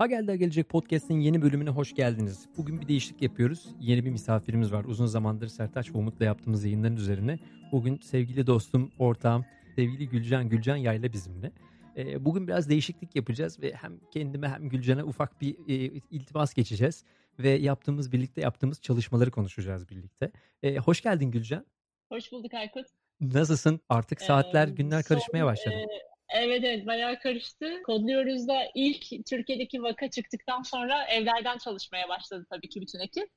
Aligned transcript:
Ha 0.00 0.06
Geldi 0.06 0.38
Gelecek 0.38 0.68
Podcast'in 0.68 1.20
yeni 1.20 1.42
bölümüne 1.42 1.70
hoş 1.70 1.94
geldiniz. 1.94 2.48
Bugün 2.56 2.80
bir 2.80 2.88
değişiklik 2.88 3.22
yapıyoruz. 3.22 3.68
Yeni 3.80 4.04
bir 4.04 4.10
misafirimiz 4.10 4.72
var. 4.72 4.84
Uzun 4.84 5.06
zamandır 5.06 5.48
Sertaç 5.48 5.94
ve 5.94 5.98
Umut'la 5.98 6.24
yaptığımız 6.24 6.64
yayınların 6.64 6.96
üzerine. 6.96 7.38
Bugün 7.72 8.00
sevgili 8.02 8.46
dostum, 8.46 8.92
ortağım, 8.98 9.44
sevgili 9.76 10.08
Gülcan, 10.08 10.48
Gülcan 10.48 10.76
Yayla 10.76 11.12
bizimle. 11.12 11.52
Ee, 11.96 12.24
bugün 12.24 12.48
biraz 12.48 12.68
değişiklik 12.68 13.16
yapacağız 13.16 13.62
ve 13.62 13.72
hem 13.74 14.00
kendime 14.12 14.48
hem 14.48 14.68
Gülcan'a 14.68 15.04
ufak 15.04 15.40
bir 15.40 15.54
e, 15.68 16.00
iltimas 16.10 16.54
geçeceğiz. 16.54 17.04
Ve 17.38 17.50
yaptığımız, 17.50 18.12
birlikte 18.12 18.40
yaptığımız 18.40 18.80
çalışmaları 18.80 19.30
konuşacağız 19.30 19.88
birlikte. 19.88 20.30
Ee, 20.62 20.76
hoş 20.76 21.00
geldin 21.00 21.30
Gülcan. 21.30 21.66
Hoş 22.08 22.32
bulduk 22.32 22.54
Aykut. 22.54 22.86
Nasılsın? 23.20 23.80
Artık 23.88 24.20
saatler, 24.22 24.68
ee, 24.68 24.70
günler 24.70 25.02
karışmaya 25.02 25.46
başladı. 25.46 25.74
E, 25.74 26.09
Evet 26.34 26.64
evet 26.64 26.86
bayağı 26.86 27.18
karıştı. 27.18 27.82
Kodluyoruz 27.82 28.48
da 28.48 28.62
ilk 28.74 29.26
Türkiye'deki 29.26 29.82
vaka 29.82 30.10
çıktıktan 30.10 30.62
sonra 30.62 31.04
evlerden 31.04 31.58
çalışmaya 31.58 32.08
başladı 32.08 32.46
tabii 32.50 32.68
ki 32.68 32.80
bütün 32.80 33.00
ekip. 33.00 33.28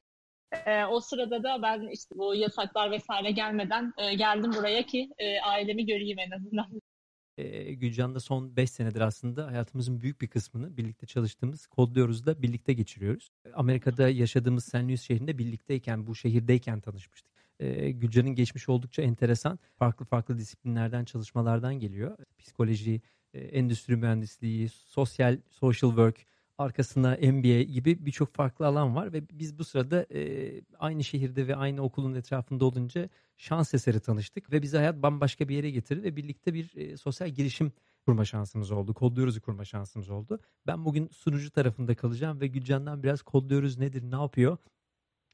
Ee, 0.66 0.85
o 0.85 0.99
sırada 0.99 1.43
da 1.43 1.61
ben 1.61 1.88
işte 1.91 2.16
bu 2.16 2.35
yasaklar 2.35 2.91
vesaire 2.91 3.31
gelmeden 3.31 3.93
e, 3.97 4.13
geldim 4.13 4.52
buraya 4.57 4.85
ki 4.85 5.09
e, 5.17 5.39
ailemi 5.39 5.85
göreyim 5.85 6.19
en 6.19 6.31
azından. 6.31 6.81
E, 7.38 7.73
Gülcan'da 7.73 8.19
son 8.19 8.55
5 8.55 8.69
senedir 8.69 9.02
aslında 9.02 9.47
hayatımızın 9.47 10.02
büyük 10.02 10.21
bir 10.21 10.27
kısmını 10.27 10.77
birlikte 10.77 11.07
çalıştığımız 11.07 11.67
Kodluyoruz 11.67 12.25
da 12.25 12.41
birlikte 12.41 12.73
geçiriyoruz. 12.73 13.30
Amerika'da 13.53 14.09
yaşadığımız 14.09 14.66
St. 14.66 14.75
Louis 14.75 15.02
şehrinde 15.02 15.38
birlikteyken, 15.38 16.07
bu 16.07 16.16
şehirdeyken 16.16 16.81
tanışmıştık 16.81 17.32
Gülcan'ın 17.89 18.35
geçmiş 18.35 18.70
oldukça 18.70 19.02
enteresan. 19.02 19.59
Farklı 19.75 20.05
farklı 20.05 20.38
disiplinlerden, 20.38 21.05
çalışmalardan 21.05 21.80
geliyor. 21.80 22.17
Psikoloji, 22.38 23.02
endüstri 23.33 23.95
mühendisliği, 23.95 24.69
sosyal, 24.69 25.38
social 25.50 25.89
work, 25.89 26.25
arkasında 26.58 27.09
MBA 27.22 27.61
gibi 27.61 28.05
birçok 28.05 28.33
farklı 28.33 28.67
alan 28.67 28.95
var 28.95 29.14
ve 29.14 29.30
biz 29.30 29.59
bu 29.59 29.64
sırada 29.64 30.05
aynı 30.80 31.03
şehirde 31.03 31.47
ve 31.47 31.55
aynı 31.55 31.81
okulun 31.81 32.16
etrafında 32.16 32.66
olunca 32.66 33.09
şans 33.38 33.73
eseri 33.73 33.99
tanıştık 33.99 34.52
ve 34.52 34.61
bizi 34.61 34.77
hayat 34.77 35.02
bambaşka 35.02 35.49
bir 35.49 35.55
yere 35.55 35.72
getirdi 35.72 36.03
ve 36.03 36.16
birlikte 36.16 36.53
bir 36.53 36.97
sosyal 36.97 37.30
girişim 37.30 37.72
kurma 38.05 38.25
şansımız 38.25 38.72
oldu. 38.72 38.94
Kodluyoruz'u 38.94 39.42
kurma 39.42 39.66
şansımız 39.66 40.09
oldu. 40.09 40.39
Ben 40.67 40.86
bugün 40.86 41.08
sunucu 41.08 41.52
tarafında 41.52 41.95
kalacağım 41.95 42.42
ve 42.42 42.47
Gülcan'dan 42.47 43.03
biraz 43.03 43.22
kodluyoruz 43.22 43.77
nedir, 43.77 44.03
ne 44.11 44.16
yapıyor 44.16 44.58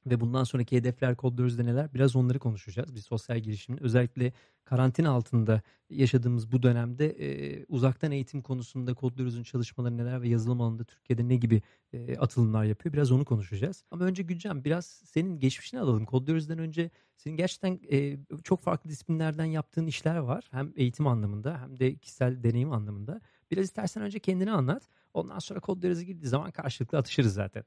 ve 0.05 0.19
bundan 0.19 0.43
sonraki 0.43 0.77
hedefler 0.77 1.15
kodluyoruz 1.15 1.59
neler 1.59 1.93
biraz 1.93 2.15
onları 2.15 2.39
konuşacağız. 2.39 2.95
Bir 2.95 2.99
sosyal 2.99 3.39
girişimin 3.39 3.83
özellikle 3.83 4.33
karantina 4.65 5.09
altında 5.11 5.61
yaşadığımız 5.89 6.51
bu 6.51 6.63
dönemde 6.63 7.09
e, 7.09 7.65
uzaktan 7.65 8.11
eğitim 8.11 8.41
konusunda 8.41 8.93
kodluyoruzun 8.93 9.43
çalışmaları 9.43 9.97
neler 9.97 10.21
ve 10.21 10.29
yazılım 10.29 10.61
alanında 10.61 10.83
Türkiye'de 10.83 11.27
ne 11.27 11.35
gibi 11.35 11.61
e, 11.93 12.17
atılımlar 12.17 12.63
yapıyor 12.63 12.93
biraz 12.93 13.11
onu 13.11 13.25
konuşacağız. 13.25 13.83
Ama 13.91 14.05
önce 14.05 14.23
Gülcan 14.23 14.63
biraz 14.63 14.85
senin 14.85 15.39
geçmişini 15.39 15.79
alalım. 15.79 16.05
Kodluyoruz'dan 16.05 16.57
önce 16.57 16.89
senin 17.17 17.37
gerçekten 17.37 17.79
e, 17.91 18.17
çok 18.43 18.61
farklı 18.61 18.89
disiplinlerden 18.89 19.45
yaptığın 19.45 19.87
işler 19.87 20.17
var. 20.17 20.47
Hem 20.51 20.73
eğitim 20.75 21.07
anlamında 21.07 21.61
hem 21.61 21.79
de 21.79 21.95
kişisel 21.95 22.43
deneyim 22.43 22.71
anlamında. 22.71 23.21
Biraz 23.51 23.65
istersen 23.65 24.03
önce 24.03 24.19
kendini 24.19 24.51
anlat. 24.51 24.83
Ondan 25.13 25.39
sonra 25.39 25.59
kodluyoruz'a 25.59 26.03
girdiği 26.03 26.27
zaman 26.27 26.51
karşılıklı 26.51 26.97
atışırız 26.97 27.33
zaten. 27.33 27.63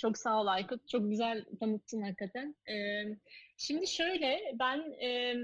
Çok 0.00 0.18
sağ 0.18 0.40
ol 0.40 0.46
Aykut. 0.46 0.88
Çok 0.88 1.10
güzel 1.10 1.44
tanıttın 1.60 2.02
hakikaten. 2.02 2.54
Ee, 2.70 3.04
şimdi 3.56 3.86
şöyle 3.86 4.40
ben 4.58 4.78
e, 5.02 5.34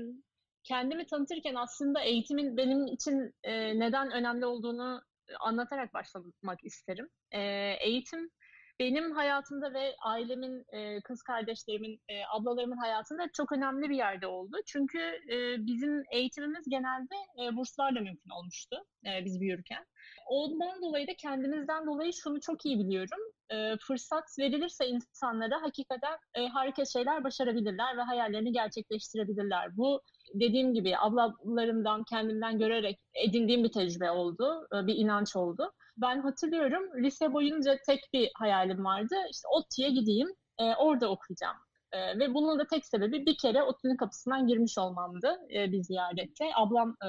kendimi 0.65 1.07
tanıtırken 1.07 1.55
aslında 1.55 2.01
eğitimin 2.01 2.57
benim 2.57 2.87
için 2.87 3.35
e, 3.43 3.79
neden 3.81 4.11
önemli 4.11 4.47
olduğunu 4.47 5.03
anlatarak 5.41 5.95
başlamak 5.95 6.65
isterim. 6.65 7.09
E, 7.31 7.41
eğitim 7.81 8.31
benim 8.81 9.13
hayatımda 9.13 9.75
ve 9.75 9.95
ailemin, 10.05 10.65
e, 10.73 11.01
kız 11.01 11.23
kardeşlerimin, 11.23 12.01
e, 12.09 12.15
ablalarımın 12.37 12.77
hayatında 12.77 13.29
çok 13.33 13.53
önemli 13.53 13.91
bir 13.91 13.97
yerde 13.97 14.27
oldu. 14.27 14.57
Çünkü 14.67 14.99
e, 15.33 15.67
bizim 15.67 16.03
eğitimimiz 16.13 16.65
genelde 16.69 17.15
e, 17.43 17.57
burslarla 17.57 18.01
mümkün 18.01 18.31
olmuştu 18.31 18.77
e, 19.07 19.25
biz 19.25 19.41
büyürken. 19.41 19.85
Ondan 20.29 20.83
dolayı 20.83 21.07
da 21.07 21.13
kendimizden 21.19 21.87
dolayı 21.87 22.13
şunu 22.13 22.41
çok 22.41 22.67
iyi 22.67 22.79
biliyorum. 22.79 23.19
E, 23.51 23.77
fırsat 23.77 24.25
verilirse 24.39 24.87
insanlara 24.87 25.63
hakikaten 25.63 26.19
e, 26.35 26.47
harika 26.47 26.85
şeyler 26.85 27.25
başarabilirler 27.25 27.97
ve 27.97 28.03
hayallerini 28.03 28.53
gerçekleştirebilirler. 28.53 29.77
Bu 29.77 30.01
dediğim 30.35 30.75
gibi 30.75 30.99
ablalarımdan, 30.99 32.05
kendimden 32.11 32.59
görerek 32.59 33.01
edindiğim 33.15 33.65
bir 33.65 33.73
tecrübe 33.73 34.11
oldu, 34.11 34.69
e, 34.75 34.87
bir 34.87 34.95
inanç 34.95 35.37
oldu. 35.37 35.73
Ben 35.97 36.21
hatırlıyorum 36.21 37.05
lise 37.05 37.33
boyunca 37.33 37.79
tek 37.87 38.01
bir 38.13 38.31
hayalim 38.35 38.85
vardı. 38.85 39.15
İşte 39.31 39.49
ODTÜ'ye 39.49 39.91
gideyim, 39.91 40.29
e, 40.59 40.75
orada 40.75 41.11
okuyacağım. 41.11 41.57
E, 41.93 42.19
ve 42.19 42.35
bunun 42.35 42.59
da 42.59 42.67
tek 42.67 42.87
sebebi 42.87 43.27
bir 43.27 43.37
kere 43.43 43.63
ODTÜ'nün 43.63 43.97
kapısından 43.97 44.47
girmiş 44.47 44.79
olmamdı 44.79 45.39
e, 45.55 45.73
bir 45.73 45.83
ziyarette. 45.83 46.45
Ablam 46.55 46.97
e, 47.05 47.09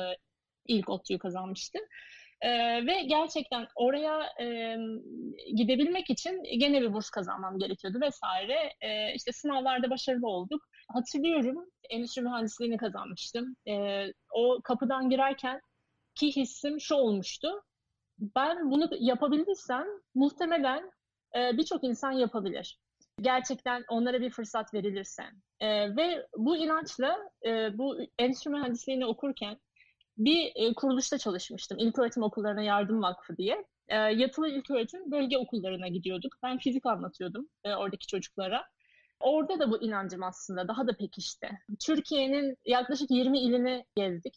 ilk 0.66 0.90
ODTÜ'yü 0.90 1.19
kazanmıştı. 1.19 1.79
Ee, 2.41 2.85
ve 2.85 3.01
gerçekten 3.01 3.68
oraya 3.75 4.29
e, 4.41 4.78
gidebilmek 5.56 6.09
için 6.09 6.44
gene 6.59 6.81
bir 6.81 6.94
burs 6.94 7.09
kazanmam 7.09 7.59
gerekiyordu 7.59 8.02
vesaire. 8.02 8.73
Ee, 8.81 9.13
işte 9.16 9.31
sınavlarda 9.31 9.90
başarılı 9.90 10.28
olduk. 10.28 10.62
Hatırlıyorum 10.94 11.66
endüstri 11.90 12.22
mühendisliğini 12.22 12.78
kazanmıştım. 12.78 13.56
Ee, 13.67 14.06
o 14.34 14.59
kapıdan 14.63 15.09
girerken 15.09 15.62
ki 16.16 16.35
hissim 16.35 16.81
şu 16.81 16.96
olmuştu. 16.96 17.47
Ben 18.19 18.71
bunu 18.71 18.89
yapabildiysem 18.99 19.85
muhtemelen 20.15 20.91
e, 21.35 21.57
birçok 21.57 21.83
insan 21.83 22.11
yapabilir. 22.11 22.79
Gerçekten 23.21 23.83
onlara 23.89 24.21
bir 24.21 24.29
fırsat 24.29 24.73
verilirse. 24.73 25.23
E, 25.59 25.95
ve 25.95 26.27
bu 26.37 26.57
inançla 26.57 27.17
e, 27.45 27.77
bu 27.77 27.97
endüstri 28.19 28.51
mühendisliğini 28.51 29.05
okurken 29.05 29.57
bir 30.17 30.51
e, 30.55 30.73
kuruluşta 30.73 31.17
çalışmıştım. 31.17 31.77
İlköğretim 31.79 32.23
Okullarına 32.23 32.61
Yardım 32.61 33.01
Vakfı 33.01 33.37
diye. 33.37 33.65
E, 33.87 33.95
yatılı 33.95 34.49
ilköğretim 34.49 35.11
bölge 35.11 35.37
okullarına 35.37 35.87
gidiyorduk. 35.87 36.33
Ben 36.43 36.57
fizik 36.57 36.85
anlatıyordum 36.85 37.49
e, 37.63 37.75
oradaki 37.75 38.07
çocuklara. 38.07 38.63
Orada 39.19 39.59
da 39.59 39.71
bu 39.71 39.81
inancım 39.81 40.23
aslında 40.23 40.67
daha 40.67 40.87
da 40.87 40.97
pekişti. 40.97 41.49
Türkiye'nin 41.85 42.57
yaklaşık 42.65 43.11
20 43.11 43.39
ilini 43.39 43.85
gezdik. 43.95 44.35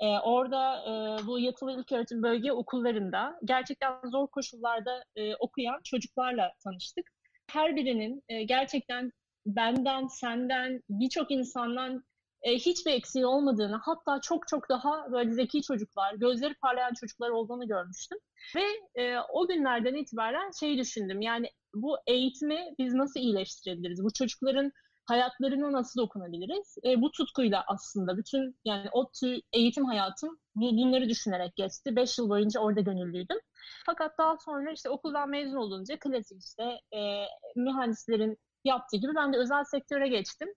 E, 0.00 0.06
orada 0.06 0.82
e, 0.82 1.26
bu 1.26 1.38
yatılı 1.38 1.72
ilköğretim 1.80 2.22
bölge 2.22 2.52
okullarında 2.52 3.38
gerçekten 3.44 4.00
zor 4.04 4.26
koşullarda 4.26 5.04
e, 5.16 5.36
okuyan 5.36 5.80
çocuklarla 5.84 6.52
tanıştık. 6.64 7.06
Her 7.52 7.76
birinin 7.76 8.22
e, 8.28 8.42
gerçekten 8.42 9.12
benden, 9.46 10.06
senden, 10.06 10.82
birçok 10.88 11.30
insandan 11.30 12.04
e, 12.42 12.54
hiçbir 12.54 12.92
eksiği 12.92 13.26
olmadığını 13.26 13.76
hatta 13.76 14.20
çok 14.20 14.48
çok 14.48 14.68
daha 14.68 15.12
böyle 15.12 15.32
zeki 15.32 15.62
çocuklar, 15.62 16.14
gözleri 16.14 16.54
parlayan 16.54 16.92
çocuklar 17.00 17.30
olduğunu 17.30 17.68
görmüştüm. 17.68 18.18
Ve 18.56 18.64
e, 19.02 19.18
o 19.32 19.48
günlerden 19.48 19.94
itibaren 19.94 20.50
şeyi 20.60 20.78
düşündüm 20.78 21.20
yani 21.20 21.50
bu 21.74 21.96
eğitimi 22.06 22.74
biz 22.78 22.94
nasıl 22.94 23.20
iyileştirebiliriz? 23.20 24.04
Bu 24.04 24.12
çocukların 24.12 24.72
hayatlarına 25.06 25.72
nasıl 25.72 26.00
dokunabiliriz? 26.00 26.76
E, 26.84 27.00
bu 27.00 27.10
tutkuyla 27.10 27.64
aslında 27.66 28.16
bütün 28.16 28.58
yani 28.64 28.88
o 28.92 29.10
tür 29.20 29.40
eğitim 29.52 29.84
hayatım 29.84 30.38
bu, 30.54 30.76
bunları 30.76 31.08
düşünerek 31.08 31.56
geçti. 31.56 31.96
Beş 31.96 32.18
yıl 32.18 32.28
boyunca 32.28 32.60
orada 32.60 32.80
gönüllüydüm. 32.80 33.38
Fakat 33.86 34.18
daha 34.18 34.36
sonra 34.36 34.72
işte 34.72 34.90
okuldan 34.90 35.28
mezun 35.28 35.56
olunca 35.56 35.98
klasik 35.98 36.42
işte 36.42 36.62
e, 36.96 37.26
mühendislerin 37.56 38.38
yaptığı 38.66 38.96
gibi 38.96 39.14
ben 39.14 39.32
de 39.32 39.36
özel 39.36 39.64
sektöre 39.64 40.08
geçtim. 40.08 40.48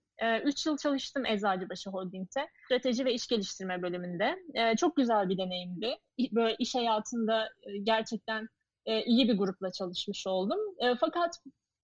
3 0.46 0.68
ee, 0.68 0.70
yıl 0.70 0.78
çalıştım 0.78 1.26
Eczacıbaşı 1.26 1.90
Holding'te. 1.90 2.48
Strateji 2.66 3.06
ve 3.06 3.14
iş 3.14 3.28
geliştirme 3.28 3.82
bölümünde. 3.82 4.36
Ee, 4.54 4.76
çok 4.76 4.96
güzel 4.96 5.30
bir 5.30 5.38
deneyimdi. 5.38 5.98
Böyle 6.32 6.56
iş 6.60 6.76
hayatında 6.76 7.46
e, 7.46 7.78
gerçekten 7.78 8.48
e, 8.86 9.04
iyi 9.04 9.30
bir 9.30 9.38
grupla 9.38 9.72
çalışmış 9.72 10.28
oldum. 10.28 10.60
E, 10.80 10.96
fakat 10.96 11.36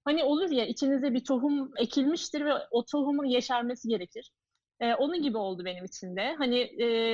hani 0.06 0.24
olur 0.24 0.50
ya 0.52 0.66
içinize 0.66 1.14
bir 1.14 1.24
tohum 1.24 1.72
ekilmiştir 1.78 2.46
ve 2.46 2.54
o 2.72 2.86
tohumun 2.86 3.26
yeşermesi 3.26 3.88
gerekir. 3.88 4.32
onun 5.00 5.22
gibi 5.22 5.38
oldu 5.38 5.66
benim 5.66 5.86
için 5.86 6.16
de. 6.16 6.36
Hani 6.38 6.70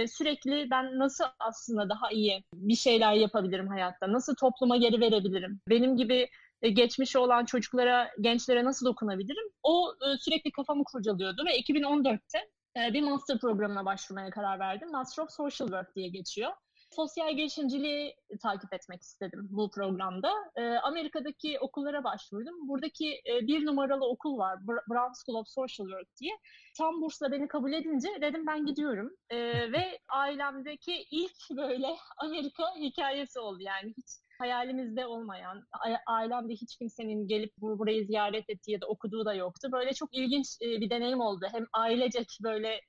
sürekli 0.07 0.67
ben 0.71 0.99
nasıl 0.99 1.23
aslında 1.39 1.89
daha 1.89 2.11
iyi 2.11 2.43
bir 2.53 2.75
şeyler 2.75 3.13
yapabilirim 3.13 3.67
hayatta? 3.67 4.11
Nasıl 4.11 4.35
topluma 4.35 4.77
geri 4.77 5.01
verebilirim? 5.01 5.61
Benim 5.69 5.97
gibi 5.97 6.29
e, 6.61 6.69
geçmişi 6.69 7.19
olan 7.19 7.45
çocuklara, 7.45 8.11
gençlere 8.21 8.65
nasıl 8.65 8.85
dokunabilirim? 8.85 9.51
O 9.63 9.93
e, 9.93 10.17
sürekli 10.17 10.51
kafamı 10.51 10.83
kurcalıyordu 10.83 11.45
ve 11.45 11.59
2014'te 11.59 12.39
e, 12.77 12.93
bir 12.93 13.01
master 13.01 13.39
programına 13.39 13.85
başvurmaya 13.85 14.29
karar 14.29 14.59
verdim. 14.59 14.91
Master 14.91 15.23
of 15.23 15.31
Social 15.31 15.67
Work 15.67 15.95
diye 15.95 16.09
geçiyor. 16.09 16.51
Sosyal 16.91 17.35
girişimciliği 17.35 18.15
takip 18.41 18.73
etmek 18.73 19.01
istedim 19.01 19.47
bu 19.51 19.71
programda. 19.71 20.31
E, 20.55 20.61
Amerika'daki 20.61 21.59
okullara 21.59 22.03
başvurdum. 22.03 22.67
Buradaki 22.67 23.13
e, 23.13 23.47
bir 23.47 23.65
numaralı 23.65 24.05
okul 24.09 24.37
var, 24.37 24.59
Brown 24.67 25.13
School 25.13 25.39
of 25.39 25.47
Social 25.47 25.87
Work 25.87 26.07
diye. 26.21 26.33
Tam 26.77 27.01
bursla 27.01 27.31
beni 27.31 27.47
kabul 27.47 27.73
edince 27.73 28.07
dedim 28.21 28.47
ben 28.47 28.65
gidiyorum. 28.65 29.11
E, 29.29 29.37
ve 29.73 29.99
ailemdeki 30.09 31.05
ilk 31.11 31.57
böyle 31.57 31.87
Amerika 32.17 32.63
hikayesi 32.75 33.39
oldu. 33.39 33.59
Yani 33.61 33.93
hiç 33.97 34.05
hayalimizde 34.39 35.05
olmayan, 35.05 35.63
ailemde 36.07 36.53
hiç 36.53 36.77
kimsenin 36.77 37.27
gelip 37.27 37.53
burayı 37.57 38.05
ziyaret 38.05 38.49
ettiği 38.49 38.71
ya 38.71 38.81
da 38.81 38.87
okuduğu 38.87 39.25
da 39.25 39.33
yoktu. 39.33 39.69
Böyle 39.71 39.93
çok 39.93 40.09
ilginç 40.13 40.47
bir 40.61 40.89
deneyim 40.89 41.21
oldu. 41.21 41.45
Hem 41.51 41.65
ailecek 41.73 42.27
böyle 42.43 42.81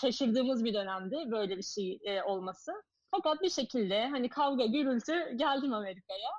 şaşırdığımız 0.00 0.64
bir 0.64 0.74
dönemdi 0.74 1.16
böyle 1.30 1.56
bir 1.56 1.62
şey 1.62 2.00
olması. 2.26 2.72
Fakat 3.10 3.42
bir 3.42 3.50
şekilde 3.50 4.08
hani 4.08 4.28
kavga, 4.28 4.66
gürültü 4.66 5.36
geldim 5.36 5.72
Amerika'ya. 5.72 6.30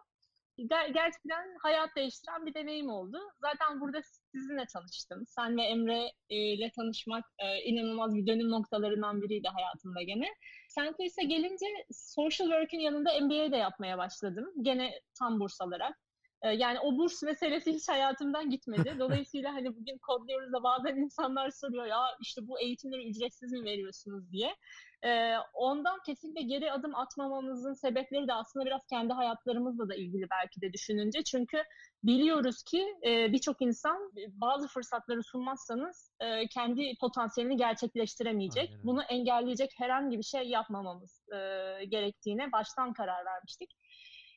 Ger- 0.60 0.94
gerçekten 0.94 1.58
hayat 1.62 1.96
değiştiren 1.96 2.46
bir 2.46 2.54
deneyim 2.54 2.90
oldu. 2.90 3.18
Zaten 3.42 3.82
burada 3.82 4.02
sizinle 4.32 4.66
tanıştım. 4.74 5.24
Sen 5.28 5.58
ve 5.58 5.62
Emre 5.64 6.12
ile 6.30 6.72
tanışmak 6.76 7.26
e, 7.40 7.64
inanılmaz 7.64 8.16
bir 8.16 8.28
dönüm 8.28 8.52
noktalarından 8.52 9.22
biriydi 9.22 9.48
hayatımda 9.48 10.02
gene. 10.02 10.26
St. 10.70 11.00
Louis'e 11.00 11.24
gelince 11.24 11.66
social 11.92 12.48
work'ün 12.48 12.80
yanında 12.80 13.20
MBA 13.22 13.52
de 13.52 13.58
yapmaya 13.58 13.98
başladım. 13.98 14.46
Gene 14.62 14.92
tam 15.20 15.40
burs 15.40 15.62
alarak. 15.62 15.96
E, 16.42 16.50
yani 16.50 16.80
o 16.80 16.98
burs 16.98 17.24
meselesi 17.24 17.74
hiç 17.74 17.90
hayatımdan 17.90 18.50
gitmedi. 18.50 18.96
Dolayısıyla 19.00 19.54
hani 19.54 19.76
bugün 19.76 19.98
kodluyoruz 19.98 20.54
da 20.54 20.64
bazen 20.64 20.96
insanlar 20.96 21.50
soruyor 21.50 21.86
ya 21.86 22.02
işte 22.22 22.48
bu 22.48 22.60
eğitimleri 22.60 23.10
ücretsiz 23.10 23.52
mi 23.52 23.64
veriyorsunuz 23.64 24.32
diye. 24.32 24.56
E, 25.04 25.36
ondan 25.54 26.00
kesinlikle 26.06 26.42
geri 26.42 26.72
adım 26.72 26.96
atmamamızın 26.96 27.74
sebepleri 27.74 28.28
de 28.28 28.34
aslında 28.34 28.66
biraz 28.66 28.86
kendi 28.90 29.14
hayatlarımızla 29.14 29.90
da 29.90 29.96
ilgili 29.96 30.26
belki 30.32 30.62
de 30.62 30.74
düşününce. 30.74 31.24
Çünkü 31.24 31.64
biliyoruz 32.04 32.64
ki 32.64 32.86
e, 33.06 33.34
birçok 33.34 33.62
insan 33.62 34.12
bazı 34.28 34.68
fırsatları 34.68 35.24
sunmazsanız 35.24 36.12
e, 36.20 36.48
kendi 36.48 36.94
potansiyelini 37.02 37.58
gerçekleştiremeyecek. 37.58 38.70
Aynen. 38.70 38.84
Bunu 38.84 39.04
engelleyecek 39.04 39.72
herhangi 39.78 40.18
bir 40.18 40.24
şey 40.24 40.44
yapmamamız 40.44 41.24
e, 41.32 41.36
gerektiğine 41.86 42.52
baştan 42.52 42.94
karar 42.94 43.26
vermiştik. 43.26 43.70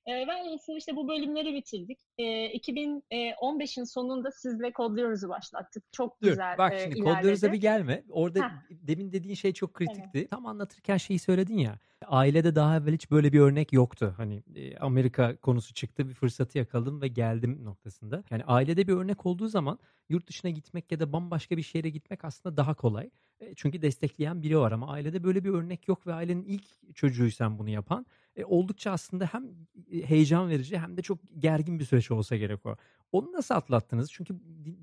E, 0.06 0.12
velhasıl 0.26 0.76
işte 0.76 0.96
bu 0.96 1.08
bölümleri 1.08 1.54
bitirdik. 1.54 1.98
E, 2.18 2.24
2015'in 2.56 3.84
sonunda 3.84 4.30
sizle 4.30 4.72
kodluyoruz'u 4.72 5.28
başlattık. 5.28 5.92
Çok 5.92 6.22
Dur, 6.22 6.28
güzel 6.28 6.58
bak 6.58 6.74
şimdi 6.82 6.98
e, 6.98 7.02
kodluyoruz'a 7.02 7.52
bir 7.52 7.60
gelme. 7.60 8.04
Orada 8.10 8.40
Heh. 8.40 8.50
demin 8.70 9.12
dediğin 9.12 9.34
şey 9.34 9.52
çok 9.52 9.74
kritikti. 9.74 10.18
Evet. 10.18 10.30
Tam 10.30 10.46
anlatırken 10.46 10.96
şeyi 10.96 11.18
söyledin 11.18 11.58
ya. 11.58 11.78
Ailede 12.06 12.54
daha 12.54 12.76
evvel 12.76 12.94
hiç 12.94 13.10
böyle 13.10 13.32
bir 13.32 13.40
örnek 13.40 13.72
yoktu. 13.72 14.14
Hani 14.16 14.42
e, 14.54 14.76
Amerika 14.76 15.36
konusu 15.36 15.74
çıktı 15.74 16.08
bir 16.08 16.14
fırsatı 16.14 16.58
yakaladım 16.58 17.02
ve 17.02 17.08
geldim 17.08 17.64
noktasında. 17.64 18.24
Yani 18.30 18.44
ailede 18.44 18.88
bir 18.88 18.92
örnek 18.92 19.26
olduğu 19.26 19.48
zaman 19.48 19.78
yurt 20.08 20.26
dışına 20.26 20.50
gitmek 20.50 20.92
ya 20.92 21.00
da 21.00 21.12
bambaşka 21.12 21.56
bir 21.56 21.62
şehre 21.62 21.90
gitmek 21.90 22.24
aslında 22.24 22.56
daha 22.56 22.74
kolay. 22.74 23.10
E, 23.40 23.54
çünkü 23.54 23.82
destekleyen 23.82 24.42
biri 24.42 24.58
var 24.58 24.72
ama 24.72 24.92
ailede 24.92 25.24
böyle 25.24 25.44
bir 25.44 25.50
örnek 25.50 25.88
yok 25.88 26.06
ve 26.06 26.14
ailenin 26.14 26.44
ilk 26.44 26.94
çocuğuysan 26.94 27.58
bunu 27.58 27.70
yapan 27.70 28.06
e, 28.36 28.44
oldukça 28.44 28.90
aslında 28.90 29.26
hem 29.26 29.54
heyecan 29.90 30.50
verici 30.50 30.78
hem 30.78 30.96
de 30.96 31.02
çok 31.02 31.18
gergin 31.38 31.78
bir 31.78 31.84
süreç 31.84 32.10
olsa 32.10 32.36
gerek 32.36 32.66
o. 32.66 32.76
Onu 33.12 33.32
nasıl 33.32 33.54
atlattınız? 33.54 34.12
Çünkü 34.12 34.34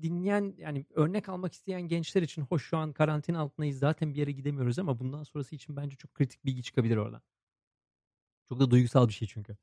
dinleyen 0.02 0.54
yani 0.58 0.86
örnek 0.94 1.28
almak 1.28 1.52
isteyen 1.52 1.82
gençler 1.82 2.22
için 2.22 2.42
hoş 2.42 2.64
şu 2.64 2.76
an 2.76 2.92
karantina 2.92 3.40
altındayız 3.40 3.78
zaten 3.78 4.14
bir 4.14 4.18
yere 4.18 4.32
gidemiyoruz 4.32 4.78
ama 4.78 4.98
bundan 4.98 5.22
sonrası 5.22 5.54
için 5.54 5.76
bence 5.76 5.96
çok 5.96 6.14
kritik 6.14 6.44
bilgi 6.44 6.62
çıkabilir 6.62 6.96
oradan. 6.96 7.22
Çok 8.48 8.60
da 8.60 8.70
duygusal 8.70 9.08
bir 9.08 9.12
şey 9.12 9.28
çünkü. 9.28 9.56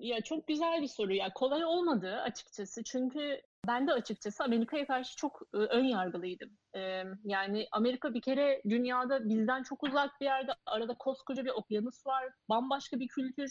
Ya 0.00 0.20
çok 0.20 0.46
güzel 0.46 0.82
bir 0.82 0.88
soru 0.88 1.14
ya. 1.14 1.32
Kolay 1.32 1.64
olmadı 1.64 2.16
açıkçası. 2.16 2.84
Çünkü 2.84 3.42
ben 3.66 3.86
de 3.86 3.92
açıkçası 3.92 4.44
Amerika'ya 4.44 4.86
karşı 4.86 5.16
çok 5.16 5.42
e, 5.54 5.56
ön 5.56 5.84
yargılıydım. 5.84 6.50
E, 6.74 7.02
yani 7.24 7.66
Amerika 7.72 8.14
bir 8.14 8.20
kere 8.20 8.62
dünyada 8.68 9.28
bizden 9.28 9.62
çok 9.62 9.82
uzak 9.82 10.20
bir 10.20 10.24
yerde. 10.24 10.52
Arada 10.66 10.94
koskoca 10.94 11.44
bir 11.44 11.50
okyanus 11.50 12.06
var. 12.06 12.24
Bambaşka 12.48 13.00
bir 13.00 13.08
kültür 13.08 13.50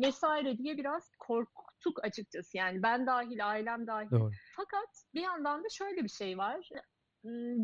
vesaire 0.00 0.58
diye 0.58 0.76
biraz 0.76 1.10
korktuk 1.18 2.04
açıkçası. 2.04 2.56
Yani 2.56 2.82
ben 2.82 3.06
dahil, 3.06 3.48
ailem 3.48 3.86
dahil. 3.86 4.10
Doğru. 4.10 4.30
Fakat 4.56 5.04
bir 5.14 5.22
yandan 5.22 5.64
da 5.64 5.68
şöyle 5.68 6.04
bir 6.04 6.08
şey 6.08 6.38
var 6.38 6.70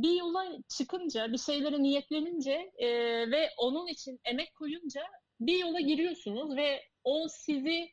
bir 0.03 0.19
yola 0.21 0.59
çıkınca, 0.79 1.33
bir 1.33 1.39
şeylere 1.39 1.83
niyetlenince 1.83 2.73
e, 2.79 2.89
ve 3.31 3.51
onun 3.59 3.87
için 3.87 4.21
emek 4.25 4.55
koyunca 4.55 5.03
bir 5.41 5.59
yola 5.59 5.81
giriyorsunuz 5.81 6.57
ve 6.57 6.83
o 7.05 7.29
sizi 7.29 7.89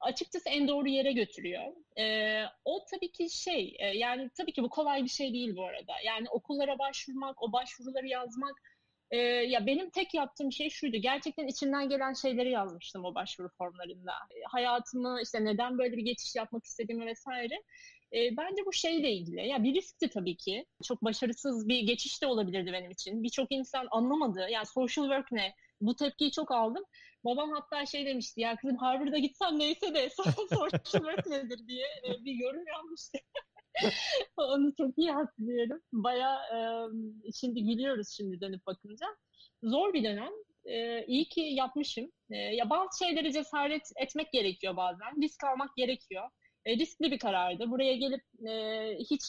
açıkçası 0.00 0.48
en 0.48 0.68
doğru 0.68 0.88
yere 0.88 1.12
götürüyor. 1.12 1.64
E, 1.98 2.44
o 2.64 2.84
tabii 2.90 3.12
ki 3.12 3.30
şey, 3.30 3.76
e, 3.78 3.86
yani 3.86 4.30
tabii 4.36 4.52
ki 4.52 4.62
bu 4.62 4.68
kolay 4.68 5.04
bir 5.04 5.08
şey 5.08 5.32
değil 5.32 5.56
bu 5.56 5.64
arada. 5.64 5.92
Yani 6.04 6.28
okullara 6.30 6.78
başvurmak, 6.78 7.42
o 7.42 7.52
başvuruları 7.52 8.06
yazmak, 8.06 8.54
e, 9.10 9.16
ya 9.26 9.66
benim 9.66 9.90
tek 9.90 10.14
yaptığım 10.14 10.52
şey 10.52 10.70
şuydu. 10.70 10.96
Gerçekten 10.96 11.46
içimden 11.46 11.88
gelen 11.88 12.12
şeyleri 12.12 12.50
yazmıştım 12.50 13.04
o 13.04 13.14
başvuru 13.14 13.48
formlarında. 13.48 14.12
E, 14.12 14.42
hayatımı 14.48 15.20
işte 15.22 15.44
neden 15.44 15.78
böyle 15.78 15.96
bir 15.96 16.02
geçiş 16.02 16.36
yapmak 16.36 16.64
istediğimi 16.64 17.06
vesaire. 17.06 17.54
E, 18.12 18.36
bence 18.36 18.66
bu 18.66 18.72
şeyle 18.72 19.12
ilgili. 19.12 19.48
Ya 19.48 19.62
bir 19.62 19.74
riskti 19.74 20.08
tabii 20.08 20.36
ki. 20.36 20.66
Çok 20.84 21.04
başarısız 21.04 21.68
bir 21.68 21.80
geçiş 21.80 22.22
de 22.22 22.26
olabilirdi 22.26 22.72
benim 22.72 22.90
için. 22.90 23.22
Birçok 23.22 23.52
insan 23.52 23.88
anlamadı. 23.90 24.46
Yani 24.50 24.66
social 24.66 25.04
work 25.04 25.32
ne? 25.32 25.54
Bu 25.80 25.96
tepkiyi 25.96 26.32
çok 26.32 26.50
aldım. 26.50 26.84
Babam 27.24 27.50
hatta 27.52 27.86
şey 27.86 28.06
demişti 28.06 28.40
ya 28.40 28.56
kızım 28.56 28.76
Harvard'a 28.76 29.18
gitsem 29.18 29.58
neyse 29.58 29.94
de 29.94 30.08
work 30.90 31.26
nedir 31.26 31.66
diye 31.68 31.86
e, 31.86 32.24
bir 32.24 32.34
yorum 32.34 32.66
yapmıştı. 32.66 33.18
Onu 34.36 34.74
çok 34.76 34.98
iyi 34.98 35.10
hatırlıyorum. 35.10 35.80
Baya 35.92 36.36
e, 36.36 36.62
şimdi 37.32 37.62
gülüyoruz 37.62 38.08
şimdi 38.16 38.40
dönüp 38.40 38.66
bakınca. 38.66 39.06
Zor 39.62 39.92
bir 39.94 40.04
dönem. 40.04 40.32
E, 40.64 41.04
iyi 41.06 41.28
ki 41.28 41.40
yapmışım. 41.40 42.10
E, 42.30 42.36
ya 42.36 42.70
bazı 42.70 43.04
şeyleri 43.04 43.32
cesaret 43.32 43.90
etmek 43.96 44.32
gerekiyor 44.32 44.76
bazen. 44.76 45.22
Risk 45.22 45.44
almak 45.44 45.76
gerekiyor. 45.76 46.28
E, 46.64 46.76
riskli 46.76 47.10
bir 47.10 47.18
karardı. 47.18 47.70
Buraya 47.70 47.96
gelip 47.96 48.22
e, 48.48 48.96
hiç 49.10 49.22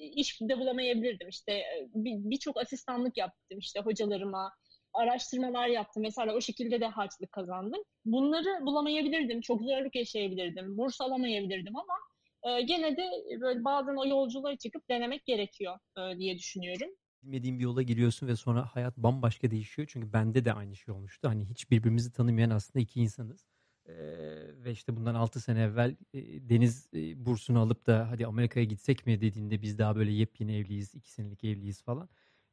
iş 0.00 0.40
de 0.40 0.58
bulamayabilirdim. 0.58 1.28
İşte 1.28 1.62
birçok 1.94 2.56
bir 2.56 2.60
asistanlık 2.60 3.16
yaptım 3.16 3.58
işte 3.58 3.80
hocalarıma, 3.80 4.52
araştırmalar 4.94 5.68
yaptım 5.68 6.02
Mesela 6.02 6.34
O 6.34 6.40
şekilde 6.40 6.80
de 6.80 6.86
harçlık 6.86 7.32
kazandım. 7.32 7.82
Bunları 8.04 8.66
bulamayabilirdim. 8.66 9.40
Çok 9.40 9.62
zorluk 9.62 9.96
yaşayabilirdim. 9.96 10.78
Burs 10.78 11.00
alamayabilirdim 11.00 11.76
ama 11.76 11.94
e, 12.42 12.62
gene 12.62 12.96
de 12.96 13.10
böyle 13.40 13.64
bazen 13.64 13.96
o 13.96 14.06
yolculuğa 14.06 14.56
çıkıp 14.56 14.88
denemek 14.88 15.24
gerekiyor 15.24 15.78
e, 15.98 16.18
diye 16.18 16.38
düşünüyorum. 16.38 16.88
Bilmediğin 17.22 17.58
bir 17.58 17.64
yola 17.64 17.82
giriyorsun 17.82 18.26
ve 18.26 18.36
sonra 18.36 18.66
hayat 18.66 18.96
bambaşka 18.96 19.50
değişiyor. 19.50 19.88
Çünkü 19.92 20.12
bende 20.12 20.44
de 20.44 20.52
aynı 20.52 20.76
şey 20.76 20.94
olmuştu. 20.94 21.28
Hani 21.28 21.44
hiç 21.44 21.70
birbirimizi 21.70 22.12
tanımayan 22.12 22.50
aslında 22.50 22.82
iki 22.82 23.00
insanız. 23.00 23.46
Ee, 23.88 23.94
ve 24.64 24.70
işte 24.70 24.96
bundan 24.96 25.14
6 25.14 25.40
sene 25.40 25.62
evvel 25.62 25.96
e, 26.14 26.48
Deniz 26.48 26.88
e, 26.94 27.26
bursunu 27.26 27.60
alıp 27.60 27.86
da 27.86 28.10
hadi 28.10 28.26
Amerika'ya 28.26 28.64
gitsek 28.66 29.06
mi 29.06 29.20
dediğinde 29.20 29.62
biz 29.62 29.78
daha 29.78 29.96
böyle 29.96 30.12
yepyeni 30.12 30.56
evliyiz, 30.56 30.94
2 30.94 31.12
senelik 31.12 31.44
evliyiz 31.44 31.82
falan. 31.82 32.08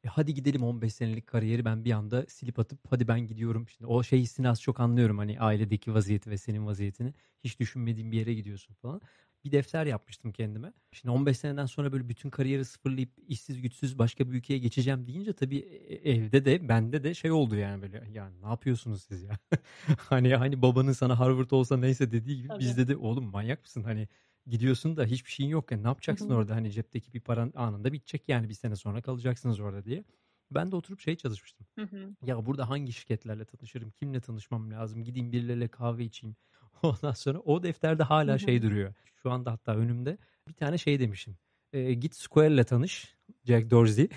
E 0.06 0.08
hadi 0.08 0.34
gidelim 0.34 0.64
15 0.64 0.94
senelik 0.94 1.28
kariyeri 1.28 1.66
ben 1.66 1.86
bir 1.86 1.92
anda 1.92 2.26
silip 2.28 2.60
atıp 2.60 2.80
hadi 2.90 3.08
ben 3.08 3.20
gidiyorum. 3.28 3.70
Şimdi 3.70 3.86
o 3.92 4.04
şey 4.04 4.20
hissini 4.20 4.50
az 4.50 4.62
çok 4.62 4.80
anlıyorum 4.80 5.18
hani 5.18 5.40
ailedeki 5.40 5.94
vaziyeti 5.94 6.30
ve 6.30 6.38
senin 6.38 6.66
vaziyetini. 6.66 7.14
Hiç 7.44 7.60
düşünmediğin 7.60 8.12
bir 8.12 8.18
yere 8.18 8.34
gidiyorsun 8.34 8.74
falan. 8.74 9.02
Bir 9.46 9.52
defter 9.52 9.86
yapmıştım 9.86 10.32
kendime. 10.32 10.74
Şimdi 10.92 11.12
15 11.12 11.38
seneden 11.38 11.66
sonra 11.66 11.92
böyle 11.92 12.10
bütün 12.10 12.30
kariyeri 12.30 12.66
sıfırlayıp 12.66 13.10
işsiz 13.28 13.62
güçsüz 13.62 14.00
başka 14.00 14.30
bir 14.30 14.34
ülkeye 14.38 14.60
geçeceğim 14.60 15.08
deyince 15.08 15.34
tabii 15.34 15.58
e, 15.58 16.12
evde 16.12 16.46
de 16.46 16.70
bende 16.70 17.04
de 17.04 17.14
şey 17.14 17.32
oldu 17.32 17.56
yani 17.56 17.82
böyle 17.82 18.12
ya 18.14 18.32
ne 18.44 18.48
yapıyorsunuz 18.48 19.04
siz 19.04 19.24
ya? 19.24 19.38
hani 19.98 20.36
hani 20.36 20.62
babanın 20.62 20.92
sana 20.92 21.20
Harvard 21.20 21.52
olsa 21.52 21.78
neyse 21.78 22.12
dediği 22.12 22.38
gibi 22.38 22.48
tabii. 22.48 22.60
bizde 22.60 22.88
de 22.88 22.96
oğlum 22.98 23.26
manyak 23.26 23.62
mısın? 23.62 23.84
Hani 23.84 24.08
gidiyorsun 24.48 24.98
da 24.98 25.06
hiçbir 25.06 25.32
şeyin 25.32 25.50
yok. 25.50 25.72
Yani 25.72 25.84
ne 25.84 25.88
yapacaksın 25.88 26.30
Hı-hı. 26.30 26.38
orada? 26.38 26.56
Hani 26.56 26.72
cepteki 26.72 27.14
bir 27.14 27.20
paran 27.20 27.54
anında 27.56 27.94
bitecek 27.94 28.30
yani 28.30 28.50
bir 28.50 28.54
sene 28.54 28.76
sonra 28.76 29.02
kalacaksınız 29.02 29.60
orada 29.60 29.86
diye. 29.86 30.04
Ben 30.52 30.72
de 30.72 30.76
oturup 30.76 31.00
şey 31.00 31.16
çalışmıştım. 31.16 31.68
Hı-hı. 31.80 32.10
Ya 32.26 32.46
burada 32.46 32.70
hangi 32.70 32.94
şirketlerle 32.94 33.46
tanışırım? 33.46 33.92
Kimle 33.92 34.20
tanışmam 34.20 34.72
lazım? 34.72 35.04
Gideyim 35.04 35.32
birileriyle 35.32 35.68
kahve 35.68 36.04
içeyim. 36.04 36.36
Ondan 36.84 37.14
sonra 37.14 37.40
o 37.40 37.64
defterde 37.64 38.04
hala 38.04 38.32
Hı-hı. 38.32 38.40
şey 38.40 38.62
duruyor. 38.62 38.94
Şu 39.16 39.32
anda 39.32 39.52
hatta 39.52 39.76
önümde 39.76 40.18
bir 40.48 40.54
tane 40.54 40.78
şey 40.78 41.00
demişim. 41.00 41.38
E, 41.74 41.94
git 41.94 42.16
Square'le 42.16 42.64
tanış. 42.64 43.16
Jack 43.46 43.72
Dorsey. 43.72 44.10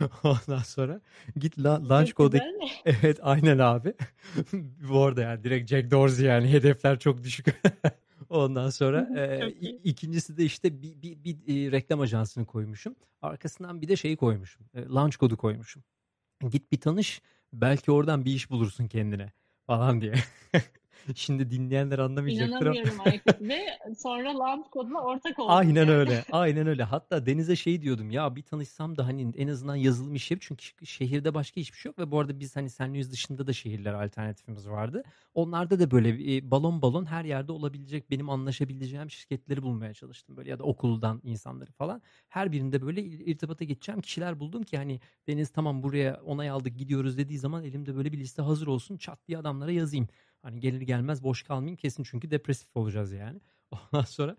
Ondan 0.24 0.62
sonra 0.62 1.00
git 1.36 1.58
la, 1.58 1.88
Launchcode'daki... 1.88 2.44
Evet 2.84 3.18
aynen 3.22 3.58
abi. 3.58 3.94
Bu 4.88 5.02
arada 5.02 5.22
yani 5.22 5.44
direkt 5.44 5.70
Jack 5.70 5.90
Dorsey 5.90 6.26
yani 6.26 6.52
hedefler 6.52 6.98
çok 6.98 7.22
düşük. 7.22 7.46
Ondan 8.28 8.70
sonra 8.70 9.20
e, 9.20 9.48
ikincisi 9.84 10.36
de 10.36 10.44
işte 10.44 10.82
bir, 10.82 11.02
bir, 11.02 11.24
bir, 11.24 11.68
e, 11.68 11.72
reklam 11.72 12.00
ajansını 12.00 12.46
koymuşum. 12.46 12.96
Arkasından 13.22 13.82
bir 13.82 13.88
de 13.88 13.96
şeyi 13.96 14.16
koymuşum. 14.16 14.66
E, 14.74 14.84
launch 14.84 15.16
kodu 15.16 15.36
koymuşum. 15.36 15.84
Git 16.50 16.72
bir 16.72 16.80
tanış 16.80 17.22
belki 17.52 17.92
oradan 17.92 18.24
bir 18.24 18.32
iş 18.32 18.50
bulursun 18.50 18.88
kendine. 18.88 19.32
falan 19.66 20.00
diye. 20.00 20.14
Şimdi 21.14 21.50
dinleyenler 21.50 21.98
anlamayacaktır 21.98 22.52
ama. 22.52 22.60
İnanamıyorum 22.60 23.00
Aykut. 23.04 23.40
Ve 23.40 23.60
sonra 23.98 24.38
launch 24.38 24.68
kodla 24.70 25.00
ortak 25.00 25.38
olduk. 25.38 25.50
Aynen 25.50 25.74
yani. 25.74 25.90
öyle. 25.90 26.24
Aynen 26.32 26.66
öyle. 26.66 26.82
Hatta 26.82 27.26
Deniz'e 27.26 27.56
şey 27.56 27.82
diyordum 27.82 28.10
ya 28.10 28.36
bir 28.36 28.42
tanışsam 28.42 28.96
da 28.96 29.06
hani 29.06 29.32
en 29.36 29.48
azından 29.48 29.76
yazılım 29.76 30.14
işi 30.14 30.38
çünkü 30.40 30.86
şehirde 30.86 31.34
başka 31.34 31.60
hiçbir 31.60 31.78
şey 31.78 31.90
yok 31.90 31.98
ve 31.98 32.10
bu 32.10 32.20
arada 32.20 32.40
biz 32.40 32.56
hani 32.56 32.70
Senliyiz 32.70 33.12
dışında 33.12 33.46
da 33.46 33.52
şehirler 33.52 33.92
alternatifimiz 33.92 34.68
vardı. 34.68 35.02
Onlarda 35.34 35.80
da 35.80 35.90
böyle 35.90 36.18
bir 36.18 36.50
balon 36.50 36.82
balon 36.82 37.04
her 37.04 37.24
yerde 37.24 37.52
olabilecek 37.52 38.10
benim 38.10 38.30
anlaşabileceğim 38.30 39.10
şirketleri 39.10 39.62
bulmaya 39.62 39.94
çalıştım 39.94 40.36
böyle 40.36 40.50
ya 40.50 40.58
da 40.58 40.64
okuldan 40.64 41.20
insanları 41.24 41.72
falan. 41.72 42.02
Her 42.28 42.52
birinde 42.52 42.82
böyle 42.82 43.02
irtibata 43.02 43.64
geçeceğim 43.64 44.00
kişiler 44.00 44.40
buldum 44.40 44.62
ki 44.62 44.76
hani 44.76 45.00
Deniz 45.26 45.50
tamam 45.50 45.82
buraya 45.82 46.20
onay 46.24 46.50
aldık 46.50 46.78
gidiyoruz 46.78 47.18
dediği 47.18 47.38
zaman 47.38 47.64
elimde 47.64 47.96
böyle 47.96 48.12
bir 48.12 48.18
liste 48.18 48.42
hazır 48.42 48.66
olsun 48.66 48.96
çat 48.96 49.18
diye 49.28 49.38
adamlara 49.38 49.70
yazayım. 49.70 50.08
Hani 50.42 50.60
gelir 50.60 50.80
gelmez 50.80 51.22
boş 51.22 51.42
kalmayayım 51.42 51.76
kesin 51.76 52.02
çünkü 52.02 52.30
depresif 52.30 52.76
olacağız 52.76 53.12
yani. 53.12 53.40
Ondan 53.70 54.04
sonra 54.04 54.36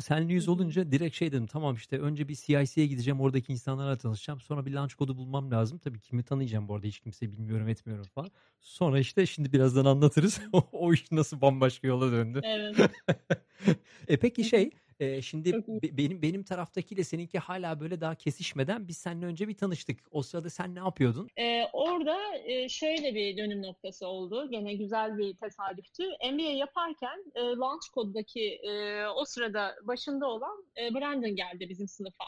senli 0.00 0.32
yüz 0.32 0.48
olunca 0.48 0.92
direkt 0.92 1.16
şey 1.16 1.32
dedim 1.32 1.46
tamam 1.46 1.74
işte 1.74 1.98
önce 1.98 2.28
bir 2.28 2.34
CIC'ye 2.34 2.86
gideceğim 2.86 3.20
oradaki 3.20 3.52
insanlarla 3.52 3.96
tanışacağım 3.96 4.40
sonra 4.40 4.66
bir 4.66 4.72
launch 4.72 4.94
kodu 4.94 5.16
bulmam 5.16 5.50
lazım. 5.50 5.78
Tabii 5.78 6.00
kimi 6.00 6.22
tanıyacağım 6.22 6.68
bu 6.68 6.74
arada 6.74 6.86
hiç 6.86 7.00
kimseyi 7.00 7.32
bilmiyorum 7.32 7.68
etmiyorum 7.68 8.06
falan. 8.14 8.30
Sonra 8.60 8.98
işte 8.98 9.26
şimdi 9.26 9.52
birazdan 9.52 9.84
anlatırız 9.84 10.40
o 10.72 10.92
iş 10.92 11.12
nasıl 11.12 11.40
bambaşka 11.40 11.86
yola 11.86 12.12
döndü. 12.12 12.40
Evet. 12.44 12.76
e 14.08 14.16
peki 14.16 14.44
şey 14.44 14.70
Eee, 15.04 15.22
şimdi 15.22 15.52
be 15.52 15.96
benim 15.96 16.22
benim 16.22 16.44
taraftakiyle 16.44 17.04
seninki 17.04 17.38
hala 17.38 17.80
böyle 17.80 18.00
daha 18.00 18.14
kesişmeden 18.14 18.88
biz 18.88 18.96
seninle 18.96 19.26
önce 19.26 19.48
bir 19.48 19.56
tanıştık. 19.56 19.98
O 20.10 20.22
sırada 20.22 20.50
sen 20.50 20.74
ne 20.74 20.78
yapıyordun? 20.78 21.28
Eee, 21.38 21.68
orada, 21.72 22.18
eee, 22.48 22.68
şöyle 22.68 23.14
bir 23.14 23.36
dönüm 23.36 23.62
noktası 23.62 24.06
oldu. 24.06 24.50
Gene 24.50 24.74
güzel 24.74 25.18
bir 25.18 25.36
tesadüftü. 25.36 26.02
MBA 26.32 26.50
yaparken, 26.50 27.24
eee, 27.36 27.42
Launch 27.42 27.86
Code'daki, 27.94 28.40
eee, 28.40 29.06
o 29.16 29.24
sırada 29.24 29.74
başında 29.82 30.26
olan, 30.26 30.64
eee, 30.78 30.90
Brandon 30.94 31.36
geldi 31.36 31.68
bizim 31.68 31.88
sınıfa. 31.88 32.24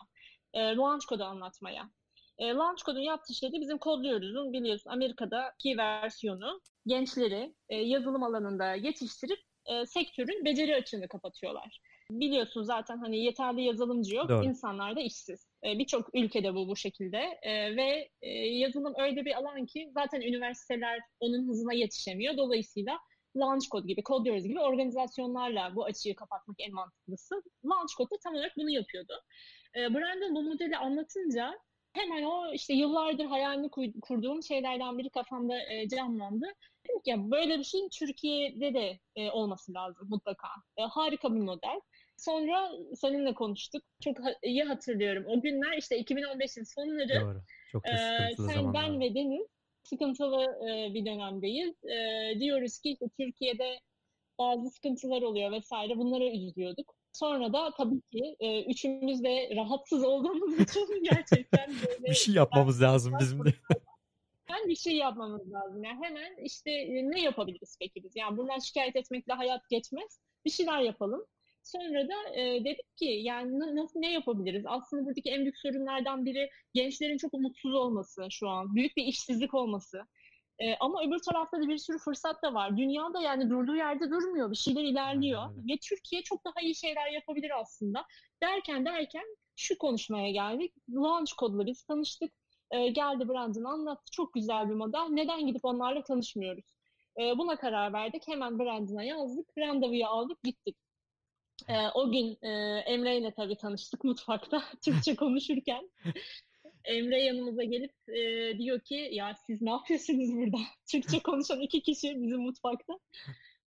Eee, 0.54 0.76
Launch 0.76 1.04
Code'u 1.08 1.24
anlatmaya. 1.26 1.90
Eee, 2.38 2.52
Launch 2.52 2.82
Code'un 2.84 3.02
yaptığı 3.02 3.34
şey 3.34 3.52
de 3.52 3.60
bizim 3.60 3.78
Kodluyoruz'un 3.78 4.52
biliyorsun 4.52 4.90
Amerika'daki 4.90 5.76
versiyonu. 5.78 6.60
Gençleri, 6.86 7.54
eee, 7.70 7.78
yazılım 7.82 8.22
alanında 8.22 8.74
yetiştirip, 8.74 9.38
eee, 9.68 9.86
sektörün 9.86 10.44
beceri 10.44 10.74
açığını 10.74 11.08
kapatıyorlar. 11.08 11.80
Biliyorsun 12.10 12.62
zaten 12.62 12.98
hani 12.98 13.24
yeterli 13.24 13.62
yazılımcı 13.62 14.14
yok, 14.14 14.28
Doğru. 14.28 14.44
insanlar 14.44 14.96
da 14.96 15.00
işsiz. 15.00 15.48
E, 15.64 15.78
Birçok 15.78 16.14
ülkede 16.14 16.54
bu 16.54 16.68
bu 16.68 16.76
şekilde 16.76 17.18
e, 17.42 17.76
ve 17.76 18.08
e, 18.22 18.30
yazılım 18.30 18.94
öyle 18.98 19.24
bir 19.24 19.34
alan 19.34 19.66
ki 19.66 19.90
zaten 19.94 20.20
üniversiteler 20.20 21.00
onun 21.20 21.48
hızına 21.48 21.72
yetişemiyor. 21.72 22.36
Dolayısıyla 22.36 22.98
Launch 23.36 23.68
Code 23.70 23.86
gibi, 23.86 24.02
Code 24.02 24.38
gibi 24.38 24.60
organizasyonlarla 24.60 25.72
bu 25.76 25.84
açığı 25.84 26.14
kapatmak 26.14 26.56
en 26.60 26.74
mantıklısı. 26.74 27.42
Launch 27.64 27.96
Code 27.96 28.10
da 28.10 28.16
tam 28.24 28.34
olarak 28.34 28.52
bunu 28.56 28.70
yapıyordu. 28.70 29.12
E, 29.76 29.94
Brandon 29.94 30.34
bu 30.34 30.42
modeli 30.42 30.76
anlatınca 30.76 31.58
hemen 31.92 32.22
o 32.22 32.52
işte 32.52 32.74
yıllardır 32.74 33.24
hayalini 33.24 33.70
kurduğum 34.02 34.42
şeylerden 34.42 34.98
biri 34.98 35.10
kafamda 35.10 35.54
e, 35.72 35.88
canlandı. 35.88 36.46
Dedim 36.84 37.02
ki 37.02 37.10
ya 37.10 37.30
böyle 37.30 37.58
bir 37.58 37.64
şeyin 37.64 37.88
Türkiye'de 37.88 38.74
de 38.74 38.98
e, 39.16 39.30
olması 39.30 39.74
lazım 39.74 40.08
mutlaka. 40.10 40.48
E, 40.76 40.82
harika 40.82 41.34
bir 41.34 41.40
model. 41.40 41.80
Sonra 42.16 42.70
seninle 42.94 43.34
konuştuk. 43.34 43.82
Çok 44.04 44.16
iyi 44.42 44.64
hatırlıyorum. 44.64 45.24
O 45.26 45.40
günler 45.40 45.78
işte 45.78 46.00
2015'in 46.00 46.64
sonları. 46.64 47.20
Doğru. 47.20 47.42
Çok 47.72 47.84
da 47.84 47.96
sıkıntılı 47.96 48.50
ee, 48.50 48.54
sen, 48.54 48.74
ben 48.74 49.00
ve 49.00 49.14
Deniz 49.14 49.46
sıkıntılı 49.82 50.42
e, 50.42 50.94
bir 50.94 51.06
dönemdeyiz. 51.06 51.84
E, 51.84 52.40
diyoruz 52.40 52.78
ki 52.78 52.90
işte 52.90 53.06
Türkiye'de 53.20 53.80
bazı 54.38 54.70
sıkıntılar 54.70 55.22
oluyor 55.22 55.52
vesaire. 55.52 55.98
Bunlara 55.98 56.24
üzülüyorduk. 56.24 56.94
Sonra 57.12 57.52
da 57.52 57.70
tabii 57.78 58.00
ki 58.00 58.36
e, 58.40 58.64
üçümüz 58.64 59.24
de 59.24 59.56
rahatsız 59.56 60.04
olduğumuz 60.04 60.60
için 60.60 61.02
gerçekten 61.02 61.68
böyle... 61.88 62.04
bir 62.04 62.14
şey 62.14 62.34
yapmamız 62.34 62.82
lazım 62.82 63.14
bizim 63.20 63.44
de. 63.44 63.54
Ben 64.50 64.68
bir 64.68 64.76
şey 64.76 64.96
yapmamız 64.96 65.52
lazım. 65.52 65.84
Yani 65.84 66.04
hemen 66.04 66.44
işte 66.44 66.70
ne 66.88 67.20
yapabiliriz 67.20 67.76
peki 67.80 68.04
biz? 68.04 68.16
Yani 68.16 68.36
bundan 68.36 68.58
şikayet 68.58 68.96
etmekle 68.96 69.32
hayat 69.32 69.68
geçmez. 69.70 70.20
Bir 70.44 70.50
şeyler 70.50 70.80
yapalım. 70.80 71.26
Sonra 71.66 72.08
da 72.08 72.40
e, 72.40 72.64
dedik 72.64 72.96
ki 72.96 73.20
yani 73.22 73.58
nasıl 73.76 74.00
ne 74.00 74.12
yapabiliriz? 74.12 74.64
Aslında 74.66 75.04
buradaki 75.04 75.30
en 75.30 75.40
büyük 75.40 75.58
sorunlardan 75.58 76.26
biri 76.26 76.50
gençlerin 76.74 77.16
çok 77.16 77.34
umutsuz 77.34 77.74
olması 77.74 78.26
şu 78.30 78.48
an. 78.48 78.74
Büyük 78.74 78.96
bir 78.96 79.04
işsizlik 79.04 79.54
olması. 79.54 80.02
E, 80.58 80.76
ama 80.80 81.02
öbür 81.06 81.18
tarafta 81.18 81.60
da 81.62 81.68
bir 81.68 81.78
sürü 81.78 81.98
fırsat 81.98 82.42
da 82.42 82.54
var. 82.54 82.76
Dünyada 82.76 83.20
yani 83.20 83.50
durduğu 83.50 83.76
yerde 83.76 84.10
durmuyor. 84.10 84.50
Bir 84.50 84.56
şeyler 84.56 84.84
ilerliyor. 84.84 85.42
Aynen. 85.42 85.68
Ve 85.68 85.78
Türkiye 85.88 86.22
çok 86.22 86.44
daha 86.44 86.60
iyi 86.62 86.74
şeyler 86.74 87.10
yapabilir 87.10 87.60
aslında. 87.60 88.04
Derken 88.42 88.84
derken 88.84 89.24
şu 89.56 89.78
konuşmaya 89.78 90.30
geldik. 90.30 90.74
Launch 90.90 91.32
kodla 91.32 91.66
biz 91.66 91.82
tanıştık. 91.82 92.32
E, 92.70 92.88
geldi 92.88 93.28
Brandon 93.28 93.64
anlattı. 93.64 94.10
Çok 94.12 94.34
güzel 94.34 94.68
bir 94.68 94.74
model. 94.74 95.06
Neden 95.10 95.46
gidip 95.46 95.64
onlarla 95.64 96.02
tanışmıyoruz? 96.02 96.64
E, 97.20 97.38
buna 97.38 97.56
karar 97.56 97.92
verdik. 97.92 98.28
Hemen 98.28 98.58
Brandon'a 98.58 99.02
yazdık. 99.02 99.46
Randevuyu 99.58 100.06
aldık 100.06 100.42
gittik. 100.42 100.76
E, 101.68 101.74
o 101.94 102.10
gün 102.10 102.38
e, 102.42 102.48
Emre 102.86 103.18
ile 103.18 103.34
tabii 103.34 103.56
tanıştık 103.56 104.04
mutfakta 104.04 104.62
Türkçe 104.84 105.16
konuşurken. 105.16 105.90
Emre 106.84 107.22
yanımıza 107.22 107.64
gelip 107.64 107.92
e, 108.08 108.58
diyor 108.58 108.80
ki 108.80 109.08
ya 109.12 109.34
siz 109.46 109.62
ne 109.62 109.70
yapıyorsunuz 109.70 110.36
burada? 110.36 110.56
Türkçe 110.90 111.20
konuşan 111.20 111.60
iki 111.60 111.82
kişi 111.82 112.22
bizim 112.22 112.40
mutfakta. 112.40 112.92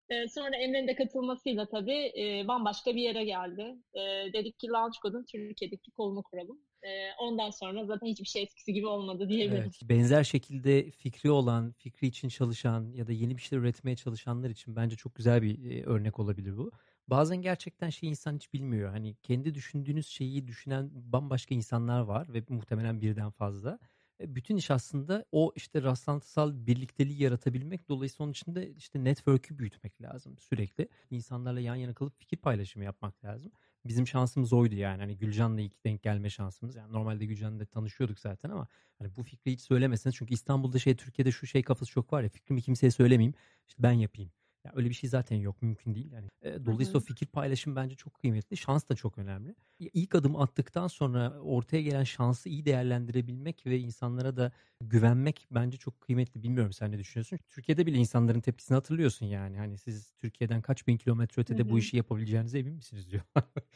E, 0.08 0.28
sonra 0.28 0.56
Emre'nin 0.56 0.88
de 0.88 0.94
katılmasıyla 0.94 1.68
tabii 1.68 2.12
e, 2.18 2.48
bambaşka 2.48 2.90
bir 2.90 3.02
yere 3.02 3.24
geldi. 3.24 3.76
E, 3.94 4.32
dedik 4.32 4.58
ki 4.58 4.68
Launch 4.68 4.96
Code'un 5.02 5.24
Türkiye'deki 5.32 5.90
kolunu 5.90 6.22
kuralım. 6.22 6.58
E, 6.82 6.88
ondan 7.20 7.50
sonra 7.50 7.84
zaten 7.84 8.06
hiçbir 8.06 8.28
şey 8.28 8.42
eskisi 8.42 8.72
gibi 8.72 8.86
olmadı 8.86 9.28
diyebilirim. 9.28 9.62
Evet, 9.62 9.80
benzer 9.82 10.24
şekilde 10.24 10.90
fikri 10.90 11.30
olan, 11.30 11.72
fikri 11.78 12.06
için 12.06 12.28
çalışan 12.28 12.92
ya 12.92 13.06
da 13.06 13.12
yeni 13.12 13.36
bir 13.36 13.42
şeyler 13.42 13.62
üretmeye 13.62 13.96
çalışanlar 13.96 14.50
için 14.50 14.76
bence 14.76 14.96
çok 14.96 15.14
güzel 15.14 15.42
bir 15.42 15.70
e, 15.70 15.84
örnek 15.84 16.18
olabilir 16.18 16.56
bu 16.56 16.70
bazen 17.08 17.36
gerçekten 17.42 17.90
şey 17.90 18.08
insan 18.08 18.36
hiç 18.36 18.52
bilmiyor. 18.52 18.90
Hani 18.90 19.14
kendi 19.22 19.54
düşündüğünüz 19.54 20.06
şeyi 20.06 20.48
düşünen 20.48 20.90
bambaşka 20.94 21.54
insanlar 21.54 22.00
var 22.00 22.32
ve 22.34 22.42
muhtemelen 22.48 23.00
birden 23.00 23.30
fazla. 23.30 23.78
E, 24.20 24.34
bütün 24.34 24.56
iş 24.56 24.70
aslında 24.70 25.24
o 25.32 25.52
işte 25.56 25.82
rastlantısal 25.82 26.66
birlikteliği 26.66 27.22
yaratabilmek. 27.22 27.88
Dolayısıyla 27.88 28.24
onun 28.24 28.32
için 28.32 28.54
de 28.54 28.70
işte 28.74 29.04
network'ü 29.04 29.58
büyütmek 29.58 30.02
lazım 30.02 30.38
sürekli. 30.38 30.88
İnsanlarla 31.10 31.60
yan 31.60 31.74
yana 31.74 31.94
kalıp 31.94 32.18
fikir 32.18 32.36
paylaşımı 32.36 32.84
yapmak 32.84 33.24
lazım. 33.24 33.52
Bizim 33.84 34.06
şansımız 34.06 34.52
oydu 34.52 34.74
yani. 34.74 35.00
Hani 35.00 35.18
Gülcan'la 35.18 35.60
ilk 35.60 35.84
denk 35.84 36.02
gelme 36.02 36.30
şansımız. 36.30 36.76
Yani 36.76 36.92
normalde 36.92 37.26
Gülcan'la 37.26 37.66
tanışıyorduk 37.66 38.18
zaten 38.18 38.50
ama 38.50 38.68
hani 38.98 39.16
bu 39.16 39.22
fikri 39.22 39.52
hiç 39.52 39.60
söylemeseniz 39.60 40.16
çünkü 40.16 40.34
İstanbul'da 40.34 40.78
şey 40.78 40.96
Türkiye'de 40.96 41.32
şu 41.32 41.46
şey 41.46 41.62
kafası 41.62 41.90
çok 41.90 42.12
var 42.12 42.22
ya 42.22 42.28
fikrimi 42.28 42.62
kimseye 42.62 42.90
söylemeyeyim. 42.90 43.34
İşte 43.68 43.82
ben 43.82 43.92
yapayım. 43.92 44.32
Ya 44.68 44.72
öyle 44.76 44.88
bir 44.88 44.94
şey 44.94 45.10
zaten 45.10 45.36
yok, 45.36 45.62
mümkün 45.62 45.94
değil. 45.94 46.12
Yani 46.12 46.28
e, 46.42 46.66
dolayısıyla 46.66 46.98
o 46.98 47.02
fikir 47.02 47.26
paylaşım 47.26 47.76
bence 47.76 47.94
çok 47.94 48.14
kıymetli. 48.14 48.56
Şans 48.56 48.88
da 48.88 48.94
çok 48.94 49.18
önemli. 49.18 49.54
İlk 49.78 50.14
adım 50.14 50.36
attıktan 50.36 50.86
sonra 50.86 51.40
ortaya 51.40 51.82
gelen 51.82 52.04
şansı 52.04 52.48
iyi 52.48 52.64
değerlendirebilmek 52.64 53.66
ve 53.66 53.78
insanlara 53.78 54.36
da 54.36 54.52
güvenmek 54.80 55.48
bence 55.50 55.76
çok 55.76 56.00
kıymetli. 56.00 56.42
Bilmiyorum 56.42 56.72
sen 56.72 56.92
ne 56.92 56.98
düşünüyorsun? 56.98 57.38
Türkiye'de 57.48 57.86
bile 57.86 57.96
insanların 57.96 58.40
tepkisini 58.40 58.74
hatırlıyorsun 58.74 59.26
yani. 59.26 59.58
Hani 59.58 59.78
siz 59.78 60.12
Türkiye'den 60.12 60.62
kaç 60.62 60.86
bin 60.86 60.96
kilometre 60.96 61.42
ötede 61.42 61.62
Hı-hı. 61.62 61.70
bu 61.70 61.78
işi 61.78 61.96
yapabileceğinize 61.96 62.58
emin 62.58 62.74
misiniz 62.74 63.10
diyor. 63.10 63.22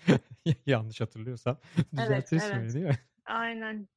Yanlış 0.67 1.01
hatırlıyorsam 1.01 1.59
düzeltirsin 1.97 2.47
evet, 2.47 2.63
evet. 2.63 2.75
değil 2.75 2.87
mi? 2.87 2.99
Aynen 3.25 3.89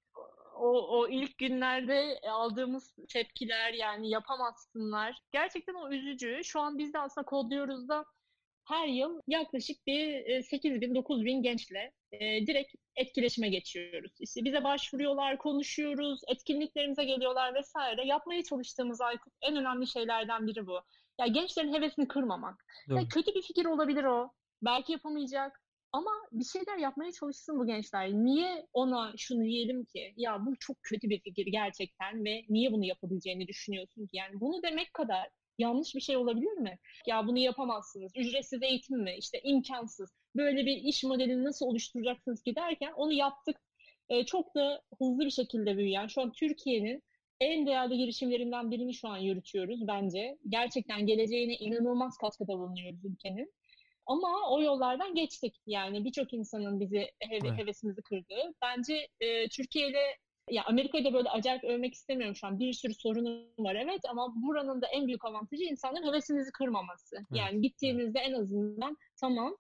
o, 0.55 0.97
o 0.99 1.07
ilk 1.07 1.37
günlerde 1.37 2.19
aldığımız 2.29 2.95
tepkiler 3.09 3.73
yani 3.73 4.09
yapamazsınlar. 4.09 5.21
Gerçekten 5.31 5.73
o 5.73 5.89
üzücü. 5.89 6.41
Şu 6.43 6.59
an 6.59 6.77
biz 6.77 6.93
de 6.93 6.99
aslında 6.99 7.25
kodluyoruz 7.25 7.89
da 7.89 8.05
her 8.65 8.87
yıl 8.87 9.21
yaklaşık 9.27 9.87
bir 9.87 10.41
8 10.41 10.81
bin 10.81 10.95
9 10.95 11.25
bin 11.25 11.41
gençle 11.41 11.91
e, 12.11 12.47
direkt 12.47 12.75
etkileşime 12.95 13.49
geçiyoruz. 13.49 14.11
İşte 14.19 14.43
bize 14.45 14.63
başvuruyorlar, 14.63 15.37
konuşuyoruz, 15.37 16.21
etkinliklerimize 16.27 17.03
geliyorlar 17.03 17.55
vesaire. 17.55 18.07
Yapmaya 18.07 18.43
çalıştığımız 18.43 19.01
Aykut 19.01 19.33
en 19.41 19.55
önemli 19.55 19.87
şeylerden 19.87 20.47
biri 20.47 20.67
bu. 20.67 20.79
Ya 21.19 21.27
gençlerin 21.27 21.73
hevesini 21.73 22.07
kırmamak. 22.07 22.65
Ya 22.95 23.07
kötü 23.07 23.35
bir 23.35 23.41
fikir 23.41 23.65
olabilir 23.65 24.03
o. 24.03 24.31
Belki 24.61 24.91
yapamayacak. 24.91 25.61
Ama 25.95 26.11
bir 26.31 26.45
şeyler 26.45 26.77
yapmaya 26.77 27.11
çalışsın 27.11 27.59
bu 27.59 27.65
gençler. 27.65 28.13
Niye 28.13 28.67
ona 28.73 29.13
şunu 29.17 29.43
diyelim 29.43 29.85
ki 29.85 30.13
ya 30.17 30.45
bu 30.45 30.55
çok 30.59 30.83
kötü 30.83 31.09
bir 31.09 31.19
fikir 31.19 31.45
gerçekten 31.45 32.25
ve 32.25 32.45
niye 32.49 32.71
bunu 32.71 32.85
yapabileceğini 32.85 33.47
düşünüyorsun 33.47 34.07
ki? 34.07 34.17
Yani 34.17 34.39
bunu 34.39 34.63
demek 34.63 34.93
kadar 34.93 35.29
yanlış 35.57 35.95
bir 35.95 35.99
şey 36.01 36.17
olabilir 36.17 36.57
mi? 36.57 36.79
Ya 37.07 37.27
bunu 37.27 37.37
yapamazsınız. 37.37 38.11
Ücretsiz 38.15 38.63
eğitim 38.63 38.97
mi? 38.97 39.15
İşte 39.17 39.41
imkansız. 39.43 40.09
Böyle 40.35 40.65
bir 40.65 40.77
iş 40.77 41.03
modelini 41.03 41.43
nasıl 41.43 41.65
oluşturacaksınız 41.65 42.41
ki 42.41 42.55
derken 42.55 42.93
onu 42.95 43.13
yaptık. 43.13 43.57
Ee, 44.09 44.25
çok 44.25 44.55
da 44.55 44.81
hızlı 44.99 45.25
bir 45.25 45.31
şekilde 45.31 45.77
büyüyen, 45.77 46.07
şu 46.07 46.21
an 46.21 46.31
Türkiye'nin 46.31 47.03
en 47.39 47.65
değerli 47.65 47.97
girişimlerinden 47.97 48.71
birini 48.71 48.93
şu 48.93 49.07
an 49.07 49.17
yürütüyoruz 49.17 49.87
bence. 49.87 50.37
Gerçekten 50.49 51.05
geleceğine 51.05 51.55
inanılmaz 51.55 52.17
katkıda 52.17 52.53
bulunuyoruz 52.53 53.05
ülkenin. 53.05 53.53
Ama 54.05 54.49
o 54.49 54.61
yollardan 54.61 55.15
geçtik. 55.15 55.55
Yani 55.67 56.05
birçok 56.05 56.33
insanın 56.33 56.79
bizi 56.79 57.11
heve, 57.19 57.47
evet. 57.47 57.57
hevesimizi 57.57 58.01
kırdığı. 58.01 58.53
Bence 58.61 59.07
e, 59.19 59.47
Türkiye 59.47 59.89
ile 59.89 60.17
ya 60.49 60.63
Amerika'da 60.65 61.13
böyle 61.13 61.29
acayip 61.29 61.63
övmek 61.63 61.93
istemiyorum 61.93 62.35
şu 62.35 62.47
an. 62.47 62.59
Bir 62.59 62.73
sürü 62.73 62.93
sorunu 62.93 63.45
var 63.57 63.75
evet 63.75 64.01
ama 64.09 64.33
buranın 64.35 64.81
da 64.81 64.87
en 64.87 65.07
büyük 65.07 65.25
avantajı 65.25 65.63
insanların 65.63 66.07
hevesinizi 66.07 66.51
kırmaması. 66.51 67.15
Evet. 67.15 67.27
Yani 67.31 67.61
gittiğinizde 67.61 68.19
en 68.19 68.33
azından 68.33 68.97
tamam 69.21 69.57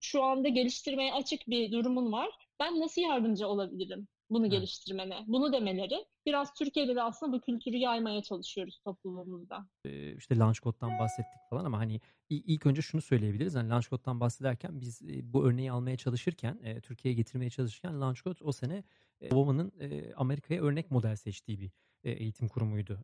şu 0.00 0.22
anda 0.22 0.48
geliştirmeye 0.48 1.12
açık 1.12 1.48
bir 1.48 1.72
durumun 1.72 2.12
var. 2.12 2.30
Ben 2.60 2.80
nasıl 2.80 3.02
yardımcı 3.02 3.48
olabilirim? 3.48 4.08
Bunu 4.32 4.46
evet. 4.46 4.52
geliştirmene, 4.52 5.24
bunu 5.26 5.52
demeleri. 5.52 6.06
Biraz 6.26 6.54
Türkiye'de 6.54 6.94
de 6.94 7.02
aslında 7.02 7.32
bu 7.32 7.40
kültürü 7.40 7.76
yaymaya 7.76 8.22
çalışıyoruz 8.22 8.80
toplumumuzda. 8.84 9.66
Ee, 9.84 10.16
işte 10.16 10.38
Launchcode'dan 10.38 10.98
bahsettik 10.98 11.40
falan 11.50 11.64
ama 11.64 11.78
hani 11.78 12.00
ilk 12.30 12.66
önce 12.66 12.82
şunu 12.82 13.00
söyleyebiliriz. 13.00 13.54
Hani 13.54 13.68
Launchcode'dan 13.68 14.20
bahsederken 14.20 14.80
biz 14.80 15.02
bu 15.22 15.44
örneği 15.46 15.72
almaya 15.72 15.96
çalışırken, 15.96 16.58
e, 16.62 16.80
Türkiye'ye 16.80 17.16
getirmeye 17.16 17.50
çalışırken 17.50 18.00
Launchcode 18.00 18.44
o 18.44 18.52
sene 18.52 18.84
e, 19.20 19.34
Obama'nın 19.34 19.72
e, 19.80 20.14
Amerika'ya 20.14 20.62
örnek 20.62 20.90
model 20.90 21.16
seçtiği 21.16 21.60
bir 21.60 21.70
eğitim 22.04 22.48
kurumuydu. 22.48 22.98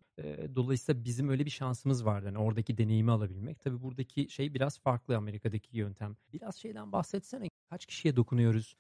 Dolayısıyla 0.55 1.05
bizim 1.05 1.29
öyle 1.29 1.45
bir 1.45 1.51
şansımız 1.51 2.05
vardı. 2.05 2.27
Yani 2.27 2.39
oradaki 2.39 2.79
deneyimi 2.79 3.11
alabilmek. 3.11 3.61
Tabii 3.61 3.83
buradaki 3.83 4.31
şey 4.31 4.55
biraz 4.55 4.79
farklı 4.79 5.17
Amerika'daki 5.17 5.77
yöntem. 5.77 6.17
Biraz 6.33 6.57
şeyden 6.57 6.93
bahsetsene. 6.93 7.49
Kaç 7.71 7.87
kişiye 7.87 8.17
dokunuyoruz? 8.17 8.75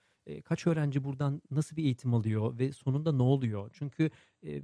Kaç 0.45 0.67
öğrenci 0.67 1.05
buradan 1.05 1.43
nasıl 1.51 1.77
bir 1.77 1.85
eğitim 1.85 2.15
alıyor 2.15 2.59
ve 2.59 2.73
sonunda 2.73 3.13
ne 3.13 3.23
oluyor? 3.23 3.71
Çünkü 3.73 4.11
e, 4.45 4.63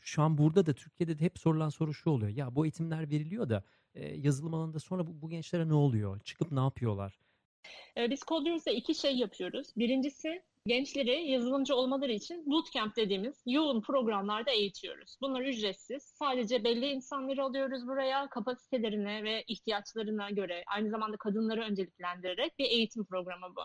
şu 0.00 0.22
an 0.22 0.38
burada 0.38 0.66
da 0.66 0.72
Türkiye'de 0.72 1.18
de 1.18 1.24
hep 1.24 1.38
sorulan 1.38 1.68
soru 1.68 1.94
şu 1.94 2.10
oluyor. 2.10 2.30
Ya 2.30 2.54
bu 2.54 2.64
eğitimler 2.64 3.10
veriliyor 3.10 3.48
da 3.48 3.64
e, 3.94 4.16
yazılım 4.16 4.54
alanında 4.54 4.78
sonra 4.78 5.06
bu, 5.06 5.30
gençlere 5.30 5.68
ne 5.68 5.74
oluyor? 5.74 6.20
Çıkıp 6.20 6.52
ne 6.52 6.60
yapıyorlar? 6.60 7.18
Biz 8.10 8.20
Coders'da 8.20 8.70
iki 8.70 8.94
şey 8.94 9.16
yapıyoruz. 9.16 9.66
Birincisi 9.76 10.42
gençleri 10.66 11.30
yazılımcı 11.30 11.74
olmaları 11.74 12.12
için 12.12 12.50
bootcamp 12.50 12.96
dediğimiz 12.96 13.42
yoğun 13.46 13.80
programlarda 13.80 14.50
eğitiyoruz. 14.50 15.16
Bunlar 15.20 15.40
ücretsiz. 15.40 16.02
Sadece 16.02 16.64
belli 16.64 16.86
insanları 16.86 17.44
alıyoruz 17.44 17.86
buraya 17.86 18.28
kapasitelerine 18.28 19.24
ve 19.24 19.44
ihtiyaçlarına 19.48 20.30
göre 20.30 20.64
aynı 20.66 20.90
zamanda 20.90 21.16
kadınları 21.16 21.60
önceliklendirerek 21.60 22.58
bir 22.58 22.64
eğitim 22.64 23.04
programı 23.04 23.56
bu. 23.56 23.60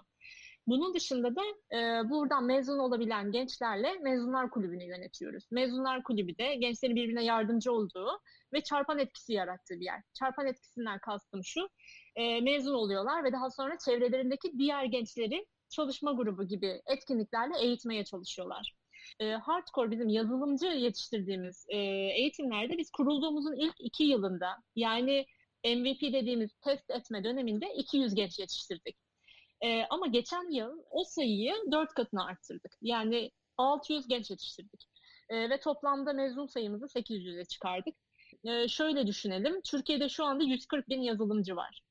Bunun 0.67 0.93
dışında 0.93 1.35
da 1.35 1.41
e, 1.77 2.09
buradan 2.09 2.43
mezun 2.43 2.79
olabilen 2.79 3.31
gençlerle 3.31 3.93
Mezunlar 3.93 4.49
Kulübü'nü 4.49 4.83
yönetiyoruz. 4.83 5.51
Mezunlar 5.51 6.03
Kulübü 6.03 6.37
de 6.37 6.55
gençlerin 6.55 6.95
birbirine 6.95 7.23
yardımcı 7.23 7.71
olduğu 7.71 8.19
ve 8.53 8.61
çarpan 8.61 8.99
etkisi 8.99 9.33
yarattığı 9.33 9.79
bir 9.79 9.85
yer. 9.85 10.01
Çarpan 10.13 10.47
etkisinden 10.47 10.99
kastım 10.99 11.43
şu, 11.43 11.69
e, 12.15 12.41
mezun 12.41 12.73
oluyorlar 12.73 13.23
ve 13.23 13.31
daha 13.31 13.49
sonra 13.49 13.77
çevrelerindeki 13.85 14.57
diğer 14.57 14.83
gençleri 14.83 15.45
çalışma 15.69 16.11
grubu 16.11 16.47
gibi 16.47 16.81
etkinliklerle 16.85 17.53
eğitmeye 17.59 18.05
çalışıyorlar. 18.05 18.75
E, 19.19 19.31
hardcore 19.31 19.91
bizim 19.91 20.09
yazılımcı 20.09 20.65
yetiştirdiğimiz 20.65 21.65
e, 21.69 21.77
eğitimlerde 22.17 22.77
biz 22.77 22.91
kurulduğumuzun 22.91 23.55
ilk 23.55 23.75
iki 23.79 24.03
yılında 24.03 24.57
yani 24.75 25.25
MVP 25.65 26.01
dediğimiz 26.01 26.53
test 26.53 26.89
etme 26.91 27.23
döneminde 27.23 27.73
200 27.73 28.15
genç 28.15 28.39
yetiştirdik. 28.39 29.04
E, 29.65 29.85
ama 29.89 30.07
geçen 30.07 30.51
yıl 30.51 30.83
o 30.89 31.03
sayıyı 31.03 31.53
dört 31.71 31.93
katına 31.93 32.25
arttırdık. 32.25 32.77
Yani 32.81 33.31
600 33.57 34.07
genç 34.07 34.31
yetiştirdik. 34.31 34.87
E, 35.29 35.49
ve 35.49 35.59
toplamda 35.59 36.13
mezun 36.13 36.45
sayımızı 36.47 36.85
800'e 36.85 37.45
çıkardık. 37.45 37.95
E, 38.43 38.67
şöyle 38.67 39.07
düşünelim, 39.07 39.61
Türkiye'de 39.61 40.09
şu 40.09 40.25
anda 40.25 40.43
140 40.43 40.89
bin 40.89 41.01
yazılımcı 41.01 41.55
var. 41.55 41.81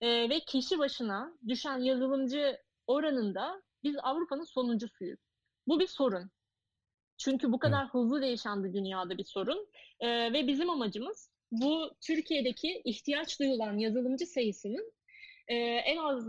E, 0.00 0.08
ve 0.08 0.40
kişi 0.40 0.78
başına 0.78 1.38
düşen 1.48 1.78
yazılımcı 1.78 2.58
oranında 2.86 3.62
biz 3.82 3.96
Avrupa'nın 4.02 4.44
sonuncusuyuz. 4.44 5.20
Bu 5.66 5.80
bir 5.80 5.86
sorun. 5.86 6.30
Çünkü 7.18 7.52
bu 7.52 7.58
kadar 7.58 7.82
evet. 7.82 7.94
hızlı 7.94 8.22
değişen 8.22 8.64
bir 8.64 8.72
dünyada 8.72 9.18
bir 9.18 9.24
sorun. 9.24 9.68
E, 10.00 10.32
ve 10.32 10.46
bizim 10.46 10.70
amacımız 10.70 11.30
bu 11.50 11.90
Türkiye'deki 12.00 12.82
ihtiyaç 12.84 13.40
duyulan 13.40 13.78
yazılımcı 13.78 14.26
sayısının 14.26 14.92
e, 15.48 15.54
en 15.56 15.96
az 15.96 16.26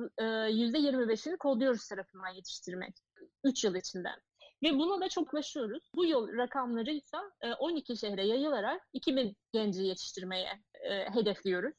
yüzde 0.53 0.77
25'ini 0.77 1.37
kodluyoruz 1.37 1.87
tarafından 1.87 2.33
yetiştirmek 2.33 2.95
3 3.43 3.63
yıl 3.63 3.75
içinde. 3.75 4.09
Ve 4.63 4.73
buna 4.73 5.01
da 5.01 5.09
çok 5.09 5.33
ulaşıyoruz. 5.33 5.83
Bu 5.95 6.05
yıl 6.05 6.37
rakamları 6.37 6.91
ise 6.91 7.17
12 7.59 7.97
şehre 7.97 8.27
yayılarak 8.27 8.81
2000 8.93 9.37
genci 9.53 9.83
yetiştirmeye 9.83 10.49
e, 10.89 11.09
hedefliyoruz. 11.13 11.73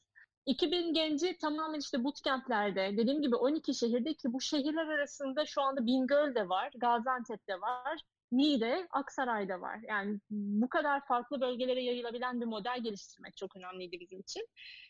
2000 0.45 0.93
genci 0.93 1.37
tamamen 1.37 1.79
işte 1.79 2.03
bootcamp'lerde 2.03 2.97
dediğim 2.97 3.21
gibi 3.21 3.35
12 3.35 3.73
şehirde 3.73 4.13
ki 4.13 4.33
bu 4.33 4.41
şehirler 4.41 4.87
arasında 4.87 5.45
şu 5.45 5.61
anda 5.61 5.85
Bingöl'de 5.85 6.49
var, 6.49 6.71
Gaziantep'te 6.77 7.61
var, 7.61 8.01
Niğde, 8.31 8.87
Aksaray'da 8.91 9.61
var. 9.61 9.79
Yani 9.87 10.19
bu 10.29 10.69
kadar 10.69 11.05
farklı 11.07 11.41
bölgelere 11.41 11.83
yayılabilen 11.83 12.41
bir 12.41 12.45
model 12.45 12.83
geliştirmek 12.83 13.37
çok 13.37 13.55
önemliydi 13.55 13.99
bizim 13.99 14.19
için. 14.19 14.47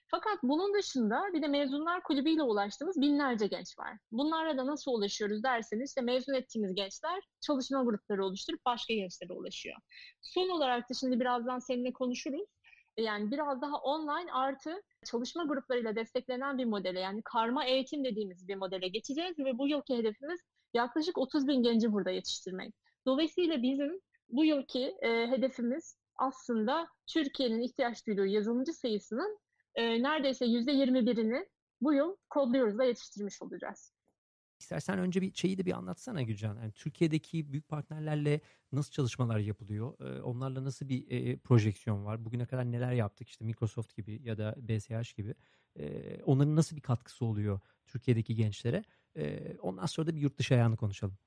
Fakat 0.08 0.44
bunun 0.44 0.74
dışında 0.74 1.22
bir 1.34 1.42
de 1.42 1.48
mezunlar 1.48 2.04
kulübüyle 2.04 2.44
ulaştığımız 2.44 3.02
binlerce 3.02 3.48
genç 3.48 3.80
var. 3.80 3.98
Bunlarla 4.12 4.58
da 4.58 4.68
nasıl 4.68 4.92
ulaşıyoruz 4.92 5.44
derseniz 5.44 5.90
işte 5.90 6.02
mezun 6.02 6.34
ettiğimiz 6.34 6.76
gençler 6.76 7.24
çalışma 7.42 7.84
grupları 7.84 8.26
oluşturup 8.26 8.66
başka 8.66 8.94
gençlere 8.94 9.34
ulaşıyor. 9.34 9.78
Son 10.22 10.50
olarak 10.50 10.90
da 10.90 10.94
şimdi 10.94 11.20
birazdan 11.20 11.60
seninle 11.60 11.94
konuşuruz. 11.94 12.48
Yani 12.98 13.32
biraz 13.32 13.62
daha 13.62 13.78
online 13.78 14.32
artı 14.34 14.82
çalışma 15.06 15.44
gruplarıyla 15.44 15.96
desteklenen 15.96 16.58
bir 16.58 16.66
modele 16.66 17.00
yani 17.00 17.22
karma 17.26 17.66
eğitim 17.66 18.04
dediğimiz 18.06 18.48
bir 18.48 18.56
modele 18.56 18.88
geçeceğiz 18.88 19.40
ve 19.40 19.58
bu 19.58 19.68
yılki 19.68 19.98
hedefimiz 19.98 20.40
yaklaşık 20.74 21.18
30 21.18 21.48
bin 21.48 21.64
genci 21.64 21.92
burada 21.92 22.10
yetiştirmek. 22.10 22.74
Dolayısıyla 23.08 23.62
bizim 23.62 24.00
bu 24.30 24.46
yılki 24.46 24.96
e, 25.02 25.28
hedefimiz 25.28 25.98
aslında 26.16 26.88
Türkiye'nin 27.08 27.62
ihtiyaç 27.62 28.08
duyduğu 28.08 28.26
yazılımcı 28.26 28.74
sayısının 28.74 29.40
e, 29.76 30.04
neredeyse 30.04 30.46
%21'ini 30.46 31.46
bu 31.82 31.94
yıl 31.94 32.16
kodluyoruz 32.30 32.78
da 32.78 32.84
yetiştirmiş 32.84 33.42
olacağız. 33.42 33.94
İstersen 34.60 35.00
önce 35.00 35.22
bir 35.22 35.34
şeyi 35.34 35.58
de 35.58 35.66
bir 35.66 35.72
anlatsana 35.72 36.22
Gülcan. 36.22 36.56
Yani 36.56 36.72
Türkiye'deki 36.72 37.52
büyük 37.52 37.68
partnerlerle 37.68 38.42
nasıl 38.72 38.92
çalışmalar 38.92 39.40
yapılıyor? 39.40 40.00
Ee, 40.00 40.22
onlarla 40.22 40.64
nasıl 40.64 40.90
bir 40.90 41.12
e, 41.12 41.38
projeksiyon 41.38 42.06
var? 42.06 42.26
Bugüne 42.26 42.46
kadar 42.46 42.72
neler 42.72 42.92
yaptık? 42.92 43.30
İşte 43.30 43.46
Microsoft 43.46 43.96
gibi 43.96 44.22
ya 44.24 44.38
da 44.38 44.56
BSH 44.58 45.16
gibi. 45.16 45.36
Ee, 45.80 46.22
onların 46.24 46.56
nasıl 46.56 46.76
bir 46.76 46.82
katkısı 46.82 47.26
oluyor 47.26 47.60
Türkiye'deki 47.86 48.36
gençlere? 48.36 48.84
Ee, 49.16 49.58
ondan 49.62 49.86
sonra 49.86 50.08
da 50.08 50.16
bir 50.16 50.22
yurt 50.22 50.38
dışı 50.38 50.54
ayağını 50.54 50.78
konuşalım. 50.78 51.18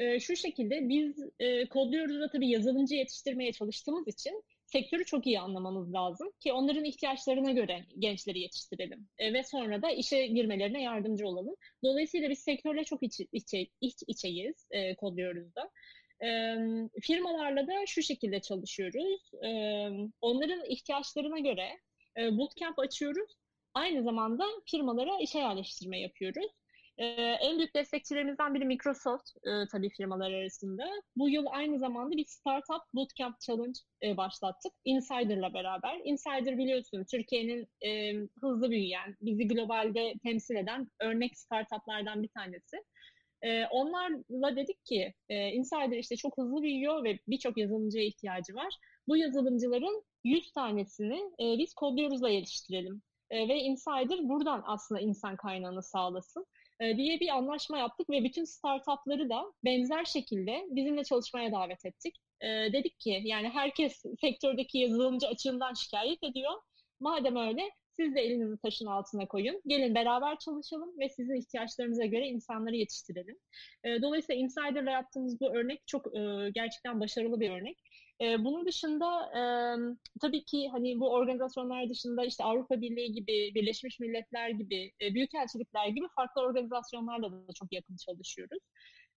Ee, 0.00 0.20
şu 0.20 0.36
şekilde 0.36 0.88
biz 0.88 1.24
e, 1.38 1.68
kodluyoruz 1.68 2.20
da 2.20 2.28
tabii 2.28 2.48
yazılımcı 2.48 2.94
yetiştirmeye 2.94 3.52
çalıştığımız 3.52 4.08
için 4.08 4.42
sektörü 4.66 5.04
çok 5.04 5.26
iyi 5.26 5.40
anlamamız 5.40 5.92
lazım 5.92 6.32
ki 6.40 6.52
onların 6.52 6.84
ihtiyaçlarına 6.84 7.52
göre 7.52 7.84
gençleri 7.98 8.40
yetiştirelim 8.40 9.08
e, 9.18 9.32
ve 9.32 9.42
sonra 9.42 9.82
da 9.82 9.90
işe 9.90 10.26
girmelerine 10.26 10.82
yardımcı 10.82 11.26
olalım. 11.26 11.54
Dolayısıyla 11.84 12.30
biz 12.30 12.38
sektörle 12.38 12.84
çok 12.84 13.02
iç, 13.02 13.20
içe, 13.32 13.66
iç 13.80 13.96
içeyiz 14.06 14.66
e, 14.70 14.94
kodluyoruz 14.94 15.54
da. 15.54 15.70
E, 16.26 16.28
firmalarla 17.00 17.66
da 17.66 17.86
şu 17.86 18.02
şekilde 18.02 18.40
çalışıyoruz. 18.40 19.30
E, 19.44 19.50
onların 20.20 20.64
ihtiyaçlarına 20.68 21.38
göre 21.38 21.68
e, 22.18 22.38
bootcamp 22.38 22.78
açıyoruz. 22.78 23.30
Aynı 23.74 24.02
zamanda 24.02 24.44
firmalara 24.70 25.20
işe 25.20 25.38
yerleştirme 25.38 26.00
yapıyoruz. 26.00 26.52
Ee, 27.00 27.06
en 27.40 27.58
büyük 27.58 27.74
destekçilerimizden 27.74 28.54
biri 28.54 28.64
Microsoft 28.64 29.30
e, 29.46 29.50
tabii 29.72 29.90
firmalar 29.90 30.32
arasında. 30.32 30.84
Bu 31.16 31.28
yıl 31.28 31.46
aynı 31.50 31.78
zamanda 31.78 32.16
bir 32.16 32.24
Startup 32.24 32.82
Bootcamp 32.94 33.40
Challenge 33.40 33.78
e, 34.02 34.16
başlattık 34.16 34.72
Insider'la 34.84 35.54
beraber. 35.54 36.00
Insider 36.04 36.58
biliyorsun 36.58 37.04
Türkiye'nin 37.10 37.68
e, 37.86 38.12
hızlı 38.42 38.70
büyüyen, 38.70 39.16
bizi 39.20 39.48
globalde 39.48 40.14
temsil 40.22 40.56
eden 40.56 40.88
örnek 41.00 41.38
startuplardan 41.38 42.22
bir 42.22 42.28
tanesi. 42.28 42.76
E, 43.42 43.66
onlarla 43.66 44.56
dedik 44.56 44.84
ki 44.84 45.14
e, 45.28 45.48
Insider 45.48 45.98
işte 45.98 46.16
çok 46.16 46.38
hızlı 46.38 46.62
büyüyor 46.62 47.04
ve 47.04 47.18
birçok 47.28 47.58
yazılımcıya 47.58 48.04
ihtiyacı 48.04 48.54
var. 48.54 48.74
Bu 49.08 49.16
yazılımcıların 49.16 50.04
100 50.24 50.52
tanesini 50.52 51.16
e, 51.16 51.58
biz 51.58 51.74
kodluyoruzla 51.74 52.28
yetiştirelim. 52.30 53.02
E, 53.30 53.48
ve 53.48 53.58
Insider 53.58 54.28
buradan 54.28 54.62
aslında 54.66 55.00
insan 55.00 55.36
kaynağını 55.36 55.82
sağlasın. 55.82 56.46
E, 56.80 56.96
diye 56.96 57.20
bir 57.20 57.28
anlaşma 57.28 57.78
yaptık 57.78 58.10
ve 58.10 58.24
bütün 58.24 58.44
startupları 58.44 59.30
da 59.30 59.52
benzer 59.64 60.04
şekilde 60.04 60.66
bizimle 60.70 61.04
çalışmaya 61.04 61.52
davet 61.52 61.84
ettik. 61.84 62.16
E, 62.40 62.46
dedik 62.48 63.00
ki 63.00 63.22
yani 63.24 63.48
herkes 63.48 64.02
sektördeki 64.20 64.78
yazılımcı 64.78 65.26
açığından 65.26 65.74
şikayet 65.74 66.22
ediyor. 66.22 66.52
Madem 67.00 67.36
öyle 67.36 67.70
Siz 68.00 68.14
de 68.14 68.20
elinizi 68.20 68.58
taşın 68.58 68.86
altına 68.86 69.26
koyun. 69.26 69.62
Gelin 69.66 69.94
beraber 69.94 70.38
çalışalım 70.38 70.98
ve 70.98 71.08
sizin 71.08 71.34
ihtiyaçlarınıza 71.34 72.04
göre 72.04 72.28
insanları 72.28 72.76
yetiştirelim. 72.76 73.36
E, 73.84 74.02
dolayısıyla 74.02 74.42
Insider'la 74.42 74.90
yaptığımız 74.90 75.40
bu 75.40 75.56
örnek 75.56 75.86
çok 75.86 76.16
e, 76.16 76.50
gerçekten 76.54 77.00
başarılı 77.00 77.40
bir 77.40 77.50
örnek. 77.50 77.78
E, 78.20 78.44
bunun 78.44 78.66
dışında 78.66 79.06
e, 79.38 79.42
tabii 80.20 80.44
ki 80.44 80.68
hani 80.72 81.00
bu 81.00 81.12
organizasyonlar 81.12 81.88
dışında 81.90 82.24
işte 82.24 82.44
Avrupa 82.44 82.80
Birliği 82.80 83.12
gibi, 83.12 83.54
Birleşmiş 83.54 84.00
Milletler 84.00 84.50
gibi, 84.50 84.92
e, 85.02 85.14
büyükelçilikler 85.14 85.88
gibi 85.88 86.06
farklı 86.16 86.42
organizasyonlarla 86.42 87.32
da 87.32 87.52
çok 87.58 87.72
yakın 87.72 87.96
çalışıyoruz. 87.96 88.58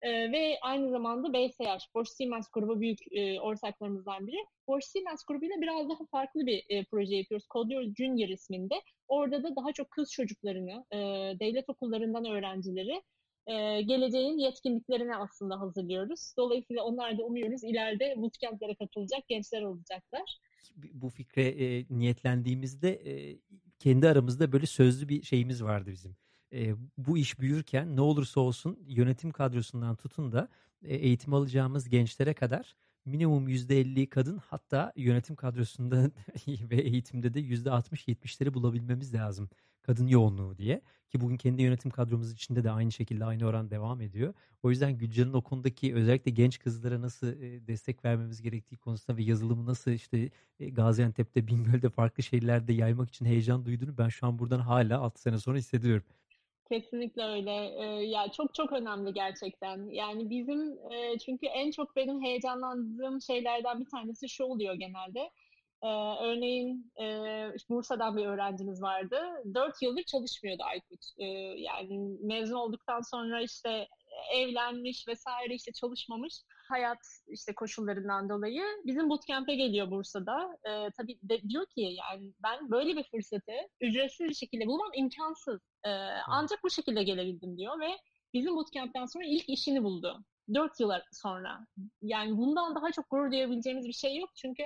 E, 0.02 0.32
ve 0.32 0.58
aynı 0.62 0.90
zamanda 0.90 1.32
BSH, 1.32 1.94
Bosch 1.94 2.10
Siemens 2.10 2.48
grubu 2.52 2.80
büyük 2.80 2.98
e, 3.12 3.40
ortaklarımızdan 3.40 4.26
biri. 4.26 4.36
Bosch 4.68 4.86
Siemens 4.86 5.24
grubuyla 5.28 5.56
biraz 5.60 5.88
daha 5.88 6.06
farklı 6.10 6.46
bir 6.46 6.64
e, 6.68 6.84
proje 6.84 7.16
yapıyoruz. 7.16 7.46
Codior 7.52 7.82
Junior 7.98 8.28
isminde. 8.28 8.74
Orada 9.08 9.42
da 9.42 9.56
daha 9.56 9.72
çok 9.72 9.90
kız 9.90 10.12
çocuklarını, 10.12 10.84
e, 10.92 10.98
devlet 11.40 11.68
okullarından 11.68 12.24
öğrencileri 12.24 13.02
e, 13.46 13.82
geleceğin 13.82 14.38
yetkinliklerine 14.38 15.16
aslında 15.16 15.60
hazırlıyoruz. 15.60 16.34
Dolayısıyla 16.36 16.82
onlar 16.84 17.18
da 17.18 17.22
umuyoruz 17.22 17.64
ileride 17.64 18.14
bootcamp'lere 18.16 18.74
katılacak 18.74 19.28
gençler 19.28 19.62
olacaklar. 19.62 20.40
Bu 20.76 21.08
fikre 21.08 21.48
e, 21.48 21.86
niyetlendiğimizde 21.90 22.90
e, 22.90 23.38
kendi 23.78 24.08
aramızda 24.08 24.52
böyle 24.52 24.66
sözlü 24.66 25.08
bir 25.08 25.22
şeyimiz 25.22 25.64
vardı 25.64 25.90
bizim. 25.92 26.16
E, 26.52 26.74
bu 26.98 27.18
iş 27.18 27.38
büyürken 27.38 27.96
ne 27.96 28.00
olursa 28.00 28.40
olsun 28.40 28.78
yönetim 28.86 29.30
kadrosundan 29.30 29.96
tutun 29.96 30.32
da 30.32 30.48
e, 30.82 30.96
eğitim 30.96 31.34
alacağımız 31.34 31.88
gençlere 31.88 32.34
kadar 32.34 32.76
minimum 33.04 33.48
%50 33.48 34.08
kadın 34.08 34.38
hatta 34.38 34.92
yönetim 34.96 35.36
kadrosunda 35.36 36.10
ve 36.48 36.76
eğitimde 36.76 37.34
de 37.34 37.40
%60-70'leri 37.40 38.54
bulabilmemiz 38.54 39.14
lazım 39.14 39.48
kadın 39.84 40.06
yoğunluğu 40.06 40.58
diye. 40.58 40.80
Ki 41.10 41.20
bugün 41.20 41.36
kendi 41.36 41.62
yönetim 41.62 41.90
kadromuz 41.90 42.32
içinde 42.32 42.64
de 42.64 42.70
aynı 42.70 42.92
şekilde 42.92 43.24
aynı 43.24 43.46
oran 43.46 43.70
devam 43.70 44.00
ediyor. 44.00 44.34
O 44.62 44.70
yüzden 44.70 44.98
Gülcan'ın 44.98 45.32
o 45.32 45.42
konudaki 45.42 45.94
özellikle 45.94 46.30
genç 46.30 46.58
kızlara 46.58 47.00
nasıl 47.00 47.26
destek 47.68 48.04
vermemiz 48.04 48.42
gerektiği 48.42 48.76
konusunda 48.76 49.18
ve 49.18 49.22
yazılımı 49.22 49.66
nasıl 49.66 49.90
işte 49.90 50.30
Gaziantep'te, 50.60 51.46
Bingöl'de 51.46 51.90
farklı 51.90 52.22
şehirlerde 52.22 52.72
yaymak 52.72 53.08
için 53.08 53.24
heyecan 53.24 53.64
duyduğunu 53.64 53.98
ben 53.98 54.08
şu 54.08 54.26
an 54.26 54.38
buradan 54.38 54.60
hala 54.60 54.98
6 55.00 55.22
sene 55.22 55.38
sonra 55.38 55.58
hissediyorum. 55.58 56.04
Kesinlikle 56.70 57.22
öyle. 57.24 57.50
Ee, 57.50 57.84
ya 58.06 58.28
çok 58.32 58.54
çok 58.54 58.72
önemli 58.72 59.12
gerçekten. 59.12 59.88
Yani 59.90 60.30
bizim 60.30 60.78
e, 60.92 61.18
çünkü 61.18 61.46
en 61.46 61.70
çok 61.70 61.96
benim 61.96 62.22
heyecanlandığım 62.22 63.20
şeylerden 63.22 63.80
bir 63.80 63.90
tanesi 63.90 64.28
şu 64.28 64.44
oluyor 64.44 64.74
genelde. 64.74 65.20
Ee, 65.82 65.88
örneğin 66.24 66.92
e, 67.00 67.04
Bursa'dan 67.70 68.16
bir 68.16 68.26
öğrencimiz 68.26 68.82
vardı. 68.82 69.16
Dört 69.54 69.82
yıldır 69.82 70.02
çalışmıyordu 70.02 70.62
Aykut. 70.64 71.00
Ee, 71.18 71.24
yani 71.58 72.18
mezun 72.22 72.56
olduktan 72.56 73.00
sonra 73.00 73.42
işte 73.42 73.88
evlenmiş 74.34 75.08
vesaire 75.08 75.54
işte 75.54 75.72
çalışmamış 75.72 76.34
hayat 76.68 76.98
işte 77.28 77.54
koşullarından 77.54 78.28
dolayı 78.28 78.62
bizim 78.86 79.10
bootcamp'e 79.10 79.54
geliyor 79.54 79.90
Bursa'da. 79.90 80.58
Ee, 80.68 80.90
tabii 80.96 81.18
de, 81.22 81.42
diyor 81.48 81.66
ki 81.66 81.80
yani 81.80 82.32
ben 82.42 82.70
böyle 82.70 82.96
bir 82.96 83.04
fırsatı 83.04 83.52
ücretsiz 83.80 84.28
bir 84.28 84.34
şekilde 84.34 84.66
bulmam 84.66 84.90
imkansız. 84.94 85.60
Ee, 85.84 85.90
ancak 86.28 86.64
bu 86.64 86.70
şekilde 86.70 87.02
gelebildim 87.02 87.58
diyor 87.58 87.80
ve 87.80 87.88
bizim 88.34 88.56
bootcamp'ten 88.56 89.06
sonra 89.06 89.24
ilk 89.26 89.48
işini 89.48 89.82
buldu. 89.82 90.24
Dört 90.54 90.80
yıl 90.80 90.90
sonra. 91.12 91.66
Yani 92.02 92.36
bundan 92.36 92.74
daha 92.74 92.92
çok 92.92 93.10
gurur 93.10 93.30
duyabileceğimiz 93.30 93.88
bir 93.88 93.92
şey 93.92 94.16
yok. 94.16 94.30
Çünkü 94.36 94.62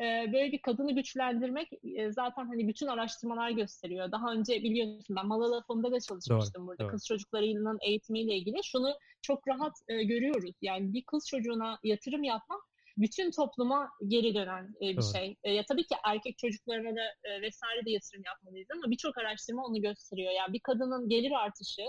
e, 0.00 0.32
böyle 0.32 0.52
bir 0.52 0.62
kadını 0.62 0.94
güçlendirmek 0.94 1.68
e, 1.96 2.12
zaten 2.12 2.46
hani 2.46 2.68
bütün 2.68 2.86
araştırmalar 2.86 3.50
gösteriyor. 3.50 4.12
Daha 4.12 4.32
önce 4.32 4.62
biliyorsun 4.62 5.16
ben 5.16 5.26
Malala 5.26 5.62
Fonu'nda 5.66 5.92
da 5.92 6.00
çalışmıştım 6.00 6.62
doğru, 6.62 6.66
burada. 6.66 6.82
Doğru. 6.82 6.90
Kız 6.90 7.06
çocuklarının 7.06 7.78
eğitimiyle 7.82 8.36
ilgili. 8.36 8.64
Şunu 8.64 8.94
çok 9.22 9.48
rahat 9.48 9.72
e, 9.88 10.02
görüyoruz. 10.02 10.54
Yani 10.62 10.92
bir 10.92 11.04
kız 11.04 11.26
çocuğuna 11.28 11.78
yatırım 11.84 12.24
yapmak 12.24 12.60
bütün 12.98 13.30
topluma 13.30 13.90
geri 14.06 14.34
dönen 14.34 14.74
e, 14.80 14.80
bir 14.80 14.96
Doğru. 14.96 15.12
şey. 15.16 15.36
E, 15.44 15.52
ya 15.52 15.64
tabii 15.68 15.86
ki 15.86 15.94
erkek 16.04 16.38
çocuklarına 16.38 16.96
da 16.96 17.02
e, 17.24 17.42
vesaire 17.42 17.86
de 17.86 17.90
yatırım 17.90 18.22
yapmalıyız 18.26 18.68
ama 18.74 18.90
birçok 18.90 19.18
araştırma 19.18 19.64
onu 19.64 19.82
gösteriyor. 19.82 20.32
Yani 20.32 20.52
bir 20.52 20.60
kadının 20.60 21.08
gelir 21.08 21.30
artışı 21.30 21.82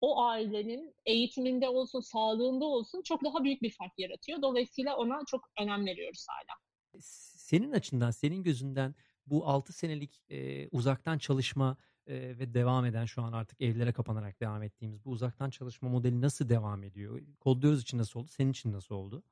o 0.00 0.22
ailenin 0.22 0.94
eğitiminde 1.06 1.68
olsun, 1.68 2.00
sağlığında 2.00 2.64
olsun 2.64 3.02
çok 3.02 3.24
daha 3.24 3.44
büyük 3.44 3.62
bir 3.62 3.70
fark 3.70 3.92
yaratıyor. 3.98 4.42
Dolayısıyla 4.42 4.96
ona 4.96 5.20
çok 5.30 5.40
önem 5.60 5.86
veriyoruz 5.86 6.26
hala. 6.28 6.56
Senin 7.50 7.72
açından, 7.72 8.10
senin 8.10 8.42
gözünden 8.42 8.94
bu 9.26 9.46
6 9.48 9.72
senelik 9.72 10.22
e, 10.28 10.68
uzaktan 10.68 11.18
çalışma 11.18 11.76
e, 12.06 12.14
ve 12.38 12.54
devam 12.54 12.84
eden 12.84 13.04
şu 13.04 13.22
an 13.22 13.32
artık 13.32 13.60
evlere 13.60 13.92
kapanarak 13.92 14.40
devam 14.40 14.62
ettiğimiz 14.62 15.04
bu 15.04 15.10
uzaktan 15.10 15.50
çalışma 15.50 15.88
modeli 15.88 16.20
nasıl 16.20 16.48
devam 16.48 16.82
ediyor? 16.82 17.20
Kodluyoruz 17.40 17.82
için 17.82 17.98
nasıl 17.98 18.20
oldu? 18.20 18.28
Senin 18.28 18.50
için 18.50 18.72
nasıl 18.72 18.94
oldu? 18.94 19.22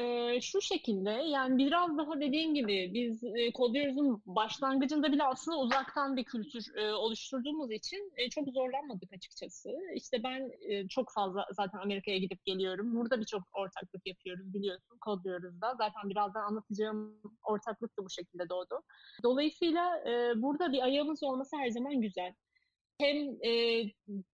Ee, 0.00 0.40
şu 0.40 0.60
şekilde 0.60 1.10
yani 1.10 1.58
biraz 1.58 1.98
daha 1.98 2.20
dediğim 2.20 2.54
gibi 2.54 2.90
biz 2.94 3.24
e, 3.24 3.52
Kodyoruz'un 3.52 4.22
başlangıcında 4.26 5.12
bile 5.12 5.24
aslında 5.24 5.58
uzaktan 5.58 6.16
bir 6.16 6.24
kültür 6.24 6.76
e, 6.76 6.92
oluşturduğumuz 6.92 7.70
için 7.70 8.12
e, 8.16 8.30
çok 8.30 8.48
zorlanmadık 8.48 9.12
açıkçası. 9.12 9.70
İşte 9.94 10.22
ben 10.22 10.52
e, 10.60 10.88
çok 10.88 11.12
fazla 11.12 11.46
zaten 11.52 11.78
Amerika'ya 11.78 12.18
gidip 12.18 12.44
geliyorum. 12.44 12.96
Burada 12.96 13.20
birçok 13.20 13.42
ortaklık 13.52 14.06
yapıyoruz 14.06 14.54
biliyorsun 14.54 14.98
Kodyoruz'da. 15.00 15.74
Zaten 15.78 16.10
birazdan 16.10 16.42
anlatacağım 16.42 17.22
ortaklık 17.44 17.98
da 17.98 18.04
bu 18.04 18.10
şekilde 18.10 18.48
doğdu. 18.48 18.82
Dolayısıyla 19.22 19.98
e, 19.98 20.42
burada 20.42 20.72
bir 20.72 20.82
ayağımız 20.82 21.22
olması 21.22 21.56
her 21.56 21.70
zaman 21.70 22.00
güzel 22.00 22.34
hem 23.00 23.44
e, 23.44 23.84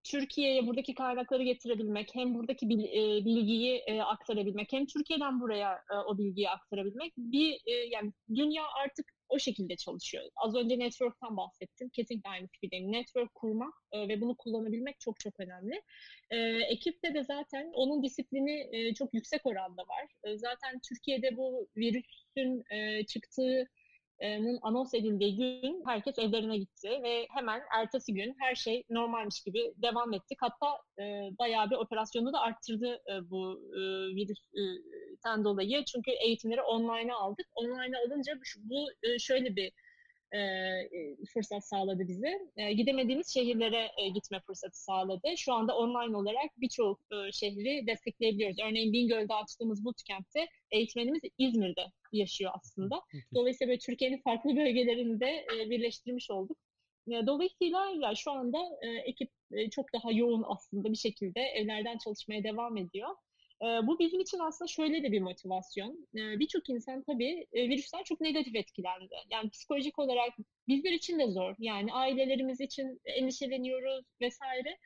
Türkiye'ye 0.04 0.66
buradaki 0.66 0.94
kaynakları 0.94 1.42
getirebilmek, 1.42 2.14
hem 2.14 2.34
buradaki 2.34 2.68
bil, 2.68 2.84
e, 2.84 3.24
bilgiyi 3.24 3.76
e, 3.86 4.00
aktarabilmek, 4.00 4.72
hem 4.72 4.86
Türkiye'den 4.86 5.40
buraya 5.40 5.72
e, 5.92 5.94
o 5.94 6.18
bilgiyi 6.18 6.50
aktarabilmek 6.50 7.12
bir 7.16 7.52
e, 7.66 7.72
yani 7.72 8.12
dünya 8.34 8.62
artık 8.84 9.06
o 9.28 9.38
şekilde 9.38 9.76
çalışıyor. 9.76 10.24
Az 10.36 10.54
önce 10.54 10.78
network'tan 10.78 11.36
bahsettim. 11.36 11.88
Kesinlikle 11.88 12.30
aynı 12.30 12.48
fikirdeyim. 12.48 12.92
Network 12.92 13.34
kurmak 13.34 13.74
e, 13.92 14.08
ve 14.08 14.20
bunu 14.20 14.36
kullanabilmek 14.36 15.00
çok 15.00 15.20
çok 15.20 15.40
önemli. 15.40 15.82
E, 16.30 16.38
ekipte 16.72 17.14
de 17.14 17.24
zaten 17.24 17.70
onun 17.74 18.02
disiplini 18.02 18.68
e, 18.72 18.94
çok 18.94 19.14
yüksek 19.14 19.46
oranda 19.46 19.82
var. 19.82 20.06
E, 20.24 20.38
zaten 20.38 20.80
Türkiye'de 20.88 21.36
bu 21.36 21.68
virüsün 21.76 22.64
e, 22.70 23.06
çıktığı 23.06 23.68
anons 24.62 24.94
edildiği 24.94 25.36
gün 25.36 25.82
herkes 25.86 26.18
evlerine 26.18 26.58
gitti 26.58 26.88
ve 27.02 27.26
hemen 27.30 27.62
ertesi 27.78 28.14
gün 28.14 28.34
her 28.40 28.54
şey 28.54 28.82
normalmiş 28.90 29.40
gibi 29.40 29.74
devam 29.82 30.12
ettik. 30.12 30.38
Hatta 30.40 30.66
e, 30.98 31.02
bayağı 31.38 31.70
bir 31.70 31.76
operasyonu 31.76 32.32
da 32.32 32.40
arttırdı 32.40 32.94
e, 32.94 33.30
bu 33.30 33.60
e, 33.72 33.80
virüsten 34.16 35.44
dolayı. 35.44 35.84
Çünkü 35.84 36.10
eğitimleri 36.10 36.62
online'a 36.62 37.16
aldık. 37.16 37.46
Online'a 37.54 38.00
alınca 38.06 38.32
bu 38.58 38.86
e, 39.02 39.18
şöyle 39.18 39.56
bir 39.56 39.72
e, 40.34 40.40
fırsat 41.32 41.68
sağladı 41.68 42.08
bize. 42.08 42.38
E, 42.56 42.72
gidemediğimiz 42.72 43.34
şehirlere 43.34 43.90
e, 43.98 44.08
gitme 44.08 44.40
fırsatı 44.46 44.84
sağladı. 44.84 45.28
Şu 45.36 45.52
anda 45.52 45.76
online 45.76 46.16
olarak 46.16 46.50
birçok 46.56 47.00
e, 47.12 47.32
şehri 47.32 47.86
destekleyebiliyoruz. 47.86 48.56
Örneğin 48.68 48.92
Bingöl'de 48.92 49.34
açtığımız 49.34 49.84
bootcamp'te 49.84 50.46
eğitmenimiz 50.70 51.20
İzmir'de 51.38 51.82
yaşıyor 52.12 52.52
aslında. 52.54 53.00
Dolayısıyla 53.34 53.70
böyle 53.70 53.78
Türkiye'nin 53.78 54.22
farklı 54.22 54.56
bölgelerinde 54.56 55.26
e, 55.26 55.70
birleştirmiş 55.70 56.30
olduk. 56.30 56.58
E, 57.08 57.26
dolayısıyla 57.26 57.86
ya 58.02 58.14
şu 58.14 58.30
anda 58.30 58.58
e, 58.82 58.88
ekip 58.88 59.30
e, 59.52 59.70
çok 59.70 59.92
daha 59.92 60.12
yoğun 60.12 60.44
aslında 60.46 60.92
bir 60.92 60.96
şekilde 60.96 61.40
evlerden 61.40 61.98
çalışmaya 61.98 62.44
devam 62.44 62.76
ediyor. 62.76 63.08
Bu 63.60 63.98
bizim 63.98 64.20
için 64.20 64.38
aslında 64.38 64.68
şöyle 64.68 65.02
de 65.02 65.12
bir 65.12 65.20
motivasyon. 65.20 66.08
Birçok 66.14 66.68
insan 66.68 67.02
tabii 67.02 67.46
virüsten 67.54 68.02
çok 68.02 68.20
negatif 68.20 68.54
etkilendi. 68.56 69.14
Yani 69.30 69.50
psikolojik 69.50 69.98
olarak 69.98 70.32
bizler 70.68 70.92
için 70.92 71.18
de 71.18 71.30
zor. 71.30 71.54
Yani 71.58 71.92
ailelerimiz 71.92 72.60
için 72.60 73.00
endişeleniyoruz 73.04 74.04
vesaire. 74.20 74.78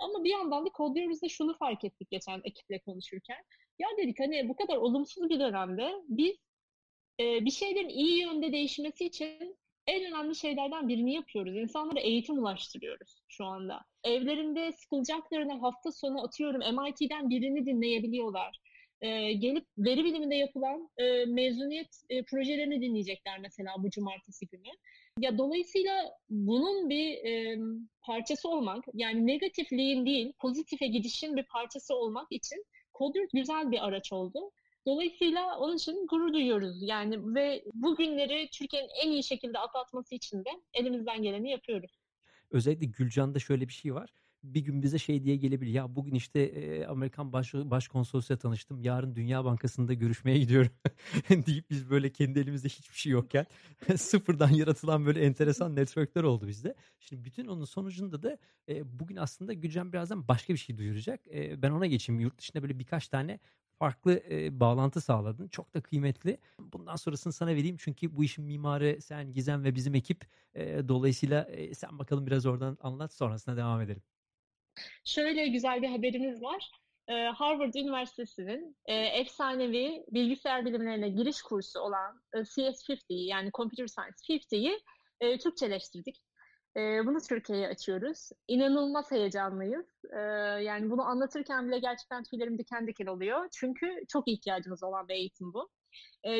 Ama 0.00 0.24
bir 0.24 0.30
yandan 0.30 0.66
da 0.66 0.70
kodluyoruz 0.70 1.18
şunu 1.28 1.56
fark 1.58 1.84
ettik 1.84 2.10
geçen 2.10 2.40
ekiple 2.44 2.78
konuşurken. 2.78 3.44
Ya 3.78 3.88
dedik 3.98 4.20
hani 4.20 4.48
bu 4.48 4.56
kadar 4.56 4.76
olumsuz 4.76 5.30
bir 5.30 5.40
dönemde 5.40 5.92
biz 6.08 6.36
bir 7.20 7.50
şeylerin 7.50 7.88
iyi 7.88 8.20
yönde 8.20 8.52
değişmesi 8.52 9.04
için 9.04 9.56
en 9.88 10.04
önemli 10.04 10.34
şeylerden 10.34 10.88
birini 10.88 11.14
yapıyoruz. 11.14 11.56
İnsanlara 11.56 12.00
eğitim 12.00 12.38
ulaştırıyoruz 12.38 13.22
şu 13.28 13.44
anda. 13.44 13.80
Evlerinde 14.04 14.72
sıkılacaklarına 14.72 15.62
hafta 15.62 15.92
sonu 15.92 16.24
atıyorum 16.24 16.60
MIT'den 16.60 17.30
birini 17.30 17.66
dinleyebiliyorlar. 17.66 18.58
Ee, 19.00 19.32
gelip 19.32 19.66
veri 19.78 20.04
biliminde 20.04 20.34
yapılan 20.34 20.88
e, 20.98 21.24
mezuniyet 21.24 22.02
e, 22.10 22.24
projelerini 22.24 22.82
dinleyecekler 22.82 23.38
mesela 23.38 23.70
bu 23.78 23.90
cumartesi 23.90 24.46
günü. 24.46 24.72
Ya 25.18 25.38
dolayısıyla 25.38 25.92
bunun 26.30 26.90
bir 26.90 27.12
e, 27.24 27.58
parçası 28.02 28.48
olmak, 28.48 28.84
yani 28.94 29.26
negatifliğin 29.26 30.06
değil, 30.06 30.32
pozitife 30.38 30.86
gidişin 30.86 31.36
bir 31.36 31.42
parçası 31.42 31.94
olmak 31.94 32.26
için 32.30 32.64
Coder 32.98 33.28
güzel 33.34 33.70
bir 33.70 33.86
araç 33.86 34.12
oldu. 34.12 34.50
Dolayısıyla 34.86 35.58
onun 35.58 35.76
için 35.76 36.06
gurur 36.06 36.32
duyuyoruz. 36.32 36.76
Yani 36.80 37.34
ve 37.34 37.64
bu 37.74 37.96
günleri 37.96 38.48
Türkiye'nin 38.52 38.88
en 39.04 39.10
iyi 39.10 39.24
şekilde 39.24 39.58
atlatması 39.58 40.14
için 40.14 40.44
de 40.44 40.50
elimizden 40.74 41.22
geleni 41.22 41.50
yapıyoruz. 41.50 41.98
Özellikle 42.50 42.86
Gülcan'da 42.86 43.38
şöyle 43.38 43.68
bir 43.68 43.72
şey 43.72 43.94
var 43.94 44.10
bir 44.42 44.60
gün 44.60 44.82
bize 44.82 44.98
şey 44.98 45.24
diye 45.24 45.36
gelebilir. 45.36 45.72
Ya 45.72 45.96
bugün 45.96 46.14
işte 46.14 46.40
e, 46.40 46.86
Amerikan 46.86 47.32
baş, 47.32 47.54
başkonsolosuyla 47.54 48.38
tanıştım. 48.38 48.80
Yarın 48.80 49.16
Dünya 49.16 49.44
Bankası'nda 49.44 49.94
görüşmeye 49.94 50.38
gidiyorum 50.38 50.72
deyip 51.46 51.70
biz 51.70 51.90
böyle 51.90 52.12
kendi 52.12 52.38
elimizde 52.38 52.68
hiçbir 52.68 52.96
şey 52.96 53.12
yokken 53.12 53.46
sıfırdan 53.96 54.50
yaratılan 54.50 55.06
böyle 55.06 55.24
enteresan 55.24 55.76
networkler 55.76 56.22
oldu 56.22 56.48
bizde. 56.48 56.74
Şimdi 57.00 57.24
bütün 57.24 57.46
onun 57.46 57.64
sonucunda 57.64 58.22
da 58.22 58.38
e, 58.68 58.98
bugün 58.98 59.16
aslında 59.16 59.52
Gülcan 59.52 59.92
birazdan 59.92 60.28
başka 60.28 60.52
bir 60.52 60.58
şey 60.58 60.78
duyuracak. 60.78 61.20
E, 61.28 61.62
ben 61.62 61.70
ona 61.70 61.86
geçeyim. 61.86 62.20
Yurt 62.20 62.38
dışında 62.38 62.62
böyle 62.62 62.78
birkaç 62.78 63.08
tane 63.08 63.40
farklı 63.78 64.22
e, 64.30 64.60
bağlantı 64.60 65.00
sağladın. 65.00 65.48
Çok 65.48 65.74
da 65.74 65.80
kıymetli. 65.80 66.38
Bundan 66.60 66.96
sonrasını 66.96 67.32
sana 67.32 67.50
vereyim 67.50 67.76
çünkü 67.80 68.16
bu 68.16 68.24
işin 68.24 68.44
mimarı 68.44 69.02
sen 69.02 69.32
Gizem 69.32 69.64
ve 69.64 69.74
bizim 69.74 69.94
ekip. 69.94 70.24
E, 70.54 70.88
dolayısıyla 70.88 71.44
e, 71.44 71.74
sen 71.74 71.98
bakalım 71.98 72.26
biraz 72.26 72.46
oradan 72.46 72.78
anlat 72.80 73.12
sonrasında 73.12 73.56
devam 73.56 73.80
edelim. 73.80 74.02
Şöyle 75.04 75.48
güzel 75.48 75.82
bir 75.82 75.88
haberimiz 75.88 76.42
var. 76.42 76.70
Harvard 77.34 77.74
Üniversitesi'nin 77.74 78.76
e, 78.86 78.94
efsanevi 78.94 80.04
bilgisayar 80.12 80.64
bilimlerine 80.64 81.08
giriş 81.08 81.42
kursu 81.42 81.80
olan 81.80 82.22
e, 82.34 82.38
CS50'yi 82.38 83.26
yani 83.26 83.50
Computer 83.54 83.86
Science 83.86 84.16
50'yi 84.28 84.80
e, 85.20 85.38
Türkçeleştirdik. 85.38 86.22
Bunu 86.76 87.18
Türkiye'ye 87.28 87.68
açıyoruz. 87.68 88.30
İnanılmaz 88.48 89.10
heyecanlıyız. 89.10 89.86
Yani 90.62 90.90
bunu 90.90 91.02
anlatırken 91.02 91.68
bile 91.68 91.78
gerçekten 91.78 92.22
tüylerim 92.22 92.58
diken 92.58 92.86
diken 92.86 93.06
oluyor. 93.06 93.48
Çünkü 93.52 93.86
çok 94.08 94.28
ihtiyacımız 94.28 94.82
olan 94.82 95.08
bir 95.08 95.14
eğitim 95.14 95.52
bu. 95.54 95.70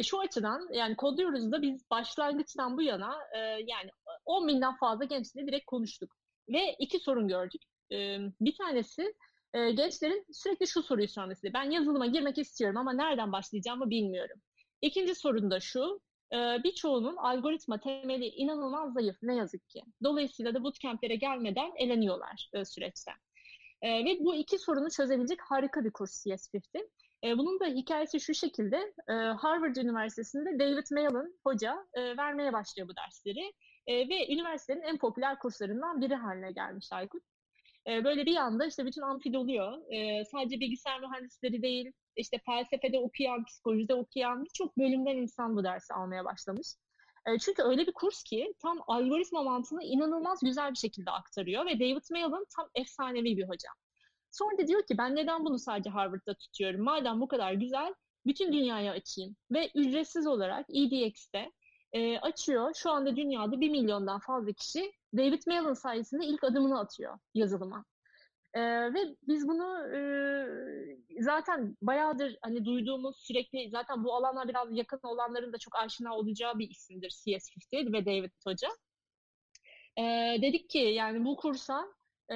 Şu 0.02 0.20
açıdan 0.20 0.68
yani 0.72 0.96
kodluyoruz 0.96 1.52
da 1.52 1.62
biz 1.62 1.90
başlangıçtan 1.90 2.76
bu 2.76 2.82
yana 2.82 3.18
yani 3.66 3.90
10 4.24 4.48
binden 4.48 4.76
fazla 4.76 5.04
gençle 5.04 5.46
direkt 5.46 5.66
konuştuk. 5.66 6.16
Ve 6.48 6.76
iki 6.78 6.98
sorun 6.98 7.28
gördük 7.28 7.62
bir 8.40 8.56
tanesi 8.56 9.14
gençlerin 9.54 10.26
sürekli 10.32 10.66
şu 10.66 10.82
soruyu 10.82 11.08
sorması. 11.08 11.48
Ben 11.54 11.70
yazılıma 11.70 12.06
girmek 12.06 12.38
istiyorum 12.38 12.76
ama 12.76 12.92
nereden 12.92 13.32
başlayacağımı 13.32 13.90
bilmiyorum. 13.90 14.40
İkinci 14.82 15.14
sorun 15.14 15.50
da 15.50 15.60
şu. 15.60 16.00
Birçoğunun 16.32 17.16
algoritma 17.16 17.80
temeli 17.80 18.26
inanılmaz 18.26 18.92
zayıf 18.92 19.16
ne 19.22 19.36
yazık 19.36 19.68
ki. 19.68 19.82
Dolayısıyla 20.02 20.54
da 20.54 20.64
bootcamp'lere 20.64 21.16
gelmeden 21.16 21.70
eleniyorlar 21.76 22.50
süreçten. 22.64 23.14
Ve 23.84 24.18
bu 24.20 24.34
iki 24.34 24.58
sorunu 24.58 24.90
çözebilecek 24.90 25.40
harika 25.42 25.84
bir 25.84 25.90
kurs 25.90 26.26
CS50. 26.26 27.38
Bunun 27.38 27.60
da 27.60 27.66
hikayesi 27.66 28.20
şu 28.20 28.34
şekilde. 28.34 28.92
Harvard 29.38 29.76
Üniversitesi'nde 29.76 30.58
David 30.58 30.86
Malan 30.90 31.34
hoca 31.44 31.86
vermeye 31.96 32.52
başlıyor 32.52 32.88
bu 32.88 32.96
dersleri. 32.96 33.52
Ve 33.88 34.32
üniversitenin 34.32 34.82
en 34.82 34.98
popüler 34.98 35.38
kurslarından 35.38 36.00
biri 36.00 36.14
haline 36.14 36.52
gelmiş 36.52 36.92
Aykut. 36.92 37.22
Ee, 37.88 38.04
böyle 38.04 38.26
bir 38.26 38.36
anda 38.36 38.66
işte 38.66 38.86
bütün 38.86 39.02
amfi 39.02 39.32
doluyor. 39.32 39.92
E, 39.92 40.24
sadece 40.24 40.60
bilgisayar 40.60 41.00
mühendisleri 41.00 41.62
değil, 41.62 41.92
işte 42.18 42.38
felsefede 42.46 42.98
okuyan, 42.98 43.44
psikolojide 43.44 43.94
okuyan 43.94 44.44
birçok 44.44 44.78
bölümden 44.78 45.16
insan 45.16 45.56
bu 45.56 45.64
dersi 45.64 45.94
almaya 45.94 46.24
başlamış. 46.24 46.66
E, 47.26 47.38
çünkü 47.38 47.62
öyle 47.62 47.86
bir 47.86 47.92
kurs 47.92 48.22
ki 48.22 48.54
tam 48.62 48.78
algoritma 48.86 49.42
mantığını 49.42 49.82
inanılmaz 49.84 50.40
güzel 50.42 50.70
bir 50.70 50.78
şekilde 50.78 51.10
aktarıyor 51.10 51.66
ve 51.66 51.80
David 51.80 52.04
Malan 52.10 52.46
tam 52.56 52.68
efsanevi 52.74 53.36
bir 53.36 53.48
hoca. 53.48 53.68
Sonra 54.30 54.58
da 54.58 54.66
diyor 54.66 54.86
ki 54.86 54.98
ben 54.98 55.16
neden 55.16 55.44
bunu 55.44 55.58
sadece 55.58 55.90
Harvard'da 55.90 56.34
tutuyorum? 56.34 56.84
Madem 56.84 57.20
bu 57.20 57.28
kadar 57.28 57.52
güzel 57.52 57.94
bütün 58.26 58.52
dünyaya 58.52 58.92
açayım. 58.92 59.36
Ve 59.50 59.70
ücretsiz 59.74 60.26
olarak 60.26 60.66
EDX'te 60.70 61.52
e, 61.92 62.18
açıyor. 62.18 62.74
Şu 62.74 62.90
anda 62.90 63.16
dünyada 63.16 63.60
bir 63.60 63.70
milyondan 63.70 64.20
fazla 64.20 64.52
kişi 64.52 64.92
David 65.16 65.42
Malan 65.46 65.74
sayesinde 65.74 66.26
ilk 66.26 66.44
adımını 66.44 66.80
atıyor 66.80 67.18
yazılıma. 67.34 67.84
E, 68.54 68.60
ve 68.94 68.98
biz 69.28 69.48
bunu 69.48 69.94
e, 69.96 70.00
zaten 71.22 71.76
bayağıdır 71.82 72.36
hani 72.42 72.64
duyduğumuz 72.64 73.16
sürekli 73.18 73.70
zaten 73.70 74.04
bu 74.04 74.14
alanlar 74.14 74.48
biraz 74.48 74.76
yakın 74.76 75.00
olanların 75.02 75.52
da 75.52 75.58
çok 75.58 75.76
aşina 75.76 76.16
olacağı 76.16 76.58
bir 76.58 76.70
isimdir 76.70 77.10
CS50 77.10 77.92
ve 77.92 78.06
David 78.06 78.30
Hoca. 78.44 78.68
E, 79.98 80.02
dedik 80.42 80.70
ki 80.70 80.78
yani 80.78 81.24
bu 81.24 81.36
kursa 81.36 81.84
e, 82.32 82.34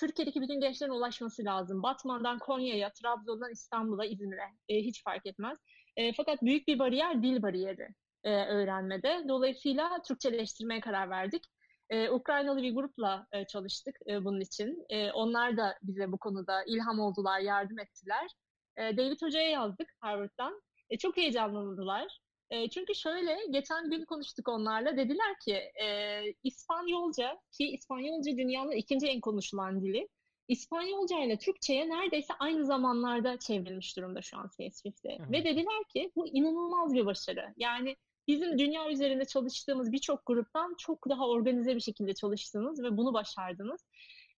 Türkiye'deki 0.00 0.40
bütün 0.40 0.60
gençlerin 0.60 0.90
ulaşması 0.90 1.44
lazım. 1.44 1.82
Batman'dan 1.82 2.38
Konya'ya, 2.38 2.92
Trabzon'dan 2.92 3.50
İstanbul'a, 3.50 4.04
İzmir'e 4.04 4.48
e, 4.68 4.76
hiç 4.76 5.04
fark 5.04 5.26
etmez. 5.26 5.58
E, 5.96 6.12
fakat 6.12 6.42
büyük 6.42 6.68
bir 6.68 6.78
bariyer 6.78 7.22
dil 7.22 7.42
bariyeri 7.42 7.88
e, 8.24 8.44
öğrenmede. 8.44 9.24
Dolayısıyla 9.28 10.02
Türkçeleştirmeye 10.08 10.80
karar 10.80 11.10
verdik. 11.10 11.44
E, 11.90 12.10
Ukraynalı 12.10 12.62
bir 12.62 12.74
grupla 12.74 13.26
e, 13.32 13.46
çalıştık 13.46 13.96
e, 14.08 14.24
bunun 14.24 14.40
için. 14.40 14.86
E, 14.88 15.12
onlar 15.12 15.56
da 15.56 15.78
bize 15.82 16.12
bu 16.12 16.18
konuda 16.18 16.64
ilham 16.66 17.00
oldular, 17.00 17.40
yardım 17.40 17.78
ettiler. 17.78 18.30
E, 18.76 18.96
David 18.96 19.22
Hoca'ya 19.22 19.50
yazdık 19.50 19.88
Harvard'dan. 20.00 20.62
E, 20.90 20.98
çok 20.98 21.16
heyecanlandılar. 21.16 22.20
E, 22.50 22.70
çünkü 22.70 22.94
şöyle, 22.94 23.38
geçen 23.50 23.90
gün 23.90 24.04
konuştuk 24.04 24.48
onlarla. 24.48 24.96
Dediler 24.96 25.38
ki 25.44 25.54
e, 25.82 26.20
İspanyolca, 26.42 27.38
ki 27.52 27.68
İspanyolca 27.68 28.36
dünyanın 28.36 28.72
ikinci 28.72 29.06
en 29.06 29.20
konuşulan 29.20 29.82
dili. 29.82 30.08
İspanyolca 30.48 31.18
ile 31.18 31.38
Türkçe'ye 31.38 31.88
neredeyse 31.88 32.34
aynı 32.38 32.66
zamanlarda 32.66 33.38
çevrilmiş 33.38 33.96
durumda 33.96 34.22
şu 34.22 34.38
an 34.38 34.46
CS50'de. 34.46 35.18
Ve 35.32 35.44
dediler 35.44 35.84
ki 35.92 36.12
bu 36.16 36.28
inanılmaz 36.28 36.94
bir 36.94 37.06
başarı. 37.06 37.54
Yani 37.56 37.96
bizim 38.30 38.58
dünya 38.58 38.90
üzerinde 38.90 39.24
çalıştığımız 39.24 39.92
birçok 39.92 40.26
gruptan 40.26 40.74
çok 40.78 41.08
daha 41.08 41.28
organize 41.28 41.74
bir 41.74 41.80
şekilde 41.80 42.14
çalıştınız 42.14 42.82
ve 42.82 42.96
bunu 42.96 43.14
başardınız 43.14 43.86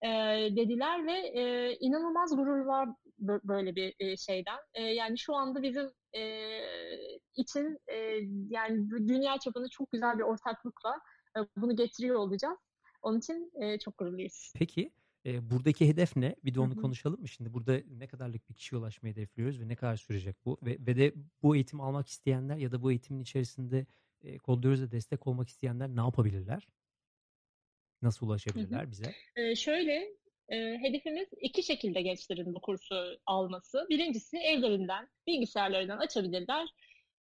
e, 0.03 0.09
dediler 0.57 1.07
ve 1.07 1.13
e, 1.13 1.75
inanılmaz 1.81 2.37
gurur 2.37 2.65
var 2.65 2.89
böyle 3.19 3.77
bir 3.77 3.95
e, 3.99 4.17
şeyden. 4.17 4.59
E, 4.75 4.83
yani 4.83 5.19
şu 5.19 5.35
anda 5.35 5.63
bizim 5.63 5.91
e, 6.13 6.23
için 7.37 7.79
e, 7.87 7.97
yani 8.49 8.91
dünya 8.91 9.39
çapında 9.39 9.69
çok 9.69 9.91
güzel 9.91 10.19
bir 10.19 10.23
ortaklıkla 10.23 11.01
e, 11.37 11.41
bunu 11.57 11.77
getiriyor 11.77 12.17
olacağız. 12.17 12.59
Onun 13.03 13.19
için 13.19 13.53
e, 13.55 13.79
çok 13.79 13.99
gururluyuz. 13.99 14.53
Peki 14.59 14.93
e, 15.27 15.51
buradaki 15.51 15.89
hedef 15.89 16.17
ne? 16.17 16.37
Bir 16.45 16.55
de 16.55 16.61
onu 16.61 16.73
Hı-hı. 16.73 16.81
konuşalım 16.81 17.21
mı 17.21 17.29
şimdi? 17.29 17.53
Burada 17.53 17.81
ne 17.99 18.07
kadarlık 18.07 18.49
bir 18.49 18.55
kişiye 18.55 18.79
ulaşmayı 18.79 19.15
hedefliyoruz 19.15 19.61
ve 19.61 19.69
ne 19.69 19.77
kadar 19.77 19.97
sürecek 19.97 20.37
bu? 20.45 20.59
Ve, 20.63 20.77
ve 20.81 20.97
de 20.97 21.13
bu 21.43 21.57
eğitim 21.57 21.81
almak 21.81 22.09
isteyenler 22.09 22.57
ya 22.57 22.73
da 22.73 22.83
bu 22.83 22.91
eğitimin 22.91 23.23
içerisinde 23.23 23.87
e, 24.25 24.39
Kodluyoruz'a 24.39 24.91
destek 24.91 25.27
olmak 25.27 25.49
isteyenler 25.49 25.89
ne 25.89 26.01
yapabilirler? 26.01 26.69
Nasıl 28.03 28.27
ulaşabilirler 28.27 28.83
Hı-hı. 28.83 28.91
bize? 28.91 29.13
E, 29.37 29.57
şöyle, 29.57 30.09
e, 30.49 30.79
hedefimiz 30.79 31.29
iki 31.41 31.63
şekilde 31.63 32.03
gençlerin 32.03 32.55
bu 32.55 32.61
kursu 32.61 33.19
alması. 33.27 33.87
Birincisi 33.91 34.37
evlerinden, 34.37 35.09
bilgisayarlarından 35.27 35.99
açabilirler. 35.99 36.69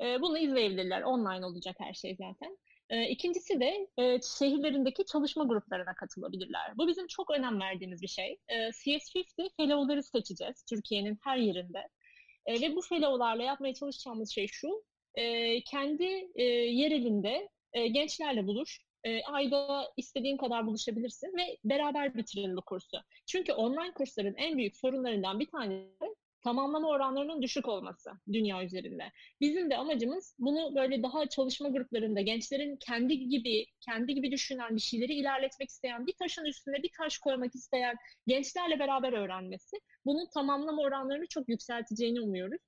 E, 0.00 0.20
bunu 0.20 0.38
izleyebilirler. 0.38 1.02
Online 1.02 1.46
olacak 1.46 1.76
her 1.78 1.94
şey 1.94 2.16
zaten. 2.16 2.58
E, 2.90 3.08
ikincisi 3.08 3.60
de 3.60 3.88
e, 3.98 4.20
şehirlerindeki 4.38 5.04
çalışma 5.04 5.44
gruplarına 5.44 5.94
katılabilirler. 5.94 6.78
Bu 6.78 6.88
bizim 6.88 7.06
çok 7.06 7.30
önem 7.30 7.60
verdiğimiz 7.60 8.02
bir 8.02 8.08
şey. 8.08 8.38
E, 8.48 8.54
CS50 8.54 9.50
fellow'ları 9.56 10.02
seçeceğiz 10.02 10.64
Türkiye'nin 10.70 11.18
her 11.24 11.36
yerinde. 11.36 11.88
E, 12.46 12.60
ve 12.60 12.76
bu 12.76 12.82
fellow'larla 12.82 13.42
yapmaya 13.42 13.74
çalışacağımız 13.74 14.30
şey 14.30 14.46
şu, 14.46 14.84
e, 15.14 15.60
kendi 15.64 16.30
e, 16.34 16.42
yerelinde 16.44 17.48
gençlerle 17.74 18.46
buluş, 18.46 18.80
ayda 19.26 19.88
istediğin 19.96 20.36
kadar 20.36 20.66
buluşabilirsin 20.66 21.36
ve 21.36 21.58
beraber 21.64 22.14
bitirin 22.14 22.56
bu 22.56 22.62
kursu. 22.62 22.98
Çünkü 23.26 23.52
online 23.52 23.92
kursların 23.94 24.34
en 24.34 24.58
büyük 24.58 24.76
sorunlarından 24.76 25.40
bir 25.40 25.46
tanesi 25.46 26.14
tamamlama 26.44 26.88
oranlarının 26.88 27.42
düşük 27.42 27.68
olması 27.68 28.10
dünya 28.32 28.64
üzerinde. 28.64 29.04
Bizim 29.40 29.70
de 29.70 29.76
amacımız 29.76 30.36
bunu 30.38 30.74
böyle 30.74 31.02
daha 31.02 31.28
çalışma 31.28 31.68
gruplarında 31.68 32.20
gençlerin 32.20 32.76
kendi 32.76 33.18
gibi 33.18 33.66
kendi 33.80 34.14
gibi 34.14 34.30
düşünen 34.30 34.76
bir 34.76 34.80
şeyleri 34.80 35.14
ilerletmek 35.14 35.68
isteyen 35.68 36.06
bir 36.06 36.12
taşın 36.12 36.44
üstüne 36.44 36.82
bir 36.82 36.90
taş 36.98 37.18
koymak 37.18 37.54
isteyen 37.54 37.96
gençlerle 38.26 38.78
beraber 38.78 39.12
öğrenmesi. 39.12 39.76
Bunun 40.04 40.26
tamamlama 40.34 40.82
oranlarını 40.82 41.26
çok 41.26 41.48
yükselteceğini 41.48 42.20
umuyoruz. 42.20 42.60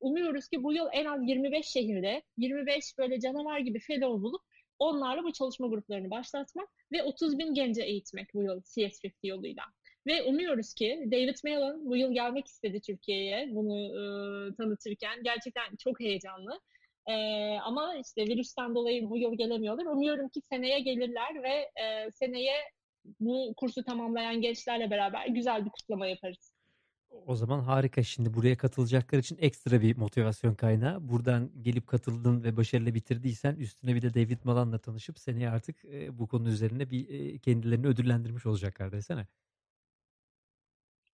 Umuyoruz 0.00 0.48
ki 0.48 0.62
bu 0.62 0.72
yıl 0.72 0.86
en 0.92 1.04
az 1.04 1.28
25 1.28 1.66
şehirde 1.66 2.22
25 2.36 2.98
böyle 2.98 3.20
canavar 3.20 3.58
gibi 3.58 3.78
fellow 3.78 4.22
bulup 4.22 4.42
onlarla 4.78 5.24
bu 5.24 5.32
çalışma 5.32 5.66
gruplarını 5.66 6.10
başlatmak 6.10 6.68
ve 6.92 7.02
30 7.02 7.38
bin 7.38 7.54
gence 7.54 7.82
eğitmek 7.82 8.34
bu 8.34 8.42
yıl 8.42 8.60
CS50 8.62 9.12
yoluyla. 9.22 9.62
Ve 10.06 10.22
umuyoruz 10.22 10.74
ki 10.74 11.08
David 11.10 11.36
Malan 11.44 11.86
bu 11.86 11.96
yıl 11.96 12.12
gelmek 12.12 12.46
istedi 12.46 12.80
Türkiye'ye 12.80 13.48
bunu 13.54 13.78
e, 13.78 14.54
tanıtırken. 14.54 15.22
Gerçekten 15.22 15.76
çok 15.76 16.00
heyecanlı. 16.00 16.60
E, 17.06 17.14
ama 17.58 17.94
işte 17.96 18.26
virüsten 18.26 18.74
dolayı 18.74 19.10
bu 19.10 19.18
yıl 19.18 19.38
gelemiyorlar. 19.38 19.86
Umuyorum 19.86 20.28
ki 20.28 20.40
seneye 20.40 20.80
gelirler 20.80 21.42
ve 21.42 21.82
e, 21.82 22.10
seneye 22.10 22.54
bu 23.20 23.54
kursu 23.56 23.84
tamamlayan 23.84 24.40
gençlerle 24.40 24.90
beraber 24.90 25.26
güzel 25.26 25.64
bir 25.64 25.70
kutlama 25.70 26.06
yaparız. 26.06 26.54
O 27.26 27.36
zaman 27.36 27.60
harika. 27.60 28.02
Şimdi 28.02 28.34
buraya 28.34 28.56
katılacaklar 28.56 29.18
için 29.18 29.38
ekstra 29.40 29.80
bir 29.80 29.96
motivasyon 29.96 30.54
kaynağı. 30.54 31.08
Buradan 31.08 31.50
gelip 31.62 31.86
katıldın 31.86 32.44
ve 32.44 32.56
başarıyla 32.56 32.94
bitirdiysen 32.94 33.56
üstüne 33.56 33.94
bir 33.94 34.02
de 34.02 34.14
David 34.14 34.38
Malan'la 34.44 34.78
tanışıp 34.78 35.18
seni 35.18 35.50
artık 35.50 35.84
e, 35.84 36.18
bu 36.18 36.28
konu 36.28 36.48
üzerine 36.48 36.90
bir 36.90 37.08
e, 37.08 37.38
kendilerini 37.38 37.86
ödüllendirmiş 37.86 38.46
olacaklar 38.46 38.92
desene. 38.92 39.26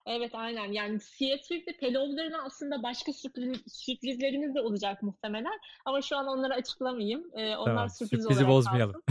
Evet 0.05 0.31
aynen 0.33 0.71
yani 0.71 0.99
CSV'de 0.99 1.77
Pelovlarına 1.79 2.43
aslında 2.43 2.83
başka 2.83 3.13
sürpriz, 3.13 3.61
sürprizlerimiz 3.67 4.55
de 4.55 4.61
olacak 4.61 5.03
muhtemelen 5.03 5.59
ama 5.85 6.01
şu 6.01 6.17
an 6.17 6.27
onları 6.27 6.53
açıklamayayım. 6.53 7.29
Ee, 7.33 7.55
onlar 7.55 7.65
Tamam, 7.65 7.89
sürpriz 7.89 8.21
sürprizi 8.21 8.43
olarak 8.43 8.55
bozmayalım. 8.55 9.01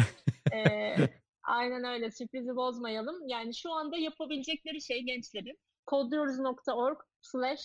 Ee, 0.52 0.96
aynen 1.42 1.84
öyle 1.84 2.10
sürprizi 2.10 2.56
bozmayalım. 2.56 3.28
Yani 3.28 3.54
şu 3.54 3.72
anda 3.72 3.96
yapabilecekleri 3.96 4.82
şey 4.82 5.02
gençlerin 5.02 5.58
kodluyoruz.org 5.86 6.98
slash 7.22 7.60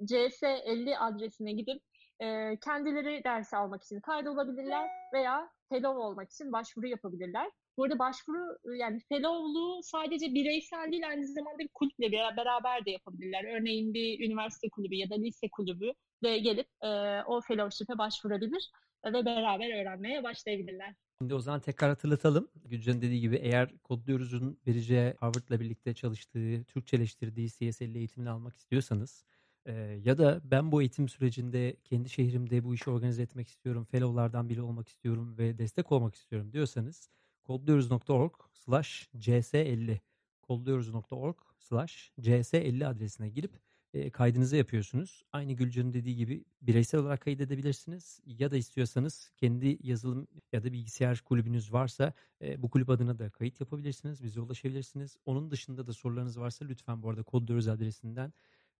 cs50 0.00 0.98
adresine 0.98 1.52
gidip 1.52 1.82
e, 2.20 2.56
kendileri 2.56 3.24
ders 3.24 3.54
almak 3.54 3.82
için 3.82 4.00
kaydolabilirler 4.00 4.88
veya 5.12 5.50
fellow 5.68 6.00
olmak 6.00 6.30
için 6.30 6.52
başvuru 6.52 6.86
yapabilirler. 6.86 7.50
Bu 7.76 7.84
arada 7.84 7.98
başvuru 7.98 8.58
yani 8.76 9.00
fellowluğu 9.08 9.80
sadece 9.82 10.34
bireysel 10.34 10.92
değil 10.92 11.08
aynı 11.08 11.26
zamanda 11.26 11.58
bir 11.58 11.68
kulüple 11.68 12.12
beraber 12.12 12.84
de 12.84 12.90
yapabilirler. 12.90 13.60
Örneğin 13.60 13.94
bir 13.94 14.26
üniversite 14.26 14.68
kulübü 14.68 14.94
ya 14.94 15.10
da 15.10 15.14
lise 15.14 15.48
kulübü 15.52 15.92
de 16.24 16.38
gelip 16.38 16.66
e, 16.82 16.88
o 17.26 17.40
fellowship'e 17.40 17.98
başvurabilir 17.98 18.70
ve 19.06 19.24
beraber 19.24 19.80
öğrenmeye 19.80 20.22
başlayabilirler. 20.22 20.94
Şimdi 21.22 21.34
o 21.34 21.40
zaman 21.40 21.60
tekrar 21.60 21.90
hatırlatalım. 21.90 22.48
Gülcan'ın 22.64 23.02
dediği 23.02 23.20
gibi 23.20 23.36
eğer 23.36 23.78
kodluyoruz'un 23.78 24.58
vereceği 24.66 25.14
Harvard'la 25.20 25.60
birlikte 25.60 25.94
çalıştığı, 25.94 26.64
Türkçeleştirdiği 26.64 27.48
CSL 27.48 27.94
eğitimini 27.94 28.30
almak 28.30 28.56
istiyorsanız 28.56 29.24
e, 29.66 29.72
ya 30.04 30.18
da 30.18 30.40
ben 30.44 30.72
bu 30.72 30.82
eğitim 30.82 31.08
sürecinde 31.08 31.76
kendi 31.84 32.08
şehrimde 32.08 32.64
bu 32.64 32.74
işi 32.74 32.90
organize 32.90 33.22
etmek 33.22 33.48
istiyorum, 33.48 33.84
fellowlardan 33.84 34.48
biri 34.48 34.62
olmak 34.62 34.88
istiyorum 34.88 35.38
ve 35.38 35.58
destek 35.58 35.92
olmak 35.92 36.14
istiyorum 36.14 36.52
diyorsanız 36.52 37.10
kodluyoruz.org 37.42 38.32
slash 38.52 39.08
cs50 39.16 39.98
kodluyoruz.org 40.42 41.36
slash 41.58 42.12
cs50 42.20 42.86
adresine 42.86 43.28
girip 43.28 43.60
e, 43.94 44.10
kaydınızı 44.10 44.56
yapıyorsunuz. 44.56 45.24
Aynı 45.32 45.52
Gülcan'ın 45.52 45.92
dediği 45.92 46.16
gibi 46.16 46.44
bireysel 46.62 47.00
olarak 47.00 47.20
kaydedebilirsiniz 47.20 48.20
ya 48.26 48.50
da 48.50 48.56
istiyorsanız 48.56 49.30
kendi 49.36 49.78
yazılım 49.82 50.28
ya 50.52 50.64
da 50.64 50.72
bilgisayar 50.72 51.20
kulübünüz 51.24 51.72
varsa 51.72 52.12
e, 52.42 52.62
bu 52.62 52.70
kulüp 52.70 52.90
adına 52.90 53.18
da 53.18 53.30
kayıt 53.30 53.60
yapabilirsiniz. 53.60 54.22
Bize 54.22 54.40
ulaşabilirsiniz. 54.40 55.16
Onun 55.26 55.50
dışında 55.50 55.86
da 55.86 55.92
sorularınız 55.92 56.38
varsa 56.40 56.64
lütfen 56.64 57.02
bu 57.02 57.10
arada 57.10 57.22
kodluyoruz 57.22 57.68
adresinden 57.68 58.32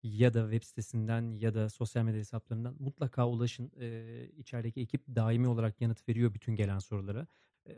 ya 0.02 0.34
da 0.34 0.42
web 0.42 0.62
sitesinden 0.62 1.36
ya 1.38 1.54
da 1.54 1.68
sosyal 1.68 2.04
medya 2.04 2.20
hesaplarından 2.20 2.76
mutlaka 2.78 3.28
ulaşın. 3.28 3.72
E, 3.80 4.28
içerideki 4.36 4.80
ekip 4.80 5.02
daimi 5.08 5.48
olarak 5.48 5.80
yanıt 5.80 6.08
veriyor 6.08 6.34
bütün 6.34 6.54
gelen 6.54 6.78
sorulara. 6.78 7.26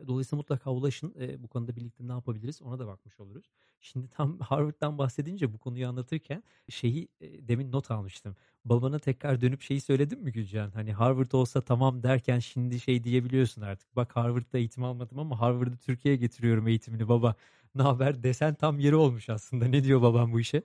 Dolayısıyla 0.07 0.37
mutlaka 0.37 0.71
ulaşın. 0.71 1.15
Bu 1.39 1.49
konuda 1.49 1.77
birlikte 1.77 2.09
ne 2.09 2.13
yapabiliriz 2.13 2.63
ona 2.63 2.79
da 2.79 2.87
bakmış 2.87 3.21
oluruz. 3.21 3.45
Şimdi 3.81 4.09
tam 4.09 4.39
Harvard'dan 4.41 4.99
bahsedince 4.99 5.53
bu 5.53 5.59
konuyu 5.59 5.89
anlatırken 5.89 6.43
şeyi 6.69 7.09
demin 7.21 7.73
not 7.73 7.91
almıştım. 7.91 8.37
Babana 8.65 8.99
tekrar 8.99 9.41
dönüp 9.41 9.63
şeyi 9.63 9.81
söyledin 9.81 10.23
mi 10.23 10.33
Gülcan? 10.33 10.71
Hani 10.71 10.93
Harvard 10.93 11.33
olsa 11.33 11.61
tamam 11.61 12.03
derken 12.03 12.39
şimdi 12.39 12.81
şey 12.81 13.05
diyebiliyorsun 13.05 13.63
artık. 13.63 13.97
Bak 13.97 14.17
Harvard'da 14.17 14.59
eğitim 14.59 14.85
almadım 14.85 15.19
ama 15.19 15.41
Harvard'ı 15.41 15.77
Türkiye'ye 15.77 16.21
getiriyorum 16.21 16.69
eğitimini 16.69 17.09
baba. 17.09 17.35
Ne 17.75 17.83
haber 17.83 18.23
desen 18.23 18.55
tam 18.55 18.79
yeri 18.79 18.97
olmuş 18.97 19.29
aslında. 19.29 19.65
Ne 19.65 19.85
diyor 19.85 20.03
babam 20.03 20.33
bu 20.33 20.41
işe? 20.41 20.63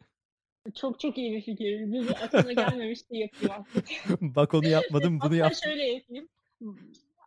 Çok 0.75 0.99
çok 0.99 1.17
iyi 1.17 1.35
bir 1.35 1.41
fikir. 1.41 1.91
Bizi 1.93 2.15
aklına 2.15 2.53
gelmemişti 2.53 3.17
yapıyor 3.17 3.53
Bak 4.21 4.53
onu 4.53 4.67
yapmadım 4.67 5.19
bunu 5.23 5.35
yaptım. 5.35 5.69
şöyle 5.69 5.83
yapayım. 5.83 6.27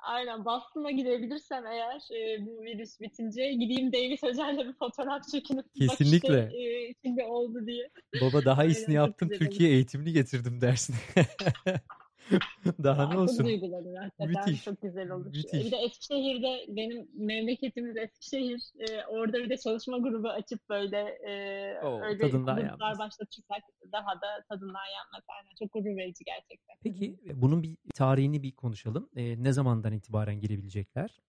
Aynen 0.02 0.44
Boston'a 0.44 0.90
gidebilirsem 0.90 1.66
eğer 1.66 2.02
e, 2.14 2.46
bu 2.46 2.62
virüs 2.62 3.00
bitince 3.00 3.52
gideyim 3.52 3.92
David 3.92 4.22
Hoca'yla 4.22 4.68
bir 4.68 4.72
fotoğraf 4.72 5.28
çekinip 5.28 5.74
Kesinlikle. 5.74 6.42
bak 6.42 6.52
işte 6.52 6.62
e, 6.62 6.88
içinde 6.88 7.24
oldu 7.24 7.66
diye. 7.66 7.90
Baba 8.20 8.44
daha 8.44 8.64
iyisini 8.64 8.86
Aynen, 8.86 9.06
yaptım 9.06 9.28
Türkiye 9.28 9.70
eğitimini 9.70 10.12
getirdim 10.12 10.60
dersin. 10.60 10.94
Daha 12.82 13.08
ne 13.08 13.18
olsun? 13.18 13.36
Çok 13.36 13.46
duygulanır 13.46 13.94
hakikaten. 13.94 14.28
Müthiş. 14.28 14.64
Çok 14.64 14.82
güzel 14.82 15.10
olur. 15.10 15.26
Müthiş. 15.26 15.52
Bir 15.52 15.70
de 15.70 15.76
Eskişehir'de 15.76 16.64
benim 16.68 17.08
memleketimiz 17.14 17.96
Eskişehir. 17.96 18.60
E, 18.78 19.06
orada 19.06 19.38
bir 19.38 19.50
de 19.50 19.56
çalışma 19.56 19.98
grubu 19.98 20.28
açıp 20.28 20.68
böyle 20.68 20.98
e, 20.98 21.80
Oo, 21.82 22.00
öyle 22.02 22.28
gruplar 22.28 22.98
başlatırsak 22.98 23.62
daha 23.92 24.14
da 24.14 24.44
tadından 24.48 24.86
yanmaz. 24.96 25.22
Aynen. 25.28 25.50
Çok 25.58 25.72
gurur 25.72 25.96
verici 25.96 26.24
gerçekten. 26.24 26.76
Peki 26.82 27.16
bunun 27.34 27.62
bir 27.62 27.76
tarihini 27.94 28.42
bir 28.42 28.52
konuşalım. 28.52 29.10
E, 29.16 29.42
ne 29.42 29.52
zamandan 29.52 29.92
itibaren 29.92 30.40
girebilecekler? 30.40 31.20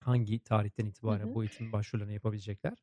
Hangi 0.00 0.44
tarihten 0.44 0.86
itibaren 0.86 1.26
Hı-hı. 1.26 1.34
bu 1.34 1.42
eğitim 1.42 1.72
başvurularını 1.72 2.12
yapabilecekler? 2.12 2.78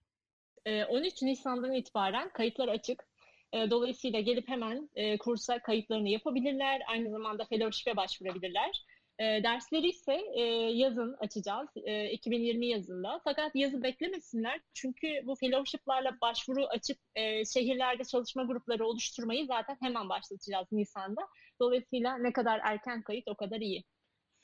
13 0.89 1.21
Nisan'dan 1.21 1.73
itibaren 1.73 2.29
kayıtlar 2.29 2.67
açık. 2.67 3.07
E, 3.53 3.69
dolayısıyla 3.69 4.19
gelip 4.19 4.49
hemen 4.49 4.89
e, 4.95 5.17
kursa 5.17 5.59
kayıtlarını 5.59 6.09
yapabilirler. 6.09 6.81
Aynı 6.87 7.11
zamanda 7.11 7.45
fellowship'e 7.45 7.97
başvurabilirler. 7.97 8.85
E, 9.19 9.23
dersleri 9.23 9.87
ise 9.87 10.21
e, 10.33 10.41
yazın 10.73 11.15
açacağız. 11.19 11.69
E, 11.85 12.11
2020 12.11 12.67
yazında. 12.67 13.21
Fakat 13.23 13.55
yazı 13.55 13.83
beklemesinler. 13.83 14.61
Çünkü 14.73 15.07
bu 15.25 15.35
fellowship'larla 15.35 16.17
başvuru 16.21 16.65
açıp 16.65 16.97
şehirlerde 17.53 18.03
çalışma 18.03 18.43
grupları 18.43 18.87
oluşturmayı 18.87 19.45
zaten 19.45 19.77
hemen 19.81 20.09
başlatacağız 20.09 20.67
Nisan'da. 20.71 21.21
Dolayısıyla 21.59 22.17
ne 22.17 22.33
kadar 22.33 22.59
erken 22.63 23.01
kayıt 23.01 23.27
o 23.27 23.35
kadar 23.35 23.61
iyi. 23.61 23.83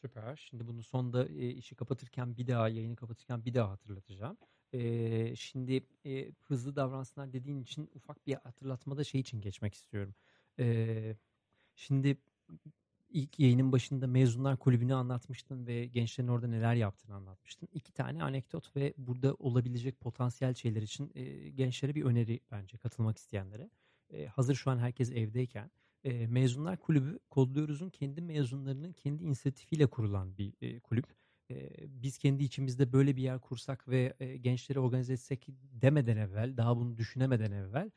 Süper. 0.02 0.48
Şimdi 0.50 0.68
bunu 0.68 0.84
sonda 0.84 1.26
işi 1.28 1.76
kapatırken 1.76 2.38
bir 2.38 2.48
daha, 2.48 2.70
yayını 2.70 2.96
kapatırken 2.96 3.46
bir 3.46 3.54
daha 3.54 3.70
hatırlatacağım. 3.72 4.38
Ee, 4.74 5.36
şimdi 5.36 5.84
e, 6.06 6.32
hızlı 6.32 6.76
davransınlar 6.76 7.34
dediğin 7.34 7.62
için 7.62 7.90
ufak 7.94 8.28
bir 8.28 8.34
hatırlatmada 8.34 9.04
şey 9.04 9.22
için 9.22 9.42
geçmek 9.42 9.74
istiyorum. 9.74 10.16
Ee, 10.60 11.16
şimdi 11.76 12.18
ilk 13.10 13.40
yayının 13.40 13.72
başında 13.72 14.08
mezunlar 14.08 14.58
kulübünü 14.58 14.94
anlatmıştın 14.94 15.68
ve 15.68 15.86
gençlerin 15.86 16.28
orada 16.28 16.48
neler 16.48 16.76
yaptığını 16.76 17.16
anlatmıştın. 17.16 17.70
İki 17.74 17.94
tane 17.94 18.24
anekdot 18.24 18.76
ve 18.76 18.94
burada 18.98 19.36
olabilecek 19.40 20.00
potansiyel 20.00 20.54
şeyler 20.54 20.82
için 20.82 21.12
e, 21.16 21.50
gençlere 21.50 21.96
bir 21.96 22.04
öneri 22.04 22.40
bence 22.52 22.78
katılmak 22.78 23.18
isteyenlere. 23.18 23.70
E, 24.10 24.26
hazır 24.26 24.56
şu 24.56 24.72
an 24.72 24.78
herkes 24.78 25.12
evdeyken 25.12 25.72
e, 26.04 26.28
mezunlar 26.28 26.78
kulübü 26.78 27.20
kodluyoruz'un 27.30 27.90
kendi 27.90 28.22
mezunlarının 28.22 28.94
kendi 28.94 29.24
inisiyatifiyle 29.24 29.88
kurulan 29.88 30.38
bir 30.38 30.54
e, 30.62 30.80
kulüp 30.80 31.06
biz 31.88 32.18
kendi 32.18 32.44
içimizde 32.44 32.94
böyle 32.94 33.16
bir 33.16 33.22
yer 33.22 33.40
kursak 33.40 33.88
ve 33.88 34.14
gençleri 34.42 34.80
organize 34.80 35.14
etsek 35.14 35.48
demeden 35.82 36.18
evvel, 36.18 36.58
daha 36.58 36.78
bunu 36.78 36.98
düşünemeden 36.98 37.52
evvel 37.52 37.92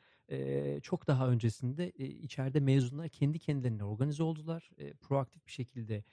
çok 0.81 1.07
daha 1.07 1.29
öncesinde 1.29 1.91
içeride 1.91 2.59
mezunlar 2.59 3.09
kendi 3.09 3.39
kendilerine 3.39 3.83
organize 3.83 4.23
oldular. 4.23 4.69
Proaktif 5.01 5.47
bir 5.47 5.51
şekilde 5.51 6.03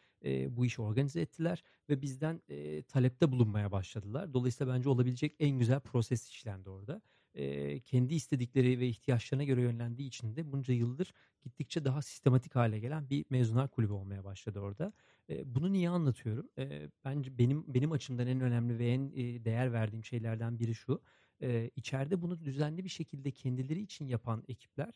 bu 0.57 0.67
işi 0.67 0.83
organize 0.83 1.21
ettiler 1.21 1.63
ve 1.89 2.03
bizden 2.03 2.43
talepte 2.89 3.33
bulunmaya 3.33 3.73
başladılar. 3.73 4.35
Dolayısıyla 4.35 4.75
bence 4.75 4.89
olabilecek 4.89 5.37
en 5.41 5.59
güzel 5.59 5.81
proses 5.81 6.29
işlendi 6.29 6.71
orada. 6.71 7.03
Kendi 7.85 8.15
istedikleri 8.15 8.81
ve 8.81 8.89
ihtiyaçlarına 8.89 9.45
göre 9.45 9.63
yönlendiği 9.63 10.09
için 10.09 10.37
de 10.37 10.53
bunca 10.53 10.75
yıldır 10.75 11.13
gittikçe 11.43 11.85
daha 11.85 12.03
sistematik 12.03 12.57
hale 12.57 12.79
gelen 12.79 13.11
bir 13.11 13.25
mezunlar 13.31 13.69
kulübü 13.69 13.93
olmaya 13.93 14.25
başladı 14.25 14.61
orada. 14.61 14.93
Bunu 15.45 15.73
niye 15.73 15.91
anlatıyorum? 15.91 16.49
Bence 17.05 17.39
benim 17.39 17.75
benim 17.75 17.93
açımdan 17.93 18.27
en 18.27 18.41
önemli 18.41 18.79
ve 18.79 18.89
en 18.89 19.17
değer 19.45 19.73
verdiğim 19.73 20.05
şeylerden 20.05 20.59
biri 20.59 20.75
şu. 20.75 21.01
İçeride 21.77 22.23
bunu 22.23 22.45
düzenli 22.45 22.85
bir 22.85 22.89
şekilde 22.89 23.31
kendileri 23.31 23.81
için 23.81 24.05
yapan 24.09 24.45
ekipler 24.49 24.93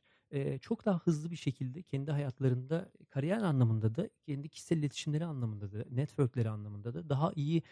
çok 0.60 0.84
daha 0.84 0.98
hızlı 0.98 1.30
bir 1.30 1.36
şekilde 1.36 1.82
kendi 1.82 2.10
hayatlarında 2.10 2.92
kariyer 3.10 3.42
anlamında 3.42 3.94
da 3.94 4.10
kendi 4.22 4.48
kişisel 4.48 4.78
iletişimleri 4.78 5.24
anlamında 5.24 5.72
da 5.72 5.84
networkleri 5.90 6.48
anlamında 6.48 6.94
da 6.94 7.08
daha 7.08 7.32
iyi 7.36 7.62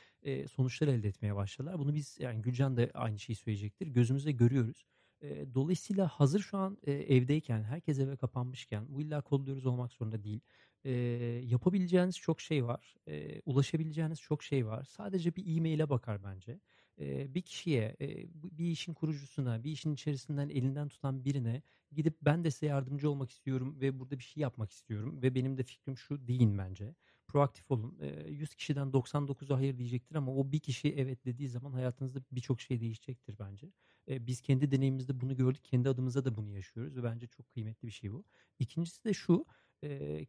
sonuçlar 0.53 0.89
elde 0.89 1.09
etmeye 1.09 1.35
başladılar. 1.35 1.79
Bunu 1.79 1.95
biz 1.95 2.17
yani 2.21 2.43
Gülcan 2.43 2.77
da 2.77 2.91
aynı 2.95 3.19
şeyi 3.19 3.37
söyleyecektir. 3.37 3.87
Gözümüzde 3.87 4.33
görüyoruz. 4.33 4.85
Dolayısıyla 5.55 6.09
hazır 6.09 6.41
şu 6.41 6.59
an 6.59 6.79
evdeyken, 6.87 7.63
herkes 7.63 7.99
eve 7.99 8.17
kapanmışken, 8.17 8.87
bu 8.89 9.03
illa 9.03 9.21
kodluyoruz 9.21 9.67
olmak 9.67 9.93
zorunda 9.93 10.25
değil. 10.25 10.41
Yapabileceğiniz 11.45 12.17
çok 12.19 12.41
şey 12.41 12.65
var. 12.65 12.95
Ulaşabileceğiniz 13.47 14.21
çok 14.21 14.43
şey 14.43 14.67
var. 14.67 14.85
Sadece 14.85 15.37
bir 15.37 15.57
e-maile 15.57 15.91
bakar 15.91 16.25
bence. 16.25 16.61
Bir 17.35 17.43
kişiye, 17.43 17.97
bir 18.35 18.65
işin 18.71 18.95
kurucusuna, 18.95 19.65
bir 19.65 19.71
işin 19.71 19.95
içerisinden 19.95 20.49
elinden 20.49 20.89
tutan 20.89 21.25
birine 21.25 21.63
gidip 21.93 22.17
ben 22.23 22.45
de 22.45 22.51
size 22.51 22.67
yardımcı 22.67 23.11
olmak 23.11 23.31
istiyorum 23.31 23.81
ve 23.81 23.99
burada 23.99 24.19
bir 24.19 24.25
şey 24.25 24.41
yapmak 24.41 24.71
istiyorum 24.71 25.23
ve 25.23 25.35
benim 25.35 25.59
de 25.59 25.63
fikrim 25.63 25.97
şu 25.97 26.29
deyin 26.29 26.59
bence. 26.59 26.95
Proaktif 27.29 27.71
olun. 27.71 27.99
100 28.29 28.55
kişiden 28.55 28.93
99'u 28.93 29.57
hayır 29.57 29.79
diyecektir 29.79 30.15
ama 30.15 30.35
o 30.35 30.53
bir 30.53 30.61
kişi 30.61 30.95
evet 30.97 31.25
dediği 31.25 31.49
zaman 31.49 31.73
hayatınızda 31.73 32.21
birçok 32.33 32.61
şey 32.61 32.81
değişecektir 32.81 33.39
bence. 33.39 33.73
E, 34.09 34.27
biz 34.27 34.41
kendi 34.41 34.71
deneyimimizde 34.71 35.21
bunu 35.21 35.37
gördük. 35.37 35.65
Kendi 35.65 35.89
adımıza 35.89 36.25
da 36.25 36.35
bunu 36.35 36.51
yaşıyoruz 36.51 36.97
ve 36.97 37.03
bence 37.03 37.27
çok 37.27 37.51
kıymetli 37.51 37.87
bir 37.87 37.93
şey 37.93 38.13
bu. 38.13 38.25
İkincisi 38.59 39.05
de 39.05 39.13
şu. 39.15 39.47
E, 39.85 40.21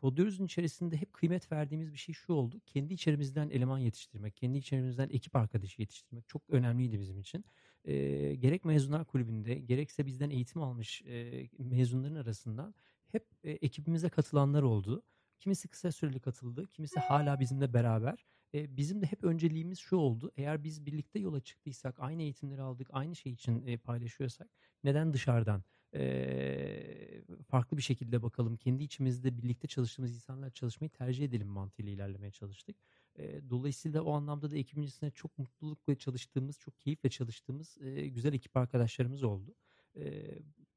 Kodluyoruz'un 0.00 0.44
içerisinde 0.44 0.96
hep 0.96 1.12
kıymet 1.12 1.52
verdiğimiz 1.52 1.92
bir 1.92 1.98
şey 1.98 2.14
şu 2.14 2.32
oldu. 2.32 2.60
Kendi 2.66 2.94
içerimizden 2.94 3.50
eleman 3.50 3.78
yetiştirmek, 3.78 4.36
kendi 4.36 4.58
içerimizden 4.58 5.08
ekip 5.10 5.36
arkadaşı 5.36 5.82
yetiştirmek 5.82 6.28
çok 6.28 6.42
önemliydi 6.50 7.00
bizim 7.00 7.20
için. 7.20 7.44
E, 7.84 7.94
gerek 8.34 8.64
mezunlar 8.64 9.04
kulübünde, 9.04 9.54
gerekse 9.54 10.06
bizden 10.06 10.30
eğitim 10.30 10.62
almış 10.62 11.02
e, 11.02 11.48
mezunların 11.58 12.14
arasından 12.14 12.74
hep 13.12 13.26
e, 13.44 13.50
ekibimize 13.50 14.08
katılanlar 14.08 14.62
oldu. 14.62 15.02
Kimisi 15.40 15.68
kısa 15.68 15.92
süreli 15.92 16.20
katıldı, 16.20 16.66
kimisi 16.72 17.00
hala 17.00 17.40
bizimle 17.40 17.72
beraber. 17.74 18.24
E, 18.54 18.76
bizim 18.76 19.02
de 19.02 19.06
hep 19.06 19.24
önceliğimiz 19.24 19.78
şu 19.78 19.96
oldu. 19.96 20.32
Eğer 20.36 20.64
biz 20.64 20.86
birlikte 20.86 21.18
yola 21.18 21.40
çıktıysak, 21.40 22.00
aynı 22.00 22.22
eğitimleri 22.22 22.62
aldık, 22.62 22.88
aynı 22.92 23.16
şey 23.16 23.32
için 23.32 23.66
e, 23.66 23.76
paylaşıyorsak 23.76 24.48
neden 24.84 25.12
dışarıdan 25.12 25.62
e, 25.94 27.22
farklı 27.48 27.76
bir 27.76 27.82
şekilde 27.82 28.22
bakalım. 28.22 28.56
Kendi 28.56 28.84
içimizde 28.84 29.38
birlikte 29.38 29.68
çalıştığımız 29.68 30.14
insanlar 30.14 30.50
çalışmayı 30.50 30.90
tercih 30.90 31.24
edelim 31.24 31.48
mantığıyla 31.48 31.92
ilerlemeye 31.92 32.30
çalıştık. 32.30 32.76
E, 33.18 33.50
dolayısıyla 33.50 34.02
o 34.02 34.12
anlamda 34.12 34.50
da 34.50 34.56
ekibin 34.56 34.82
içerisinde 34.82 35.10
çok 35.10 35.38
mutlulukla 35.38 35.94
çalıştığımız, 35.94 36.58
çok 36.58 36.80
keyifle 36.80 37.08
çalıştığımız 37.08 37.78
e, 37.80 38.08
güzel 38.08 38.32
ekip 38.32 38.56
arkadaşlarımız 38.56 39.22
oldu. 39.22 39.54
E, 39.96 40.34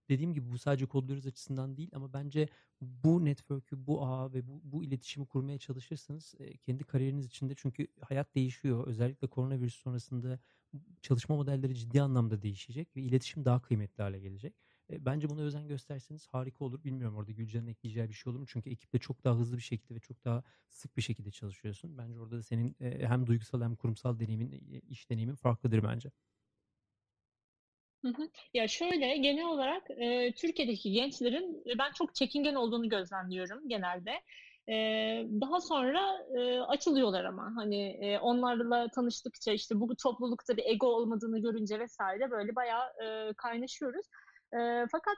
dediğim 0.10 0.34
gibi 0.34 0.52
bu 0.52 0.58
sadece 0.58 0.86
kodluyoruz 0.86 1.28
açısından 1.28 1.78
değil 1.78 1.90
ama 1.94 2.14
bence 2.14 2.50
bu 2.82 3.26
network'ü, 3.26 3.88
bu 3.88 4.06
ağ 4.06 4.34
ve 4.34 4.48
bu, 4.48 4.62
bu 4.64 4.84
iletişimi 4.84 5.26
kurmaya 5.26 5.58
çalışırsanız 5.58 6.36
e, 6.40 6.58
kendi 6.58 6.84
kariyeriniz 6.84 7.26
içinde 7.26 7.54
çünkü 7.58 7.88
hayat 8.02 8.36
değişiyor. 8.36 8.88
Özellikle 8.88 9.28
koronavirüs 9.28 9.76
sonrasında 9.76 10.40
çalışma 11.02 11.36
modelleri 11.36 11.76
ciddi 11.76 12.02
anlamda 12.02 12.42
değişecek 12.42 12.96
ve 12.96 13.02
iletişim 13.02 13.46
daha 13.46 13.62
kıymetli 13.62 14.02
hale 14.02 14.20
gelecek. 14.20 14.56
E, 14.92 15.06
bence 15.06 15.30
buna 15.30 15.42
özen 15.42 15.68
gösterseniz 15.68 16.28
harika 16.28 16.66
olur. 16.66 16.84
Bilmiyorum 16.84 17.18
orada 17.18 17.32
Gülcan'ın 17.32 17.68
ekleyeceği 17.68 18.10
bir 18.10 18.14
şey 18.14 18.32
olur 18.32 18.40
mu? 18.40 18.46
Çünkü 18.48 18.70
ekiple 18.70 19.00
çok 19.00 19.24
daha 19.24 19.36
hızlı 19.36 19.58
bir 19.58 19.62
şekilde 19.62 19.96
ve 19.96 20.00
çok 20.00 20.26
daha 20.26 20.44
sık 20.68 20.98
bir 20.98 21.02
şekilde 21.02 21.32
çalışıyorsun. 21.32 21.98
Bence 21.98 22.20
orada 22.20 22.38
da 22.38 22.44
senin 22.44 22.76
e, 22.80 23.08
hem 23.08 23.28
duygusal 23.28 23.62
hem 23.62 23.76
kurumsal 23.76 24.20
deneyimin, 24.20 24.52
e, 24.52 24.80
iş 24.80 25.10
deneyimin 25.10 25.36
farklıdır 25.36 25.84
bence. 25.84 26.12
Ya 28.54 28.68
şöyle 28.68 29.18
genel 29.18 29.46
olarak 29.46 29.84
e, 29.90 30.34
Türkiye'deki 30.34 30.92
gençlerin 30.92 31.64
ben 31.80 31.92
çok 31.92 32.16
çekingen 32.16 32.56
olduğunu 32.56 32.90
gözlemliyorum 32.90 33.68
genelde. 33.68 34.12
E, 34.70 34.76
daha 35.42 35.62
sonra 35.62 36.02
e, 36.38 36.60
açılıyorlar 36.60 37.26
ama 37.26 37.54
hani 37.56 37.82
e, 37.82 38.20
onlarla 38.20 38.88
tanıştıkça 38.88 39.52
işte 39.52 39.80
bu 39.80 39.96
toplulukta 39.96 40.58
bir 40.58 40.64
ego 40.66 40.88
olmadığını 40.88 41.42
görünce 41.42 41.80
vesaire 41.80 42.32
böyle 42.32 42.56
bayağı 42.56 42.86
e, 43.04 43.34
kaynaşıyoruz. 43.34 44.06
E, 44.54 44.86
fakat 44.92 45.16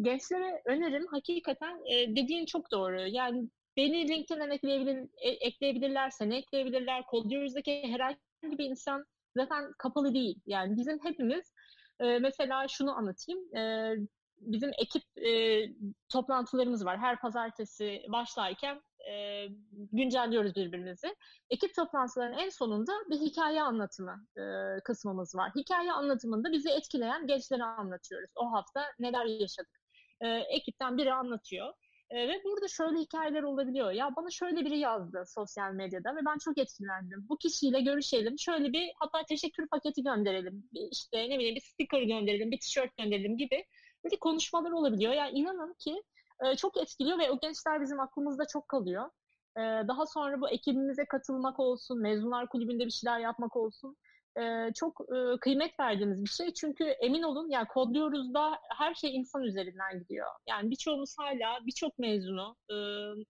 gençlere 0.00 0.62
önerim 0.66 1.06
hakikaten 1.06 1.80
e, 1.86 2.16
dediğin 2.16 2.46
çok 2.46 2.70
doğru. 2.72 3.00
Yani 3.00 3.48
beni 3.76 4.08
LinkedIn'den 4.08 4.50
ekleyebilir, 4.50 5.08
e, 5.20 5.28
ekleyebilirlerse 5.30 6.28
ne 6.28 6.36
ekleyebilirler? 6.36 7.06
Kodluyoruz'daki 7.06 7.82
herhangi 7.82 8.18
bir 8.42 8.64
insan 8.70 9.04
zaten 9.36 9.72
kapalı 9.78 10.14
değil. 10.14 10.40
Yani 10.46 10.76
bizim 10.76 10.98
hepimiz 11.04 11.52
e, 12.00 12.18
mesela 12.18 12.68
şunu 12.68 12.96
anlatayım. 12.96 13.56
E, 13.56 13.94
bizim 14.40 14.70
ekip 14.78 15.02
e, 15.26 15.62
toplantılarımız 16.08 16.84
var. 16.84 16.98
Her 16.98 17.20
pazartesi 17.20 18.02
başlarken 18.08 18.80
e, 19.10 19.46
güncelliyoruz 19.92 20.56
birbirimizi. 20.56 21.16
Ekip 21.50 21.74
toplantılarının 21.74 22.38
en 22.38 22.48
sonunda 22.48 22.92
bir 23.10 23.16
hikaye 23.16 23.62
anlatımı 23.62 24.26
e, 24.36 24.42
kısmımız 24.84 25.34
var. 25.34 25.52
Hikaye 25.56 25.92
anlatımında 25.92 26.52
bizi 26.52 26.70
etkileyen 26.70 27.26
gençleri 27.26 27.64
anlatıyoruz. 27.64 28.30
O 28.36 28.52
hafta 28.52 28.84
neler 28.98 29.24
yaşadık. 29.24 29.80
E, 30.20 30.28
ekipten 30.28 30.98
biri 30.98 31.12
anlatıyor. 31.12 31.72
E, 32.10 32.28
ve 32.28 32.44
burada 32.44 32.68
şöyle 32.68 32.98
hikayeler 32.98 33.42
olabiliyor. 33.42 33.90
Ya 33.90 34.10
bana 34.16 34.30
şöyle 34.30 34.64
biri 34.64 34.78
yazdı 34.78 35.24
sosyal 35.26 35.72
medyada 35.72 36.16
ve 36.16 36.20
ben 36.26 36.38
çok 36.38 36.58
etkilendim. 36.58 37.26
Bu 37.28 37.38
kişiyle 37.38 37.80
görüşelim. 37.80 38.38
Şöyle 38.38 38.72
bir 38.72 38.90
hatta 38.96 39.24
teşekkür 39.28 39.68
paketi 39.68 40.02
gönderelim. 40.02 40.68
İşte 40.92 41.30
ne 41.30 41.38
bileyim 41.38 41.54
bir 41.54 41.60
sticker 41.60 42.02
gönderelim, 42.02 42.50
bir 42.50 42.60
tişört 42.60 42.96
gönderelim 42.96 43.36
gibi 43.36 43.64
böyle 44.06 44.18
konuşmalar 44.18 44.70
olabiliyor. 44.70 45.12
Yani 45.12 45.38
inanın 45.38 45.74
ki 45.78 46.02
e, 46.44 46.56
çok 46.56 46.76
etkiliyor 46.76 47.18
ve 47.18 47.30
o 47.30 47.38
gençler 47.40 47.80
bizim 47.80 48.00
aklımızda 48.00 48.46
çok 48.46 48.68
kalıyor. 48.68 49.10
E, 49.56 49.60
daha 49.60 50.06
sonra 50.06 50.40
bu 50.40 50.48
ekibimize 50.48 51.04
katılmak 51.04 51.60
olsun, 51.60 52.00
mezunlar 52.00 52.48
kulübünde 52.48 52.86
bir 52.86 52.90
şeyler 52.90 53.18
yapmak 53.18 53.56
olsun 53.56 53.96
e, 54.36 54.72
çok 54.74 55.00
e, 55.00 55.38
kıymet 55.40 55.80
verdiğimiz 55.80 56.24
bir 56.24 56.28
şey. 56.28 56.52
Çünkü 56.52 56.84
emin 56.84 57.22
olun 57.22 57.50
yani 57.50 57.68
kodluyoruz 57.68 58.34
da 58.34 58.58
her 58.78 58.94
şey 58.94 59.16
insan 59.16 59.42
üzerinden 59.42 59.98
gidiyor. 59.98 60.26
Yani 60.48 60.70
birçoğumuz 60.70 61.14
hala 61.18 61.66
birçok 61.66 61.98
mezunu 61.98 62.56
e, 62.70 62.76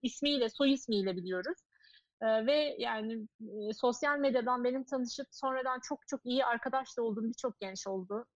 ismiyle, 0.02 0.48
soy 0.48 0.72
ismiyle 0.72 1.16
biliyoruz. 1.16 1.58
Ve 2.22 2.76
yani 2.78 3.28
sosyal 3.72 4.18
medyadan 4.18 4.64
benim 4.64 4.84
tanışıp 4.84 5.26
sonradan 5.30 5.80
çok 5.88 6.08
çok 6.08 6.20
iyi 6.24 6.44
arkadaş 6.44 6.96
da 6.96 7.02
olduğum 7.02 7.28
birçok 7.28 7.60
genç 7.60 7.86
oldu. 7.86 8.26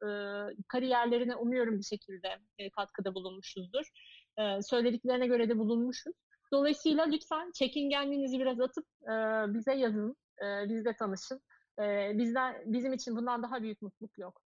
Kariyerlerine 0.68 1.36
umuyorum 1.36 1.78
bir 1.78 1.84
şekilde 1.84 2.28
katkıda 2.76 3.14
bulunmuşuzdur. 3.14 3.84
Söylediklerine 4.60 5.26
göre 5.26 5.48
de 5.48 5.58
bulunmuşuz. 5.58 6.14
Dolayısıyla 6.52 7.04
lütfen 7.04 7.50
çekingenliğinizi 7.54 8.38
biraz 8.38 8.60
atıp 8.60 8.84
bize 9.54 9.74
yazın, 9.74 10.16
e, 10.42 10.68
bizle 10.68 10.96
tanışın. 10.96 11.40
Bizden 12.18 12.62
bizim 12.66 12.92
için 12.92 13.16
bundan 13.16 13.42
daha 13.42 13.62
büyük 13.62 13.82
mutluluk 13.82 14.18
yok. 14.18 14.42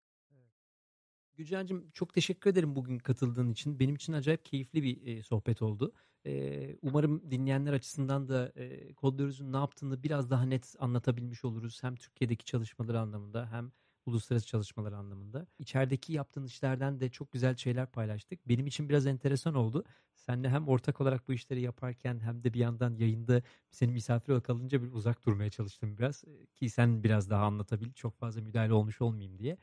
Gülcan'cığım 1.43 1.89
çok 1.91 2.13
teşekkür 2.13 2.49
ederim 2.49 2.75
bugün 2.75 2.99
katıldığın 2.99 3.49
için. 3.49 3.79
Benim 3.79 3.95
için 3.95 4.13
acayip 4.13 4.45
keyifli 4.45 4.83
bir 4.83 5.07
e, 5.07 5.23
sohbet 5.23 5.61
oldu. 5.61 5.93
E, 6.25 6.75
umarım 6.81 7.31
dinleyenler 7.31 7.73
açısından 7.73 8.27
da 8.27 8.51
e, 8.55 8.93
Kodluyoruz'un 8.93 9.53
ne 9.53 9.57
yaptığını 9.57 10.03
biraz 10.03 10.29
daha 10.29 10.45
net 10.45 10.75
anlatabilmiş 10.79 11.45
oluruz. 11.45 11.83
Hem 11.83 11.95
Türkiye'deki 11.95 12.45
çalışmaları 12.45 12.99
anlamında 12.99 13.51
hem 13.51 13.71
uluslararası 14.05 14.47
çalışmalar 14.47 14.91
anlamında. 14.91 15.47
İçerideki 15.59 16.13
yaptığın 16.13 16.43
işlerden 16.45 16.99
de 16.99 17.09
çok 17.09 17.31
güzel 17.31 17.55
şeyler 17.55 17.91
paylaştık. 17.91 18.47
Benim 18.49 18.67
için 18.67 18.89
biraz 18.89 19.05
enteresan 19.05 19.55
oldu. 19.55 19.83
Seninle 20.15 20.49
hem 20.49 20.67
ortak 20.67 21.01
olarak 21.01 21.27
bu 21.27 21.33
işleri 21.33 21.61
yaparken 21.61 22.19
hem 22.19 22.43
de 22.43 22.53
bir 22.53 22.59
yandan 22.59 22.95
yayında 22.95 23.41
seni 23.71 23.91
misafir 23.91 24.29
olarak 24.31 24.45
kalınca 24.45 24.83
bir 24.83 24.91
uzak 24.91 25.25
durmaya 25.25 25.49
çalıştım 25.49 25.97
biraz. 25.97 26.23
Ki 26.55 26.69
sen 26.69 27.03
biraz 27.03 27.29
daha 27.29 27.45
anlatabil. 27.45 27.93
Çok 27.93 28.17
fazla 28.17 28.41
müdahale 28.41 28.73
olmuş 28.73 29.01
olmayayım 29.01 29.39
diye. 29.39 29.57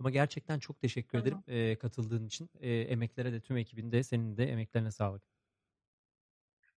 Ama 0.00 0.10
gerçekten 0.10 0.60
çok 0.60 0.80
teşekkür 0.80 1.18
tamam. 1.18 1.20
ederim 1.20 1.44
e, 1.48 1.78
katıldığın 1.78 2.26
için. 2.26 2.50
E, 2.60 2.72
emeklere 2.72 3.32
de 3.32 3.40
tüm 3.42 3.56
ekibinde 3.58 4.02
senin 4.04 4.38
de 4.38 4.46
emeklerine 4.52 4.92
sağlık. 4.92 5.24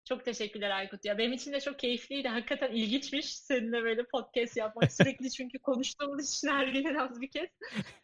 Çok 0.06 0.26
teşekkürler 0.26 0.70
Aykut. 0.70 1.06
Ya 1.06 1.18
benim 1.18 1.34
için 1.34 1.54
de 1.54 1.60
çok 1.60 1.80
keyifliydi. 1.80 2.28
Hakikaten 2.28 2.72
ilginçmiş 2.72 3.36
seninle 3.36 3.84
böyle 3.84 4.08
podcast 4.08 4.58
yapmak. 4.58 4.92
Sürekli 4.92 5.32
çünkü 5.32 5.60
konuştuğumuz 5.60 6.34
için 6.34 6.48
her 6.48 6.68
gün 6.68 6.86
en 6.86 6.96
az 6.96 7.22
bir 7.22 7.32
kez 7.32 7.50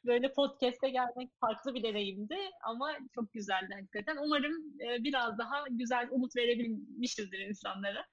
böyle 0.05 0.33
podcast'e 0.33 0.89
gelmek 0.89 1.29
farklı 1.39 1.73
bir 1.73 1.83
deneyimdi. 1.83 2.35
Ama 2.63 2.97
çok 3.15 3.33
güzeldi 3.33 3.73
hakikaten. 3.73 4.17
Umarım 4.25 4.53
e, 4.81 5.03
biraz 5.03 5.37
daha 5.37 5.65
güzel 5.69 6.07
umut 6.11 6.35
verebilmişizdir 6.35 7.39
insanlara. 7.39 8.05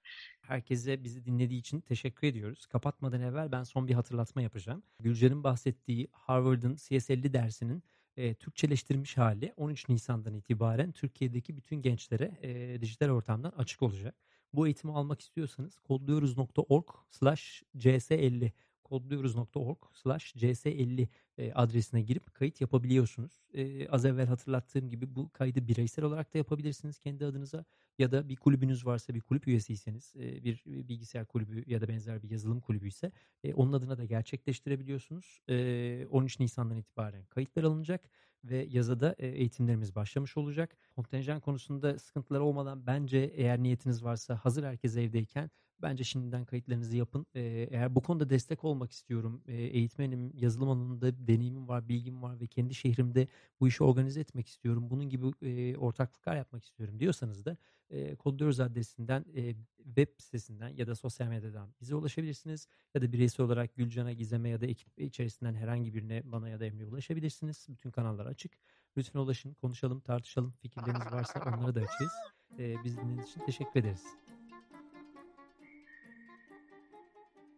Herkese 0.43 1.05
bizi 1.05 1.25
dinlediği 1.25 1.61
için 1.61 1.81
teşekkür 1.81 2.27
ediyoruz. 2.27 2.67
Kapatmadan 2.67 3.21
evvel 3.21 3.53
ben 3.53 3.63
son 3.63 3.89
bir 3.89 3.95
hatırlatma 3.95 4.43
yapacağım. 4.43 4.83
Gülcan'ın 5.01 5.45
bahsettiği 5.45 6.09
Harvard'ın 6.13 6.77
CS50 6.77 7.33
dersinin 7.33 7.83
e, 8.17 8.35
Türkçeleştirilmiş 8.35 9.17
hali 9.17 9.53
13 9.57 9.89
Nisan'dan 9.89 10.35
itibaren 10.35 10.93
Türkiye'deki 10.93 11.57
bütün 11.57 11.83
gençlere 11.83 12.39
e, 12.43 12.81
dijital 12.81 13.09
ortamdan 13.09 13.53
açık 13.57 13.83
olacak. 13.83 14.15
Bu 14.53 14.67
eğitimi 14.67 14.93
almak 14.93 15.21
istiyorsanız 15.21 15.79
kodluyoruz.org 15.79 16.89
slash 17.11 17.63
cs50 17.77 18.53
kodluyoruz.org 18.85 19.79
slash 19.93 20.37
cs50 20.37 21.09
e, 21.39 21.53
adresine 21.53 22.03
girip 22.03 22.35
kayıt 22.35 22.61
yapabiliyorsunuz. 22.61 23.47
E, 23.55 23.89
az 23.89 24.05
evvel 24.05 24.27
hatırlattığım 24.27 24.89
gibi 24.91 25.17
bu 25.17 25.31
kaydı 25.33 25.69
bireysel 25.69 26.05
olarak 26.05 26.35
da 26.35 26.39
yapabilirsiniz 26.39 26.99
kendi 26.99 27.27
adınıza 27.27 27.65
ya 27.99 28.13
da 28.13 28.29
bir 28.29 28.37
kulübünüz 28.37 28.87
varsa 28.87 29.15
bir 29.15 29.21
kulüp 29.21 29.49
üyesiyseniz 29.49 30.15
e, 30.17 30.45
bir 30.45 30.63
bilgisayar 30.67 31.27
kulübü 31.27 31.65
ya 31.67 31.81
da 31.81 31.89
benzer 31.89 32.23
bir 32.23 32.31
yazılım 32.31 32.61
kulübü 32.61 32.89
ise 32.89 33.13
onun 33.55 33.73
adına 33.73 33.99
da 33.99 34.05
gerçekleştirebiliyorsunuz. 34.05 35.41
E, 35.49 36.07
13 36.11 36.41
Nisan'dan 36.41 36.77
itibaren 36.77 37.25
kayıtlar 37.25 37.65
alınacak 37.65 38.11
ve 38.45 38.67
yazıda 38.71 39.15
e, 39.19 39.27
eğitimlerimiz 39.27 39.95
başlamış 39.95 40.37
olacak. 40.37 40.77
Kontenjan 40.97 41.41
konusunda 41.41 41.99
sıkıntılar 41.99 42.41
olmadan 42.41 42.87
bence 42.87 43.19
eğer 43.19 43.63
niyetiniz 43.63 44.05
varsa 44.05 44.37
hazır 44.37 44.65
herkes 44.65 44.97
evdeyken 44.97 45.51
Bence 45.85 46.05
şimdiden 46.05 46.45
kayıtlarınızı 46.45 46.97
yapın. 46.97 47.27
Ee, 47.35 47.69
eğer 47.71 47.95
bu 47.95 48.03
konuda 48.03 48.31
destek 48.31 48.65
olmak 48.65 48.93
istiyorum, 48.93 49.43
e, 49.47 49.55
eğitmenim, 49.55 50.33
yazılım 50.35 50.69
alanında 50.69 51.29
deneyimim 51.29 51.69
var, 51.69 51.89
bilgim 51.89 52.23
var 52.23 52.41
ve 52.41 52.47
kendi 52.47 52.75
şehrimde 52.75 53.29
bu 53.61 53.69
işi 53.69 53.85
organize 53.85 54.21
etmek 54.21 54.49
istiyorum. 54.49 54.91
Bunun 54.91 55.09
gibi 55.09 55.27
e, 55.43 55.77
ortaklıklar 55.77 56.37
yapmak 56.37 56.65
istiyorum 56.65 57.01
diyorsanız 57.01 57.45
da 57.45 57.57
e, 57.91 58.15
Kodluyoruz 58.15 58.61
adresinden 58.61 59.25
e, 59.37 59.55
web 59.85 60.09
sitesinden 60.19 60.69
ya 60.69 60.87
da 60.87 60.95
sosyal 60.95 61.29
medyadan 61.29 61.69
bize 61.81 61.95
ulaşabilirsiniz. 61.95 62.67
Ya 62.95 63.03
da 63.03 63.13
bireysel 63.13 63.47
olarak 63.47 63.77
Gülcan'a, 63.77 64.13
Gizem'e 64.13 64.49
ya 64.49 64.61
da 64.61 64.67
ekip 64.67 65.01
içerisinden 65.01 65.55
herhangi 65.55 65.95
birine 65.95 66.23
bana 66.25 66.49
ya 66.49 66.61
da 66.61 66.65
Emre'ye 66.65 66.87
ulaşabilirsiniz. 66.87 67.67
Bütün 67.69 67.91
kanallar 67.91 68.27
açık. 68.27 68.53
Lütfen 68.97 69.21
ulaşın, 69.21 69.55
konuşalım, 69.55 70.01
tartışalım. 70.01 70.55
Fikirleriniz 70.63 71.13
varsa 71.13 71.41
onları 71.59 71.75
da 71.75 71.81
açığız. 71.81 72.13
Ee, 72.59 72.77
biz 72.85 72.97
dinlediğiniz 72.97 73.29
için 73.29 73.41
teşekkür 73.47 73.81
ederiz. 73.81 74.05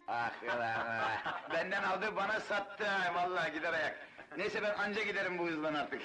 Ah 0.08 0.30
ulan 0.42 0.60
ah. 0.60 1.50
Benden 1.54 1.82
aldı 1.82 2.16
bana 2.16 2.40
sattı 2.40 2.84
ha, 2.84 3.14
vallahi 3.14 3.52
gider 3.52 3.72
ayak. 3.72 3.98
Neyse 4.36 4.62
ben 4.62 4.74
anca 4.74 5.02
giderim 5.02 5.38
bu 5.38 5.46
hızdan 5.46 5.74
artık. 5.74 6.02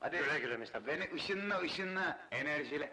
Hadi. 0.00 0.18
Güle 0.18 0.38
güle 0.38 0.56
Mr. 0.56 0.86
Beni 0.86 1.14
ışınla 1.14 1.60
ışınla 1.60 2.18
enerjiyle. 2.30 2.92